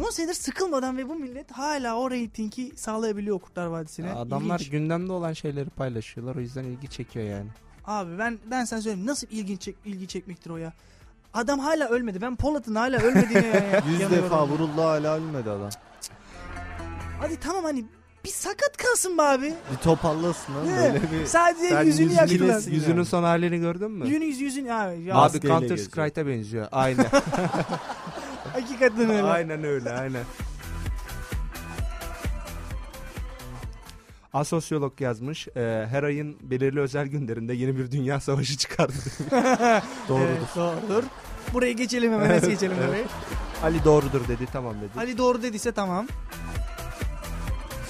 10 0.05 0.09
senedir 0.09 0.33
sıkılmadan 0.33 0.97
ve 0.97 1.09
bu 1.09 1.15
millet 1.15 1.51
hala 1.51 1.95
o 1.95 2.11
reytingi 2.11 2.71
sağlayabiliyor 2.75 3.39
Kurtlar 3.39 3.65
Vadisi'ne. 3.65 4.07
Ya 4.07 4.15
Adamlar 4.15 4.55
İlginç. 4.59 4.69
gündemde 4.71 5.11
olan 5.11 5.33
şeyleri 5.33 5.69
paylaşıyorlar. 5.69 6.35
O 6.35 6.39
yüzden 6.39 6.63
ilgi 6.63 6.87
çekiyor 6.87 7.25
yani. 7.25 7.47
Abi 7.85 8.17
ben 8.19 8.39
ben 8.51 8.65
sana 8.65 8.81
söyleyeyim 8.81 9.07
nasıl 9.07 9.27
ilgi, 9.31 9.57
çek, 9.57 9.75
ilgi 9.85 10.07
çekmektir 10.07 10.49
o 10.49 10.57
ya. 10.57 10.73
Adam 11.33 11.59
hala 11.59 11.87
ölmedi. 11.89 12.21
Ben 12.21 12.35
Polat'ın 12.35 12.75
hala 12.75 12.97
ölmediğine 12.97 13.47
yani. 13.47 13.91
Yüz 14.01 14.11
defa 14.11 14.47
vuruldu 14.47 14.81
hala 14.81 15.15
ölmedi 15.15 15.49
adam. 15.49 15.69
Hadi 17.21 17.39
tamam 17.39 17.63
hani 17.63 17.85
bir 18.25 18.29
sakat 18.29 18.77
kalsın 18.77 19.17
be 19.17 19.21
abi. 19.21 19.53
Bir 19.71 19.77
toparlasın 19.83 20.55
lan 20.55 20.67
Ne? 20.67 20.77
böyle 20.77 21.01
bir. 21.11 21.25
Sadece 21.25 21.69
Sen 21.69 21.83
yüzünü 21.83 22.05
yüzünü 22.05 22.19
yaktılar. 22.19 22.71
Yüzünün 22.71 22.95
yani. 22.95 23.05
son 23.05 23.23
halini 23.23 23.59
gördün 23.59 23.91
mü? 23.91 24.07
Yüzünü 24.09 24.67
ya. 24.67 24.83
ya 24.93 24.93
Abi 24.93 25.13
Maskeyle 25.13 25.47
Counter. 25.47 25.77
Strike'a 25.77 26.27
benziyor. 26.27 26.67
Aynen. 26.71 27.05
hakikaten 28.61 29.09
öyle. 29.09 29.23
aynen 29.23 29.63
öyle 29.63 29.91
aynen. 29.91 30.23
Asosyolog 34.33 35.01
yazmış. 35.01 35.47
e, 35.47 35.87
her 35.89 36.03
ayın 36.03 36.37
belirli 36.41 36.79
özel 36.79 37.07
günlerinde 37.07 37.53
yeni 37.53 37.77
bir 37.77 37.91
dünya 37.91 38.19
savaşı 38.19 38.57
çıkardı. 38.57 38.93
Doğrudur. 40.09 40.25
Evet, 40.27 40.55
doğrudur. 40.55 41.03
Buraya 41.53 41.71
geçelim 41.71 42.13
hemen. 42.13 42.29
Nasıl 42.29 42.47
geçelim 42.47 42.77
burayı? 42.87 43.05
Ali 43.63 43.83
doğrudur 43.83 44.27
dedi 44.27 44.47
tamam 44.53 44.75
dedi. 44.81 44.89
Ali 44.99 45.17
doğru 45.17 45.41
dediyse 45.43 45.71
tamam. 45.71 46.07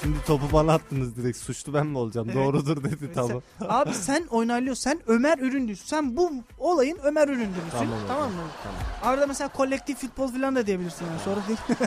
Şimdi 0.07 0.23
topu 0.25 0.53
bana 0.53 0.73
attınız 0.73 1.15
direkt. 1.17 1.37
Suçlu 1.37 1.73
ben 1.73 1.87
mi 1.87 1.97
olacağım? 1.97 2.27
Evet. 2.29 2.37
Doğrudur 2.37 2.83
dedi 2.83 3.11
tamam. 3.13 3.41
Abi 3.61 3.93
sen 3.93 4.27
onaylıyorsun. 4.29 4.83
Sen 4.83 4.99
Ömer 5.07 5.37
Üründüsün. 5.37 5.85
Sen 5.85 6.17
bu 6.17 6.31
olayın 6.57 6.99
Ömer 7.03 7.27
Üründüsün. 7.27 7.69
Tamam 7.71 7.87
Tamam, 8.07 8.23
hocam, 8.29 8.35
mı? 8.45 8.51
tamam. 8.63 8.79
Arada 9.03 9.27
mesela 9.27 9.47
kolektif 9.47 9.97
futbol 9.97 10.27
falan 10.27 10.55
da 10.55 10.67
diyebilirsin 10.67 11.05
yani. 11.05 11.19
Sonra 11.19 11.39
değil. 11.47 11.59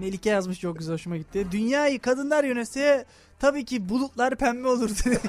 Melike 0.00 0.30
yazmış 0.30 0.60
çok 0.60 0.78
güzel 0.78 0.94
hoşuma 0.94 1.16
gitti. 1.16 1.46
Dünyayı 1.52 2.00
kadınlar 2.00 2.44
yönetse 2.44 3.06
tabii 3.38 3.64
ki 3.64 3.88
bulutlar 3.88 4.36
pembe 4.36 4.68
olur 4.68 4.90
demiş. 5.04 5.20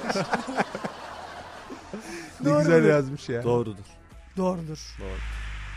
Ne 2.40 2.50
Doğru 2.50 2.58
güzel 2.58 2.84
yazmış 2.84 3.28
ya. 3.28 3.42
Doğrudur. 3.42 3.84
Doğrudur. 4.36 4.96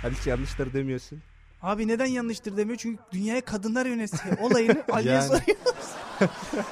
Hadi 0.01 0.15
hiç 0.15 0.27
yanlışları 0.27 0.73
demiyorsun. 0.73 1.21
Abi 1.61 1.87
neden 1.87 2.05
yanlıştır 2.05 2.57
demiyor? 2.57 2.77
Çünkü 2.77 3.03
dünyaya 3.11 3.41
kadınlar 3.41 3.85
yönetse 3.85 4.17
olayını 4.41 4.83
Ali'ye 4.91 5.13
Yani. 5.13 5.23
soruyoruz. 5.23 5.87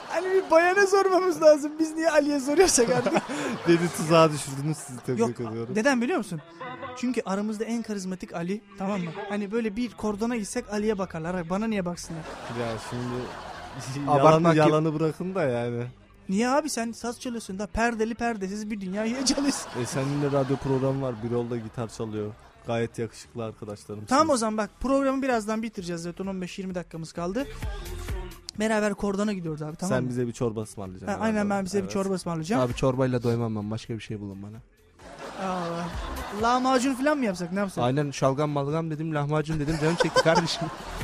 hani 0.09 0.25
bir 0.33 0.51
bayana 0.51 0.87
sormamız 0.87 1.41
lazım. 1.41 1.71
Biz 1.79 1.95
niye 1.95 2.09
Ali'ye 2.11 2.39
soruyorsak 2.39 2.89
artık. 2.89 3.13
Beni 3.67 3.89
tuzağa 3.97 4.31
düşürdünüz 4.31 4.77
sizi 4.77 4.99
tebrik 4.99 5.19
Yok 5.19 5.29
ediyorum. 5.39 5.75
neden 5.75 6.01
biliyor 6.01 6.17
musun? 6.17 6.41
Çünkü 6.97 7.21
aramızda 7.25 7.63
en 7.63 7.81
karizmatik 7.81 8.33
Ali 8.33 8.61
tamam 8.77 9.01
mı? 9.01 9.09
Hani 9.29 9.51
böyle 9.51 9.75
bir 9.75 9.91
kordona 9.93 10.35
gitsek 10.37 10.65
Ali'ye 10.73 10.97
bakarlar. 10.97 11.49
Bana 11.49 11.67
niye 11.67 11.85
baksınlar? 11.85 12.23
Ya 12.59 12.67
şimdi 12.89 14.07
yalanı, 14.07 14.55
yalanı 14.55 14.99
bırakın 14.99 15.35
da 15.35 15.43
yani. 15.43 15.83
Niye 16.29 16.49
abi 16.49 16.69
sen 16.69 16.91
saz 16.91 17.19
çalıyorsun 17.19 17.59
da 17.59 17.67
perdeli 17.67 18.15
perdesiz 18.15 18.71
bir 18.71 18.81
dünyayı 18.81 19.25
çalıyorsun. 19.25 19.69
E 19.81 19.85
senin 19.85 20.21
de 20.21 20.31
radyo 20.31 20.55
programı 20.57 21.01
var. 21.01 21.15
Bir 21.23 21.31
yolda 21.31 21.57
gitar 21.57 21.87
çalıyor. 21.87 22.31
Gayet 22.67 22.99
yakışıklı 22.99 23.43
arkadaşlarım. 23.45 24.05
Tamam 24.05 24.29
o 24.29 24.37
zaman 24.37 24.57
bak 24.57 24.69
programı 24.79 25.21
birazdan 25.21 25.63
bitireceğiz 25.63 26.01
zaten 26.01 26.25
15-20 26.25 26.75
dakikamız 26.75 27.13
kaldı. 27.13 27.47
Beraber 28.59 28.93
kordona 28.93 29.33
gidiyoruz 29.33 29.61
abi 29.61 29.75
tamam 29.75 29.95
Sen 29.97 30.03
mı? 30.03 30.09
bize 30.09 30.27
bir 30.27 30.31
çorba 30.33 30.61
ısmarlayacaksın. 30.61 31.19
Ha, 31.19 31.25
aynen 31.25 31.49
ben 31.49 31.65
bize 31.65 31.77
bir 31.77 31.83
Evet. 31.83 31.91
çorba 31.91 32.13
ısmarlayacağım. 32.13 32.61
Abi 32.61 32.73
çorbayla 32.73 33.23
doymam 33.23 33.55
ben. 33.55 33.71
Başka 33.71 33.93
bir 33.93 33.99
şey 33.99 34.19
bulun 34.19 34.43
bana. 34.43 34.57
Aa, 35.47 35.83
lahmacun 36.41 36.93
falan 36.93 37.17
mı 37.17 37.25
yapsak 37.25 37.51
ne 37.51 37.59
yapsak? 37.59 37.83
Aynen 37.83 38.11
şalgam 38.11 38.49
malgam 38.49 38.91
dedim 38.91 39.15
lahmacun 39.15 39.59
dedim 39.59 39.75
canım 39.81 39.95
çekti 40.03 40.23
kardeşim. 40.23 40.67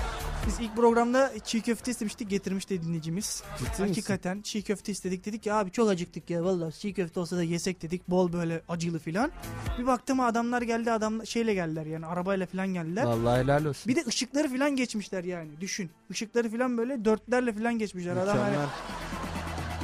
Biz 0.48 0.60
ilk 0.60 0.76
programda 0.76 1.32
çiğ 1.46 1.62
köfte 1.62 1.92
istemiştik 1.92 2.30
getirmişti 2.30 2.84
dinleyicimiz. 2.84 3.44
Ciddi 3.58 3.70
misin? 3.70 3.84
Hakikaten 3.88 4.42
çiğ 4.42 4.62
köfte 4.64 4.92
istedik 4.92 5.26
dedik 5.26 5.46
ya 5.46 5.56
abi 5.56 5.72
çok 5.72 5.90
acıktık 5.90 6.30
ya 6.30 6.44
vallahi 6.44 6.80
çiğ 6.80 6.94
köfte 6.94 7.20
olsa 7.20 7.38
da 7.38 7.44
yesek 7.44 7.82
dedik 7.82 8.10
bol 8.10 8.34
böyle 8.34 8.62
acılı 8.70 9.00
filan. 9.00 9.32
Bir 9.80 9.88
baktım 9.88 10.20
adamlar 10.20 10.62
geldi 10.62 10.92
adam 10.92 11.26
şeyle 11.26 11.54
geldiler 11.54 11.86
yani 11.86 12.06
arabayla 12.06 12.46
filan 12.46 12.68
geldiler. 12.68 13.04
Vallahi 13.04 13.44
helal 13.44 13.66
olsun. 13.66 13.90
Bir 13.92 13.96
de 13.96 14.04
ışıkları 14.08 14.50
filan 14.50 14.76
geçmişler 14.76 15.24
yani 15.24 15.50
düşün. 15.62 15.90
Işıkları 16.10 16.50
filan 16.50 16.78
böyle 16.78 17.06
dörtlerle 17.06 17.54
filan 17.54 17.80
geçmişler. 17.80 18.18
Adam 18.18 18.38
hani 18.38 18.56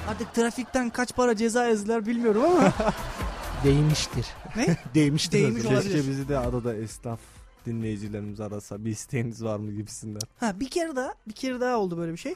artık 0.10 0.34
trafikten 0.34 0.90
kaç 0.90 1.16
para 1.16 1.36
ceza 1.36 1.66
yazdılar 1.66 2.06
bilmiyorum 2.06 2.44
ama. 2.46 2.74
Değmiştir. 3.64 4.26
Ne? 4.56 4.78
Değmiştir. 4.96 5.44
Değmiş 5.44 5.66
olabilir. 5.66 5.82
Keşke 5.94 6.10
bizi 6.10 6.30
de 6.30 6.38
arada 6.38 6.76
esnaf 6.76 7.20
dinleyicilerimiz 7.68 8.40
arasa 8.40 8.86
bir 8.86 8.92
isteğiniz 8.92 9.44
var 9.44 9.58
mı 9.58 9.72
gibisinden. 9.72 10.22
ha 10.40 10.60
bir 10.60 10.70
kere 10.70 10.96
daha 10.96 11.14
bir 11.28 11.34
kere 11.34 11.60
daha 11.62 11.78
oldu 11.78 11.98
böyle 11.98 12.12
bir 12.12 12.18
şey. 12.18 12.36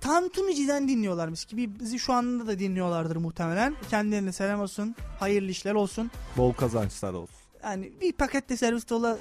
Tantunici'den 0.00 0.88
dinliyorlarmış 0.88 1.44
ki 1.44 1.80
bizi 1.80 1.98
şu 1.98 2.12
anda 2.12 2.46
da 2.46 2.58
dinliyorlardır 2.58 3.16
muhtemelen. 3.16 3.74
Kendilerine 3.90 4.32
selam 4.32 4.60
olsun. 4.60 4.94
Hayırlı 5.20 5.50
işler 5.50 5.74
olsun. 5.74 6.10
Bol 6.36 6.52
kazançlar 6.52 7.12
olsun. 7.12 7.36
Yani 7.64 7.92
bir 8.00 8.12
pakette 8.12 8.56
servis 8.56 8.88
dola 8.88 9.18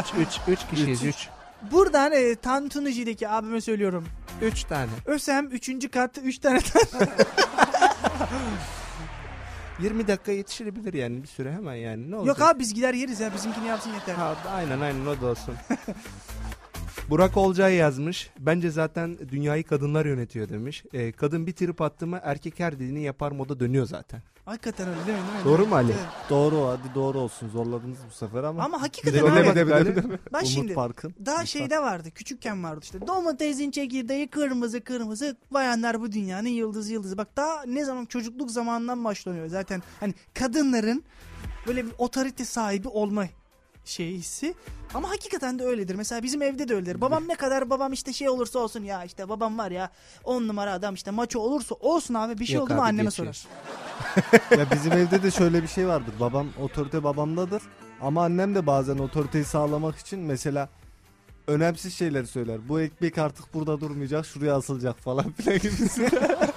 3 0.00 0.06
3 0.48 0.48
3 0.48 0.58
kişiyiz 0.70 1.04
3. 1.04 1.28
Buradan 1.72 2.12
e, 2.12 2.34
Tantunici'deki 2.34 3.28
abime 3.28 3.60
söylüyorum. 3.60 4.06
3 4.42 4.64
tane. 4.64 4.90
Ösem 5.06 5.46
3. 5.50 5.90
kat 5.90 6.18
3 6.22 6.38
tane 6.38 6.58
20 9.80 10.08
dakika 10.08 10.32
yetişebilir 10.32 10.94
yani 10.94 11.22
bir 11.22 11.28
süre 11.28 11.52
hemen 11.52 11.74
yani 11.74 12.10
ne 12.10 12.16
olacak? 12.16 12.38
Yok 12.38 12.48
abi 12.48 12.60
biz 12.60 12.74
gider 12.74 12.94
yeriz 12.94 13.20
ya 13.20 13.34
bizimkini 13.34 13.66
yapsın 13.66 13.90
yeter. 13.94 14.14
Ha, 14.14 14.36
aynen 14.54 14.80
aynen 14.80 15.06
o 15.06 15.20
da 15.20 15.26
olsun. 15.26 15.54
Burak 17.10 17.36
Olcay 17.36 17.74
yazmış. 17.74 18.30
Bence 18.38 18.70
zaten 18.70 19.18
dünyayı 19.30 19.64
kadınlar 19.64 20.06
yönetiyor 20.06 20.48
demiş. 20.48 20.84
Ee, 20.92 21.12
kadın 21.12 21.46
bir 21.46 21.52
trip 21.52 21.80
attı 21.80 22.06
mı 22.06 22.20
erkek 22.22 22.60
her 22.60 22.74
dediğini 22.74 23.02
yapar 23.02 23.32
moda 23.32 23.60
dönüyor 23.60 23.86
zaten. 23.86 24.22
Hakikaten 24.44 24.88
öyle 24.88 25.06
değil 25.06 25.18
mi? 25.18 25.24
Değil 25.24 25.38
mi? 25.38 25.44
Doğru 25.44 25.66
mu 25.66 25.74
Ali? 25.74 25.92
Evet. 25.92 26.30
Doğru 26.30 26.66
hadi 26.66 26.94
doğru 26.94 27.18
olsun 27.18 27.48
zorladınız 27.48 27.98
bu 28.10 28.14
sefer 28.14 28.42
ama. 28.44 28.64
Ama 28.64 28.82
hakikaten 28.82 29.24
Öyle 29.24 29.50
abi. 29.50 29.60
mi 29.60 29.68
de- 29.70 29.74
öyle 29.74 29.90
mi? 29.90 30.18
Bak 30.32 30.42
Umut 30.42 30.46
şimdi 30.52 30.74
Park'ın. 30.74 31.14
daha 31.26 31.34
Lütfen. 31.40 31.44
şeyde 31.60 31.78
vardı 31.82 32.10
küçükken 32.10 32.64
vardı 32.64 32.80
işte 32.82 33.06
domatesin 33.06 33.70
çekirdeği 33.70 34.28
kırmızı 34.28 34.80
kırmızı 34.84 35.36
bayanlar 35.50 36.00
bu 36.00 36.12
dünyanın 36.12 36.48
yıldızı 36.48 36.92
yıldızı. 36.92 37.18
Bak 37.18 37.28
daha 37.36 37.62
ne 37.66 37.84
zaman 37.84 38.04
çocukluk 38.04 38.50
zamanından 38.50 39.04
başlanıyor 39.04 39.46
zaten 39.46 39.82
hani 40.00 40.14
kadınların 40.34 41.02
böyle 41.66 41.86
bir 41.86 41.92
otorite 41.98 42.44
sahibi 42.44 42.88
olma 42.88 43.24
şeyi 43.84 44.18
hissi. 44.18 44.54
Ama 44.94 45.10
hakikaten 45.10 45.58
de 45.58 45.64
öyledir. 45.64 45.94
Mesela 45.94 46.22
bizim 46.22 46.42
evde 46.42 46.68
de 46.68 46.74
öyledir. 46.74 47.00
Babam 47.00 47.28
ne 47.28 47.34
kadar 47.34 47.70
babam 47.70 47.92
işte 47.92 48.12
şey 48.12 48.28
olursa 48.28 48.58
olsun 48.58 48.84
ya 48.84 49.04
işte 49.04 49.28
babam 49.28 49.58
var 49.58 49.70
ya 49.70 49.90
on 50.24 50.48
numara 50.48 50.72
adam 50.72 50.94
işte 50.94 51.10
maço 51.10 51.38
olursa 51.40 51.74
olsun 51.74 52.14
abi 52.14 52.38
bir 52.38 52.44
şey 52.46 52.54
Yok 52.56 52.64
oldu 52.64 52.74
mu 52.74 52.80
abi, 52.80 52.88
anneme 52.88 53.04
geçiyor. 53.04 53.34
sorar. 53.34 53.52
ya 54.58 54.66
bizim 54.70 54.92
evde 54.92 55.22
de 55.22 55.30
şöyle 55.30 55.62
bir 55.62 55.68
şey 55.68 55.86
vardır. 55.88 56.14
Babam 56.20 56.46
otorite 56.62 57.04
babamdadır. 57.04 57.62
Ama 58.00 58.24
annem 58.24 58.54
de 58.54 58.66
bazen 58.66 58.98
otoriteyi 58.98 59.44
sağlamak 59.44 59.98
için 59.98 60.18
mesela 60.20 60.68
önemsiz 61.46 61.94
şeyleri 61.94 62.26
söyler. 62.26 62.68
Bu 62.68 62.80
ekmek 62.80 63.18
artık 63.18 63.54
burada 63.54 63.80
durmayacak, 63.80 64.26
şuraya 64.26 64.54
asılacak 64.56 64.98
falan 64.98 65.32
filan 65.32 65.58
gibisi. 65.58 66.08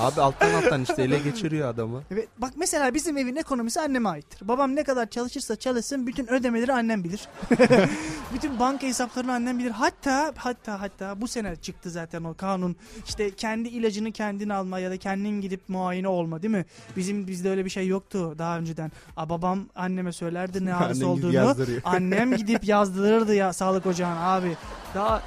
Abi 0.00 0.20
alttan 0.20 0.54
alttan 0.54 0.82
işte 0.82 1.02
ele 1.02 1.18
geçiriyor 1.18 1.68
adamı. 1.68 2.02
Evet, 2.10 2.28
bak 2.38 2.52
mesela 2.56 2.94
bizim 2.94 3.18
evin 3.18 3.36
ekonomisi 3.36 3.80
anneme 3.80 4.08
aittir. 4.08 4.48
Babam 4.48 4.76
ne 4.76 4.84
kadar 4.84 5.10
çalışırsa 5.10 5.56
çalışsın 5.56 6.06
bütün 6.06 6.26
ödemeleri 6.26 6.72
annem 6.72 7.04
bilir. 7.04 7.28
bütün 8.34 8.58
banka 8.58 8.86
hesaplarını 8.86 9.32
annem 9.32 9.58
bilir. 9.58 9.70
Hatta 9.70 10.32
hatta 10.36 10.80
hatta 10.80 11.20
bu 11.20 11.28
sene 11.28 11.56
çıktı 11.56 11.90
zaten 11.90 12.24
o 12.24 12.34
kanun. 12.34 12.76
İşte 13.08 13.30
kendi 13.30 13.68
ilacını 13.68 14.12
kendin 14.12 14.48
alma 14.48 14.78
ya 14.78 14.90
da 14.90 14.96
kendin 14.96 15.40
gidip 15.40 15.68
muayene 15.68 16.08
olma 16.08 16.42
değil 16.42 16.54
mi? 16.54 16.64
Bizim 16.96 17.26
bizde 17.26 17.50
öyle 17.50 17.64
bir 17.64 17.70
şey 17.70 17.86
yoktu 17.86 18.34
daha 18.38 18.58
önceden. 18.58 18.92
A, 19.16 19.28
babam 19.28 19.66
anneme 19.76 20.12
söylerdi 20.12 20.64
ne 20.64 20.74
ağrısı 20.80 21.06
olduğunu. 21.08 21.54
Annem 21.84 22.36
gidip 22.36 22.64
yazdırırdı 22.64 23.34
ya 23.34 23.52
sağlık 23.52 23.86
ocağına 23.86 24.32
abi. 24.32 24.56
Daha 24.94 25.22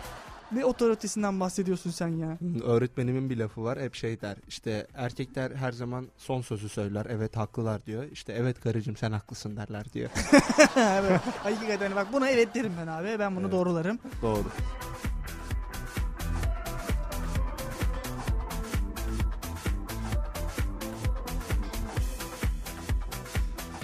ne 0.55 0.65
otoritesinden 0.65 1.39
bahsediyorsun 1.39 1.91
sen 1.91 2.07
ya? 2.07 2.37
Öğretmenimin 2.65 3.29
bir 3.29 3.37
lafı 3.37 3.63
var 3.63 3.79
hep 3.81 3.95
şey 3.95 4.21
der 4.21 4.37
işte 4.47 4.87
erkekler 4.93 5.51
her 5.51 5.71
zaman 5.71 6.07
son 6.17 6.41
sözü 6.41 6.69
söyler 6.69 7.05
evet 7.09 7.37
haklılar 7.37 7.85
diyor 7.85 8.03
işte 8.11 8.33
evet 8.33 8.59
karıcığım 8.61 8.95
sen 8.97 9.11
haklısın 9.11 9.57
derler 9.57 9.93
diyor. 9.93 10.09
evet. 10.77 11.21
Hakikaten 11.43 11.95
bak 11.95 12.07
buna 12.13 12.29
evet 12.29 12.55
derim 12.55 12.73
ben 12.81 12.87
abi. 12.87 13.19
Ben 13.19 13.35
bunu 13.35 13.43
Evet. 13.43 13.53
doğrularım. 13.53 13.99
Doğru. 14.21 14.43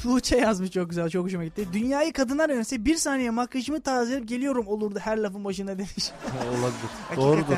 Tuğçe 0.02 0.38
yazmış 0.38 0.72
çok 0.72 0.90
güzel 0.90 1.10
çok 1.10 1.26
hoşuma 1.26 1.46
gitti. 1.46 1.68
Dünyayı 1.74 2.14
kadınlar 2.14 2.50
yönetse 2.50 2.86
bir 2.86 2.96
saniye 2.96 3.30
makyajımı 3.30 3.82
tazeleyip 3.82 4.28
geliyorum 4.28 4.68
olurdu 4.68 5.00
her 5.00 5.18
lafın 5.18 5.46
başında 5.46 5.78
demiş. 5.78 6.12
Olabilir. 6.50 7.16
Doğrudur. 7.16 7.56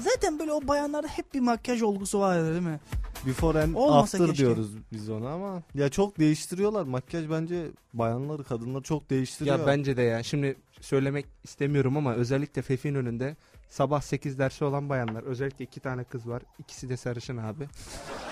Zaten 0.00 0.38
böyle 0.38 0.52
o 0.52 0.68
bayanlarda 0.68 1.08
hep 1.08 1.34
bir 1.34 1.40
makyaj 1.40 1.82
olgusu 1.82 2.20
var 2.20 2.44
değil 2.44 2.62
mi? 2.62 2.80
Before 3.26 3.62
and 3.62 3.74
Olmasa 3.74 4.18
after 4.18 4.26
keşke. 4.26 4.36
diyoruz 4.44 4.70
biz 4.92 5.10
ona 5.10 5.30
ama 5.30 5.62
ya 5.74 5.88
çok 5.88 6.18
değiştiriyorlar. 6.18 6.82
Makyaj 6.82 7.30
bence 7.30 7.66
bayanları, 7.94 8.44
kadınları 8.44 8.82
çok 8.82 9.10
değiştiriyor. 9.10 9.58
ya 9.58 9.66
bence 9.66 9.96
de 9.96 10.02
ya 10.02 10.22
şimdi 10.22 10.56
söylemek 10.80 11.26
istemiyorum 11.44 11.96
ama 11.96 12.14
özellikle 12.14 12.62
Fefin 12.62 12.94
önünde 12.94 13.36
sabah 13.74 14.00
8 14.00 14.38
dersi 14.38 14.64
olan 14.64 14.88
bayanlar 14.88 15.22
özellikle 15.22 15.64
iki 15.64 15.80
tane 15.80 16.04
kız 16.04 16.28
var 16.28 16.42
ikisi 16.58 16.88
de 16.88 16.96
sarışın 16.96 17.36
abi. 17.36 17.68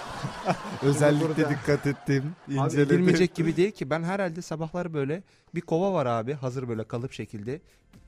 özellikle 0.82 1.50
dikkat 1.50 1.86
ettim, 1.86 2.32
Abi 2.46 2.54
inceledim. 2.54 2.96
edilmeyecek 2.96 3.34
gibi 3.34 3.56
değil 3.56 3.70
ki 3.70 3.90
ben 3.90 4.02
herhalde 4.02 4.42
sabahları 4.42 4.94
böyle 4.94 5.22
bir 5.54 5.60
kova 5.60 5.92
var 5.92 6.06
abi 6.06 6.32
hazır 6.32 6.68
böyle 6.68 6.84
kalıp 6.84 7.12
şekilde. 7.12 7.60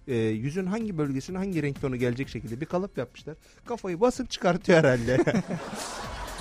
Ee, 0.09 0.16
yüzün 0.16 0.66
hangi 0.66 0.99
bölgesine 0.99 1.39
hangi 1.39 1.62
renk 1.62 1.80
tonu 1.80 1.97
gelecek 1.97 2.28
şekilde 2.28 2.61
bir 2.61 2.66
kalıp 2.66 2.99
yapmışlar. 2.99 3.37
Kafayı 3.64 4.01
basıp 4.01 4.30
çıkartıyor 4.30 4.78
herhalde. 4.78 5.18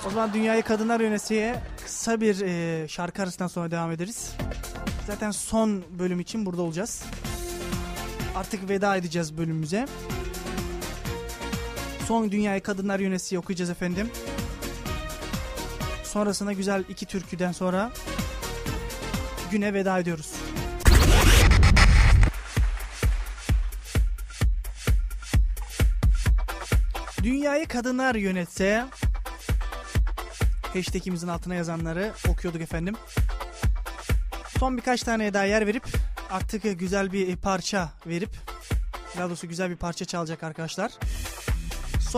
O 0.06 0.10
zaman 0.10 0.32
Dünyayı 0.34 0.62
Kadınlar 0.62 1.00
Yönetseye 1.00 1.62
kısa 1.84 2.20
bir 2.20 2.40
e, 2.40 2.88
şarkı 2.88 3.22
arasından 3.22 3.48
sonra 3.48 3.70
devam 3.70 3.90
ederiz. 3.90 4.32
Zaten 5.06 5.30
son 5.30 5.84
bölüm 5.98 6.20
için 6.20 6.46
burada 6.46 6.62
olacağız. 6.62 7.04
Artık 8.34 8.68
veda 8.68 8.96
edeceğiz 8.96 9.38
bölümümüze. 9.38 9.86
Son 12.08 12.32
Dünyayı 12.32 12.62
Kadınlar 12.62 13.00
Yönetseye 13.00 13.38
okuyacağız 13.38 13.70
efendim. 13.70 14.10
Sonrasında 16.04 16.52
güzel 16.52 16.84
iki 16.88 17.06
türküden 17.06 17.52
sonra 17.52 17.92
güne 19.50 19.74
veda 19.74 19.98
ediyoruz. 19.98 20.32
Dünyayı 27.22 27.68
kadınlar 27.68 28.14
yönetse 28.14 28.84
hashtagimizin 30.72 31.28
altına 31.28 31.54
yazanları 31.54 32.12
okuyorduk 32.28 32.60
efendim. 32.60 32.94
Son 34.58 34.76
birkaç 34.76 35.02
tane 35.02 35.34
daha 35.34 35.44
yer 35.44 35.66
verip 35.66 35.84
artık 36.30 36.78
güzel 36.78 37.12
bir 37.12 37.36
parça 37.36 37.92
verip 38.06 38.30
daha 39.18 39.26
doğrusu 39.26 39.48
güzel 39.48 39.70
bir 39.70 39.76
parça 39.76 40.04
çalacak 40.04 40.42
arkadaşlar. 40.42 40.92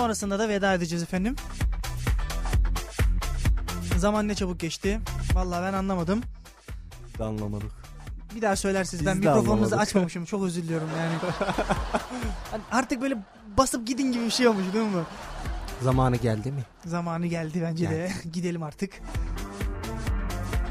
Sonrasında 0.00 0.38
da 0.38 0.48
veda 0.48 0.74
edeceğiz 0.74 1.02
efendim. 1.02 1.36
Zaman 3.98 4.28
ne 4.28 4.34
çabuk 4.34 4.60
geçti. 4.60 5.00
Vallahi 5.34 5.62
ben 5.62 5.72
anlamadım. 5.72 6.20
de 7.18 7.24
anlamadık. 7.24 7.70
Bir 8.34 8.42
daha 8.42 8.56
söylersiniz. 8.56 9.06
Ben 9.06 9.14
Biz 9.16 9.22
de 9.24 9.28
mikrofonunuzu 9.28 9.52
anlamadık. 9.52 9.80
açmamışım. 9.88 10.24
Çok 10.24 10.44
özür 10.44 10.62
diliyorum 10.62 10.88
yani. 10.98 11.14
Hani 12.50 12.62
artık 12.72 13.00
böyle 13.02 13.16
basıp 13.58 13.86
gidin 13.86 14.12
gibi 14.12 14.24
bir 14.24 14.30
şey 14.30 14.48
olmuş 14.48 14.64
değil 14.74 14.84
mi? 14.86 15.02
Zamanı 15.82 16.16
geldi 16.16 16.52
mi? 16.52 16.62
Zamanı 16.86 17.26
geldi 17.26 17.62
bence 17.62 17.90
de. 17.90 18.10
Gidelim 18.32 18.62
artık. 18.62 19.00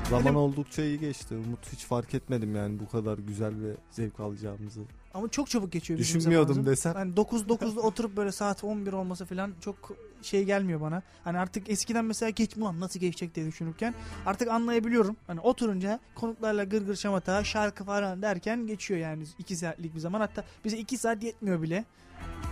Zaman 0.09 0.25
Benim- 0.25 0.35
oldukça 0.35 0.81
iyi 0.83 0.99
geçti. 0.99 1.35
Umut 1.35 1.73
hiç 1.73 1.85
fark 1.85 2.13
etmedim 2.13 2.55
yani 2.55 2.79
bu 2.79 2.89
kadar 2.89 3.17
güzel 3.17 3.53
ve 3.61 3.71
zevk 3.91 4.19
alacağımızı. 4.19 4.81
Ama 5.15 5.29
çok 5.29 5.49
çabuk 5.49 5.71
geçiyor 5.71 5.99
bizim 5.99 6.19
Düşünmüyordum 6.19 6.53
zamanımız. 6.53 6.77
desem. 6.77 6.93
Hani 6.93 7.15
9 7.15 7.41
9'da 7.41 7.81
oturup 7.87 8.17
böyle 8.17 8.31
saat 8.31 8.63
11 8.63 8.93
olması 8.93 9.25
falan 9.25 9.53
çok 9.61 9.75
şey 10.21 10.43
gelmiyor 10.43 10.81
bana. 10.81 11.01
Hani 11.23 11.39
artık 11.39 11.69
eskiden 11.69 12.05
mesela 12.05 12.29
geç 12.29 12.55
mi 12.55 12.63
lan 12.63 12.79
nasıl 12.79 12.99
geçecek 12.99 13.35
diye 13.35 13.45
düşünürken 13.45 13.93
artık 14.25 14.47
anlayabiliyorum. 14.47 15.17
Hani 15.27 15.39
oturunca 15.39 15.99
konuklarla 16.15 16.63
gırgır 16.63 16.95
şamata 16.95 17.43
şarkı 17.43 17.83
falan 17.83 18.21
derken 18.21 18.67
geçiyor 18.67 18.99
yani 18.99 19.23
2 19.39 19.55
saatlik 19.55 19.95
bir 19.95 19.99
zaman. 19.99 20.19
Hatta 20.19 20.43
bize 20.65 20.77
2 20.77 20.97
saat 20.97 21.23
yetmiyor 21.23 21.61
bile. 21.61 21.85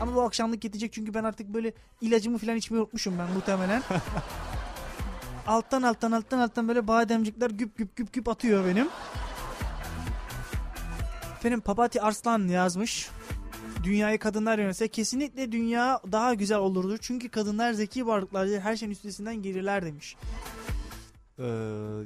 Ama 0.01 0.16
bu 0.16 0.22
akşamlık 0.22 0.64
yetecek 0.64 0.93
çünkü 0.93 1.14
ben 1.14 1.24
artık 1.24 1.53
böyle 1.53 1.74
ilacımı 2.01 2.38
falan 2.38 2.55
içmeyi 2.55 2.82
unutmuşum 2.82 3.20
ben 3.20 3.34
muhtemelen. 3.34 3.84
alttan 5.47 5.82
alttan 5.82 6.11
alttan 6.11 6.39
alttan 6.39 6.68
böyle 6.68 6.88
bademcikler 6.88 7.49
güp 7.49 7.78
güp 7.78 7.95
güp 7.95 8.14
güp 8.14 8.28
atıyor 8.30 8.66
benim. 8.66 8.88
Efendim 11.44 11.62
Papati 11.62 12.02
Arslan 12.02 12.48
yazmış. 12.48 13.10
Dünyayı 13.84 14.20
kadınlar 14.20 14.60
yönetse 14.60 14.88
kesinlikle 14.88 15.52
dünya 15.52 16.00
daha 16.12 16.34
güzel 16.34 16.58
olurdu. 16.58 16.98
Çünkü 17.02 17.30
kadınlar 17.30 17.74
zeki 17.74 18.08
varlıklardır. 18.08 18.60
Her 18.60 18.76
şeyin 18.76 18.91
üstesinden 18.91 19.36
gelirler 19.36 19.86
demiş. 19.86 20.16
Ee, 21.39 21.44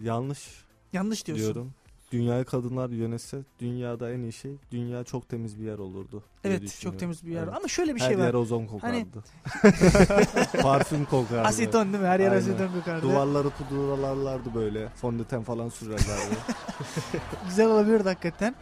yanlış 0.04 0.48
Yanlış 0.94 1.26
diyorsun. 1.28 1.46
diyorum. 1.46 1.74
Dünyayı 2.12 2.46
kadınlar 2.46 2.90
yönetse 2.90 3.38
dünyada 3.60 4.12
en 4.12 4.20
iyi 4.20 4.34
şey 4.34 4.52
dünya 4.72 5.04
çok 5.04 5.30
temiz 5.30 5.60
bir 5.60 5.66
yer 5.66 5.78
olurdu. 5.78 6.24
Evet 6.44 6.80
çok 6.82 7.00
temiz 7.00 7.26
bir 7.26 7.32
yer. 7.32 7.44
Evet. 7.44 7.54
Ama 7.58 7.68
şöyle 7.68 7.96
bir 7.96 8.02
Her 8.02 8.08
şey 8.10 8.18
yer 8.18 8.28
var. 8.28 8.34
ozon 8.34 8.66
kokardı. 8.66 8.96
Hani- 8.96 9.08
Parfüm 10.62 11.06
kokardı. 11.06 11.48
Aseton 11.48 11.94
değil 11.94 12.04
mi? 12.04 12.08
Her 12.10 12.20
yer 12.20 12.32
Aynen. 12.32 12.42
aseton 12.42 12.68
kokardı. 12.80 13.02
Duvarları 13.02 13.50
pudurlarlardı 13.50 14.56
böyle. 14.56 14.90
Fondöten 14.90 15.44
falan 15.44 15.70
sürerlerdi. 15.70 16.36
Güzel 17.50 17.68
olabilirdi 17.68 18.04
hakikaten. 18.10 18.56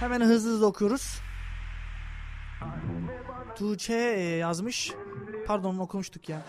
Hemen 0.00 0.20
hızlı 0.20 0.50
hızlı 0.50 0.66
okuyoruz. 0.66 1.20
Tuğçe 3.56 3.94
e, 3.94 4.20
yazmış. 4.22 4.92
Pardon 5.46 5.78
okumuştuk 5.78 6.28
ya. 6.28 6.42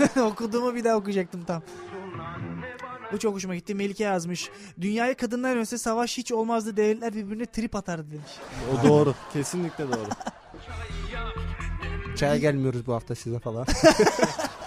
Evet. 0.00 0.16
Okuduğumu 0.16 0.74
bir 0.74 0.84
daha 0.84 0.96
okuyacaktım 0.96 1.44
tam. 1.44 1.62
Bu 3.12 3.18
çok 3.18 3.34
hoşuma 3.34 3.54
gitti. 3.54 3.74
Melike 3.74 4.04
yazmış. 4.04 4.50
Dünyaya 4.80 5.16
kadınlar 5.16 5.50
yönelse 5.50 5.78
savaş 5.78 6.18
hiç 6.18 6.32
olmazdı. 6.32 6.76
Devletler 6.76 7.14
birbirine 7.14 7.46
trip 7.46 7.74
atardı 7.74 8.10
demiş. 8.10 8.32
o 8.72 8.88
doğru. 8.88 9.14
Kesinlikle 9.32 9.88
doğru. 9.88 10.08
Çaya 12.16 12.36
gelmiyoruz 12.36 12.86
bu 12.86 12.94
hafta 12.94 13.14
size 13.14 13.38
falan. 13.38 13.66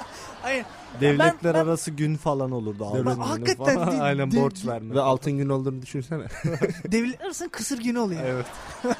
Hayır. 0.47 0.65
Devletler 1.01 1.53
ben- 1.53 1.59
arası 1.59 1.91
gün 1.91 2.15
falan 2.15 2.51
olurdu. 2.51 2.87
Devlet- 2.93 3.17
Hakikaten 3.17 3.75
falan. 3.75 3.91
di- 3.91 4.01
Aynen 4.01 4.31
di- 4.31 4.35
borç 4.41 4.65
verme. 4.65 4.95
Ve 4.95 5.01
altın 5.01 5.31
gün 5.37 5.49
olduğunu 5.49 5.81
düşünsene. 5.81 6.23
Devletler 6.91 7.25
arasında 7.25 7.49
kısır 7.49 7.79
günü 7.83 7.99
oluyor. 7.99 8.21
Evet. 8.25 8.45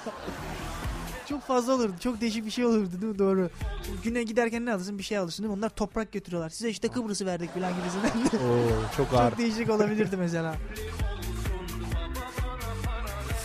Çok 1.30 1.42
fazla 1.42 1.74
olurdu. 1.74 1.94
Çok 2.00 2.22
değişik 2.22 2.46
bir 2.46 2.52
şey 2.52 2.66
olurdu 2.66 2.92
değil 3.02 3.12
mi? 3.14 3.20
Doğru. 3.20 3.50
Güne 4.04 4.24
giderken 4.24 4.66
ne 4.66 4.74
alırsın? 4.74 4.98
Bir 4.98 5.04
şey 5.04 5.18
alırsın 5.18 5.44
değil 5.44 5.54
mi? 5.54 5.58
Onlar 5.58 5.70
toprak 5.70 6.12
götürüyorlar. 6.12 6.50
Size 6.50 6.70
işte 6.70 6.88
Kıbrıs'ı 6.88 7.26
verdik 7.26 7.54
falan 7.54 7.72
gibisinden. 7.76 8.40
Oo, 8.50 8.96
çok 8.98 9.14
ağır. 9.14 9.30
Çok 9.30 9.40
değişik 9.40 9.70
olabilirdi 9.70 10.18
mesela. 10.18 10.56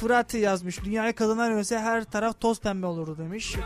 Fırat 0.01 0.35
yazmış. 0.35 0.85
Dünyaya 0.85 1.15
kadınlar 1.15 1.51
yönelse 1.51 1.79
her 1.79 2.05
taraf 2.05 2.41
toz 2.41 2.61
pembe 2.61 2.87
olurdu 2.87 3.19
demiş. 3.19 3.57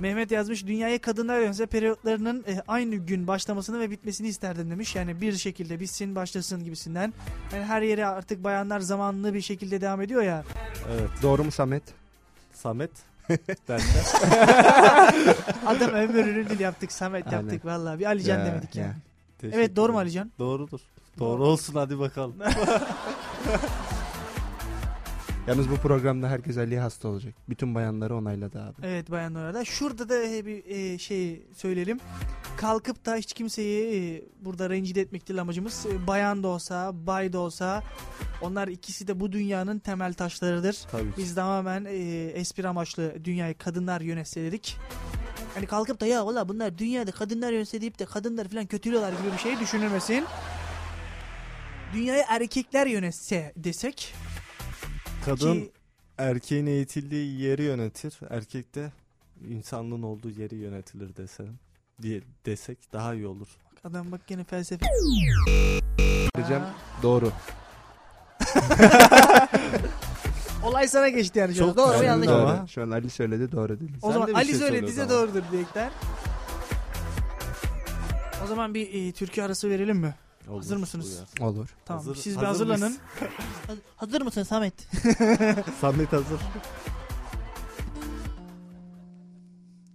Mehmet 0.00 0.30
yazmış. 0.30 0.66
Dünyaya 0.66 1.00
kadınlar 1.00 1.40
yönelse 1.40 1.66
periyotlarının 1.66 2.44
e, 2.48 2.62
aynı 2.68 2.94
gün 2.96 3.26
başlamasını 3.26 3.80
ve 3.80 3.90
bitmesini 3.90 4.28
isterdim 4.28 4.70
demiş. 4.70 4.96
Yani 4.96 5.20
bir 5.20 5.32
şekilde 5.36 5.80
bitsin 5.80 6.14
başlasın 6.14 6.64
gibisinden. 6.64 7.12
Yani 7.52 7.64
her 7.64 7.82
yere 7.82 8.06
artık 8.06 8.44
bayanlar 8.44 8.80
zamanlı 8.80 9.34
bir 9.34 9.40
şekilde 9.40 9.80
devam 9.80 10.00
ediyor 10.02 10.22
ya. 10.22 10.44
Evet. 10.92 11.08
Doğru 11.22 11.44
mu 11.44 11.50
Samet? 11.50 11.82
Samet 12.54 12.90
derken. 13.68 13.86
Adam 15.66 15.90
ömrünü 15.90 16.50
dil 16.50 16.60
yaptık. 16.60 16.92
Samet 16.92 17.26
Aynen. 17.26 17.36
yaptık 17.38 17.64
vallahi. 17.64 17.98
Bir 17.98 18.04
Alican 18.06 18.38
Ya, 18.38 18.46
demedik 18.46 18.76
ya. 18.76 18.82
yani. 18.84 19.54
Evet 19.54 19.76
doğru 19.76 19.92
mu. 19.92 19.98
Alican? 19.98 20.30
Doğrudur. 20.38 20.80
Doğru 21.18 21.44
olsun 21.44 21.74
hadi 21.74 21.98
bakalım. 21.98 22.34
Yalnız 25.46 25.70
bu 25.70 25.76
programda 25.76 26.28
her 26.28 26.38
güzelliğe 26.38 26.80
hasta 26.80 27.08
olacak. 27.08 27.34
Bütün 27.48 27.74
bayanları 27.74 28.16
onayladı 28.16 28.62
abi. 28.62 28.74
Evet 28.82 29.10
bayan 29.10 29.34
orada. 29.34 29.64
Şurada 29.64 30.08
da 30.08 30.46
bir 30.46 30.64
e, 30.64 30.98
şey 30.98 31.46
söyleyelim. 31.56 31.98
Kalkıp 32.56 33.06
da 33.06 33.16
hiç 33.16 33.32
kimseyi 33.32 33.94
e, 33.94 34.22
burada 34.44 34.70
rencide 34.70 35.00
etmek 35.00 35.28
değil 35.28 35.40
amacımız. 35.40 35.86
E, 35.86 36.06
bayan 36.06 36.42
da 36.42 36.48
olsa, 36.48 37.06
bay 37.06 37.32
da 37.32 37.38
olsa 37.38 37.82
onlar 38.42 38.68
ikisi 38.68 39.08
de 39.08 39.20
bu 39.20 39.32
dünyanın 39.32 39.78
temel 39.78 40.14
taşlarıdır. 40.14 40.76
Tabii 40.90 41.10
ki. 41.10 41.16
Biz 41.18 41.34
tamamen 41.34 41.84
e, 41.84 41.94
espri 42.34 42.68
amaçlı 42.68 43.24
dünyayı 43.24 43.58
kadınlar 43.58 44.00
yönetse 44.00 44.42
dedik. 44.42 44.76
Hani 45.54 45.66
kalkıp 45.66 46.00
da 46.00 46.06
ya 46.06 46.26
valla 46.26 46.48
bunlar 46.48 46.78
dünyada 46.78 47.10
kadınlar 47.10 47.52
yönetse 47.52 47.80
deyip 47.80 47.98
de 47.98 48.04
kadınlar 48.04 48.48
falan 48.48 48.66
kötülüyorlar 48.66 49.12
gibi 49.12 49.32
bir 49.32 49.38
şey 49.38 49.60
düşünülmesin. 49.60 50.24
Dünyayı 51.94 52.24
erkekler 52.28 52.86
yönetse 52.86 53.52
desek 53.56 54.14
Kadın 55.24 55.54
ki 55.54 55.70
erkeğin 56.18 56.66
eğitildiği 56.66 57.40
yeri 57.40 57.62
yönetir. 57.62 58.18
Erkek 58.30 58.74
de 58.74 58.92
insanlığın 59.48 60.02
olduğu 60.02 60.30
yeri 60.30 60.54
yönetilir 60.54 61.16
desem 61.16 61.58
diye 62.02 62.20
desek 62.46 62.78
daha 62.92 63.14
iyi 63.14 63.26
olur. 63.26 63.48
adam 63.84 64.12
bak 64.12 64.20
gene 64.26 64.44
felsefe. 64.44 64.86
Diyeceğim 66.36 66.62
doğru. 67.02 67.32
Olay 70.64 70.88
sana 70.88 71.08
geçti 71.08 71.38
yani. 71.38 71.54
Çok 71.54 71.76
Doğru 71.76 71.98
mu 71.98 72.04
yanlış 72.04 72.28
mı? 72.28 72.66
Şu 72.68 72.82
an 72.82 72.90
Ali 72.90 73.10
söyledi 73.10 73.52
doğru 73.52 73.80
değil. 73.80 73.92
O 74.02 74.06
Sen 74.06 74.12
zaman 74.12 74.28
de 74.28 74.32
bir 74.32 74.36
Ali 74.36 74.46
şey 74.46 74.54
söylediyse 74.54 75.08
doğrudur 75.08 75.42
diyerekten. 75.52 75.90
O 78.44 78.46
zaman 78.46 78.74
bir 78.74 79.08
e, 79.08 79.12
türkü 79.12 79.42
arası 79.42 79.70
verelim 79.70 79.96
mi? 79.96 80.14
Olur, 80.48 80.56
Hazır 80.56 80.76
mısınız? 80.76 81.22
uyar. 81.40 81.50
Olur. 81.50 81.68
Tamam. 81.84 82.04
Hazır- 82.06 82.16
siz 82.22 82.40
bir 82.40 82.46
hazır 82.46 82.66
hazırlanın. 82.70 82.92
mıyız? 82.92 82.98
Ha- 83.66 83.74
Hazır 83.96 84.22
mısın 84.22 84.42
Samet? 84.42 84.74
Samet 85.80 86.12
hazır. 86.12 86.40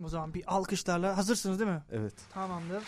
O 0.04 0.10
zaman 0.10 0.34
bir 0.34 0.44
alkışlarla 0.56 1.18
hazırsınız 1.18 1.60
değil 1.60 1.72
mi? 1.72 1.84
Evet. 1.92 2.14
Tamamdır. 2.34 2.84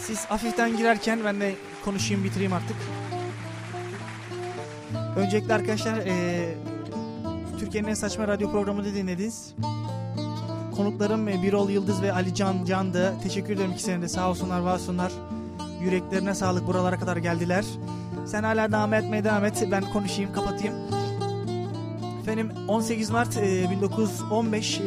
Siz 0.00 0.24
hafiften 0.24 0.76
girerken 0.76 1.24
ben 1.24 1.40
de 1.40 1.54
konuşayım 1.84 2.24
bitireyim 2.24 2.52
artık. 2.52 2.76
Öncelikle 5.16 5.54
arkadaşlar 5.54 6.06
eee, 6.06 6.58
Türkiye'nin 7.58 7.88
en 7.88 7.94
saçma 7.94 8.28
radyo 8.28 8.50
programını 8.52 8.84
dinlediniz. 8.94 9.54
Konuklarım 10.76 11.28
e, 11.28 11.42
Birol 11.42 11.70
Yıldız 11.70 12.02
ve 12.02 12.12
Ali 12.12 12.34
Can 12.34 12.64
Can'dı. 12.64 13.14
Teşekkür 13.22 13.54
ederim 13.54 13.72
ikisine 13.72 14.02
de 14.02 14.08
sağ 14.08 14.30
olsunlar 14.30 14.60
var 14.60 14.74
olsunlar. 14.74 15.12
Yüreklerine 15.80 16.34
sağlık 16.34 16.66
buralara 16.66 16.98
kadar 16.98 17.16
geldiler. 17.16 17.64
Sen 18.26 18.42
hala 18.42 18.72
devam 18.72 18.94
etmeye 18.94 19.24
devam 19.24 19.44
et. 19.44 19.68
Ben 19.70 19.92
konuşayım 19.92 20.32
kapatayım. 20.32 20.74
Efendim 22.22 22.50
18 22.68 23.10
Mart 23.10 23.36
e, 23.36 23.70
1915 23.70 24.80
e, 24.80 24.86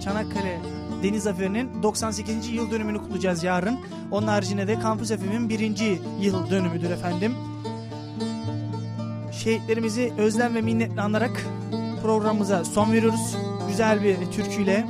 Çanakkale 0.00 0.60
Deniz 1.02 1.22
Zaferi'nin 1.22 1.82
98. 1.82 2.48
yıl 2.48 2.70
dönümünü 2.70 2.98
kutlayacağız 2.98 3.42
yarın. 3.42 3.78
Onun 4.10 4.26
haricinde 4.26 4.68
de 4.68 4.78
Kampüs 4.78 5.08
FM'in 5.08 5.48
birinci 5.48 6.00
yıl 6.20 6.50
dönümüdür 6.50 6.90
efendim. 6.90 7.34
Şehitlerimizi 9.32 10.12
özlem 10.18 10.54
ve 10.54 10.60
minnetle 10.60 11.00
anarak 11.00 11.46
programımıza 12.02 12.64
son 12.64 12.92
veriyoruz. 12.92 13.36
Güzel 13.68 14.02
bir 14.04 14.16
türküyle 14.16 14.86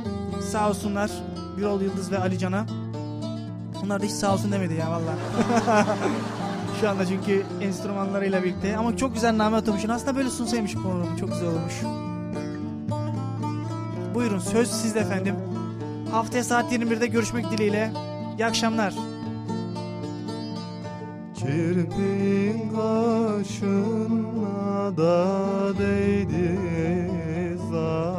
sağ 0.47 0.69
olsunlar 0.69 1.11
Birol 1.57 1.81
Yıldız 1.81 2.11
ve 2.11 2.19
Ali 2.19 2.39
Can'a. 2.39 2.65
Onlar 3.83 4.01
da 4.01 4.05
hiç 4.05 4.11
sağ 4.11 4.33
olsun 4.33 4.51
demedi 4.51 4.73
ya 4.73 4.91
valla. 4.91 5.15
Şu 6.81 6.89
anda 6.89 7.05
çünkü 7.05 7.43
enstrümanlarıyla 7.61 8.43
birlikte. 8.43 8.77
Ama 8.77 8.97
çok 8.97 9.13
güzel 9.13 9.37
name 9.37 9.57
atılmışsın. 9.57 9.89
Aslında 9.89 10.15
böyle 10.15 10.29
sunsaymış 10.29 10.73
programı. 10.73 11.17
Çok 11.19 11.29
güzel 11.29 11.47
olmuş. 11.47 11.73
Buyurun 14.13 14.39
söz 14.39 14.71
sizde 14.71 14.99
efendim. 14.99 15.35
Haftaya 16.11 16.43
saat 16.43 16.73
21'de 16.73 17.07
görüşmek 17.07 17.51
dileğiyle. 17.51 17.91
İyi 18.37 18.45
akşamlar. 18.45 18.93
Kirpin 21.35 22.69
kaşına 22.75 24.17
da 24.97 25.79
değdi 25.79 26.57
zaman 27.71 28.16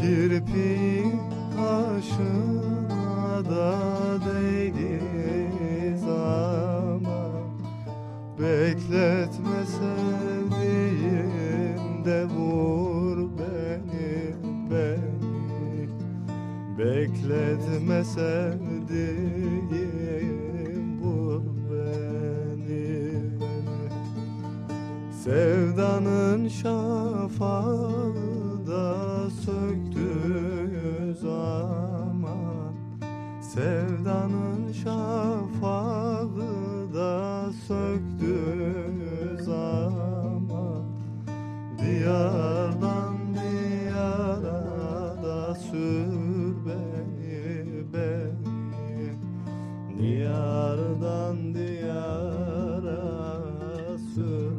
Kirpin 0.00 0.40
kirpiğin 0.40 1.18
taşına 1.56 3.44
da 3.50 3.74
değiliz 4.26 6.04
ama 6.04 7.20
Bekletme 8.38 9.66
sevdiğim 9.66 11.04
de 12.04 12.24
vur 12.24 13.18
beni, 13.38 14.34
beni. 14.70 15.88
Bekletme 16.78 18.04
sevdiğim 18.04 19.40
vur 21.02 21.42
beni, 21.70 23.22
beni 23.40 23.90
Sevdanın 25.24 26.48
şafağı 26.48 28.14
da 28.66 29.30
söktüğü 29.30 29.79
Sevdanın 33.54 34.72
şafağı 34.72 36.30
da 36.94 37.52
söktüğü 37.68 39.38
zaman 39.40 40.84
Diyardan 41.78 43.16
diyara 43.34 44.62
da 45.22 45.54
sür 45.54 46.54
beni, 46.66 47.84
beni 47.92 49.14
Diyardan 49.98 51.54
diyara 51.54 52.98
sür 54.14 54.49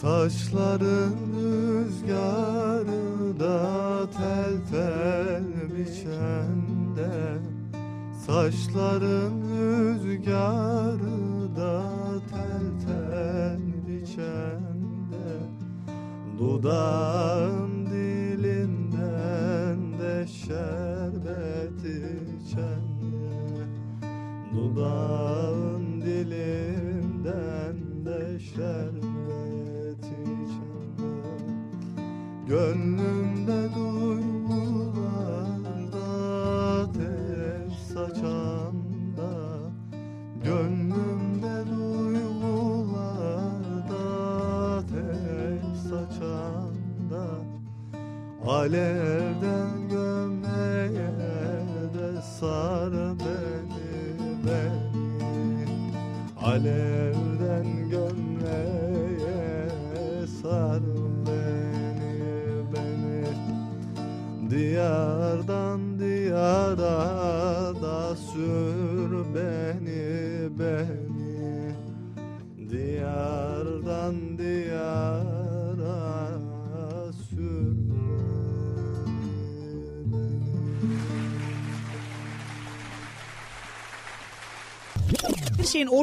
Saçların 0.00 1.16
rüzgarı 1.36 3.40
da 3.40 3.60
tel 4.10 4.54
tel 4.70 5.44
biçende. 5.76 7.38
Saçların 8.26 9.42
rüzgarı 9.42 11.20
da 11.56 11.82
tel 12.30 12.66
tel 12.86 13.60
biçende. 13.86 15.28
Dudağın 16.38 17.86
dilinden 17.86 19.78
de 19.98 20.26
şerbet 20.26 21.80
içende. 22.42 23.64
Dudağın 24.54 25.75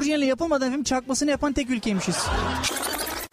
orijinali 0.04 0.26
yapamadan 0.26 0.68
efendim 0.68 0.84
çakmasını 0.84 1.32
yapan 1.32 1.54
tek 1.54 1.70
ülkeymişiz. 1.70 2.18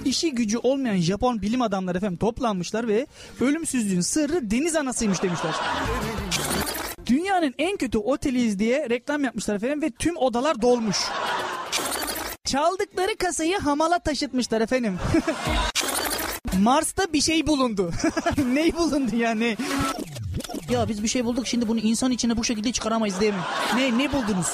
İşi 0.04 0.34
gücü 0.34 0.58
olmayan 0.58 0.96
Japon 0.96 1.42
bilim 1.42 1.62
adamları 1.62 1.98
efendim 1.98 2.18
toplanmışlar 2.18 2.88
ve 2.88 3.06
ölümsüzlüğün 3.40 4.00
sırrı 4.00 4.50
deniz 4.50 4.76
anasıymış 4.76 5.22
demişler. 5.22 5.54
Dünyanın 7.06 7.54
en 7.58 7.76
kötü 7.76 7.98
oteliyiz 7.98 8.58
diye 8.58 8.90
reklam 8.90 9.24
yapmışlar 9.24 9.54
efendim 9.54 9.82
ve 9.82 9.90
tüm 9.90 10.16
odalar 10.16 10.62
dolmuş. 10.62 10.96
Çaldıkları 12.44 13.16
kasayı 13.16 13.58
hamala 13.58 13.98
taşıtmışlar 13.98 14.60
efendim. 14.60 14.98
Mars'ta 16.62 17.12
bir 17.12 17.20
şey 17.20 17.46
bulundu. 17.46 17.92
Ney 18.52 18.74
bulundu 18.74 19.16
ya 19.16 19.30
ne? 19.30 19.56
Ya 20.70 20.88
biz 20.88 21.02
bir 21.02 21.08
şey 21.08 21.24
bulduk 21.24 21.46
şimdi 21.46 21.68
bunu 21.68 21.78
insan 21.78 22.10
içine 22.10 22.36
bu 22.36 22.44
şekilde 22.44 22.72
çıkaramayız 22.72 23.20
değil 23.20 23.34
mi? 23.34 23.40
Ne 23.76 23.98
ne 23.98 24.12
buldunuz? 24.12 24.46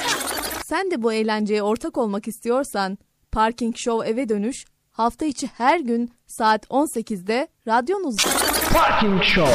Sen 0.68 0.90
de 0.90 1.02
bu 1.02 1.12
eğlenceye 1.12 1.62
ortak 1.62 1.98
olmak 1.98 2.28
istiyorsan 2.28 2.98
Parking 3.32 3.76
Show 3.76 4.10
eve 4.10 4.28
dönüş 4.28 4.64
hafta 4.90 5.24
içi 5.24 5.47
her 5.47 5.80
gün 5.80 6.10
saat 6.26 6.66
18'de 6.66 7.48
radyonuzda. 7.68 8.28
Parking 8.72 9.22
Show. 9.22 9.52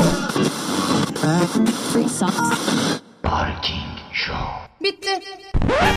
Bitti. 4.82 5.20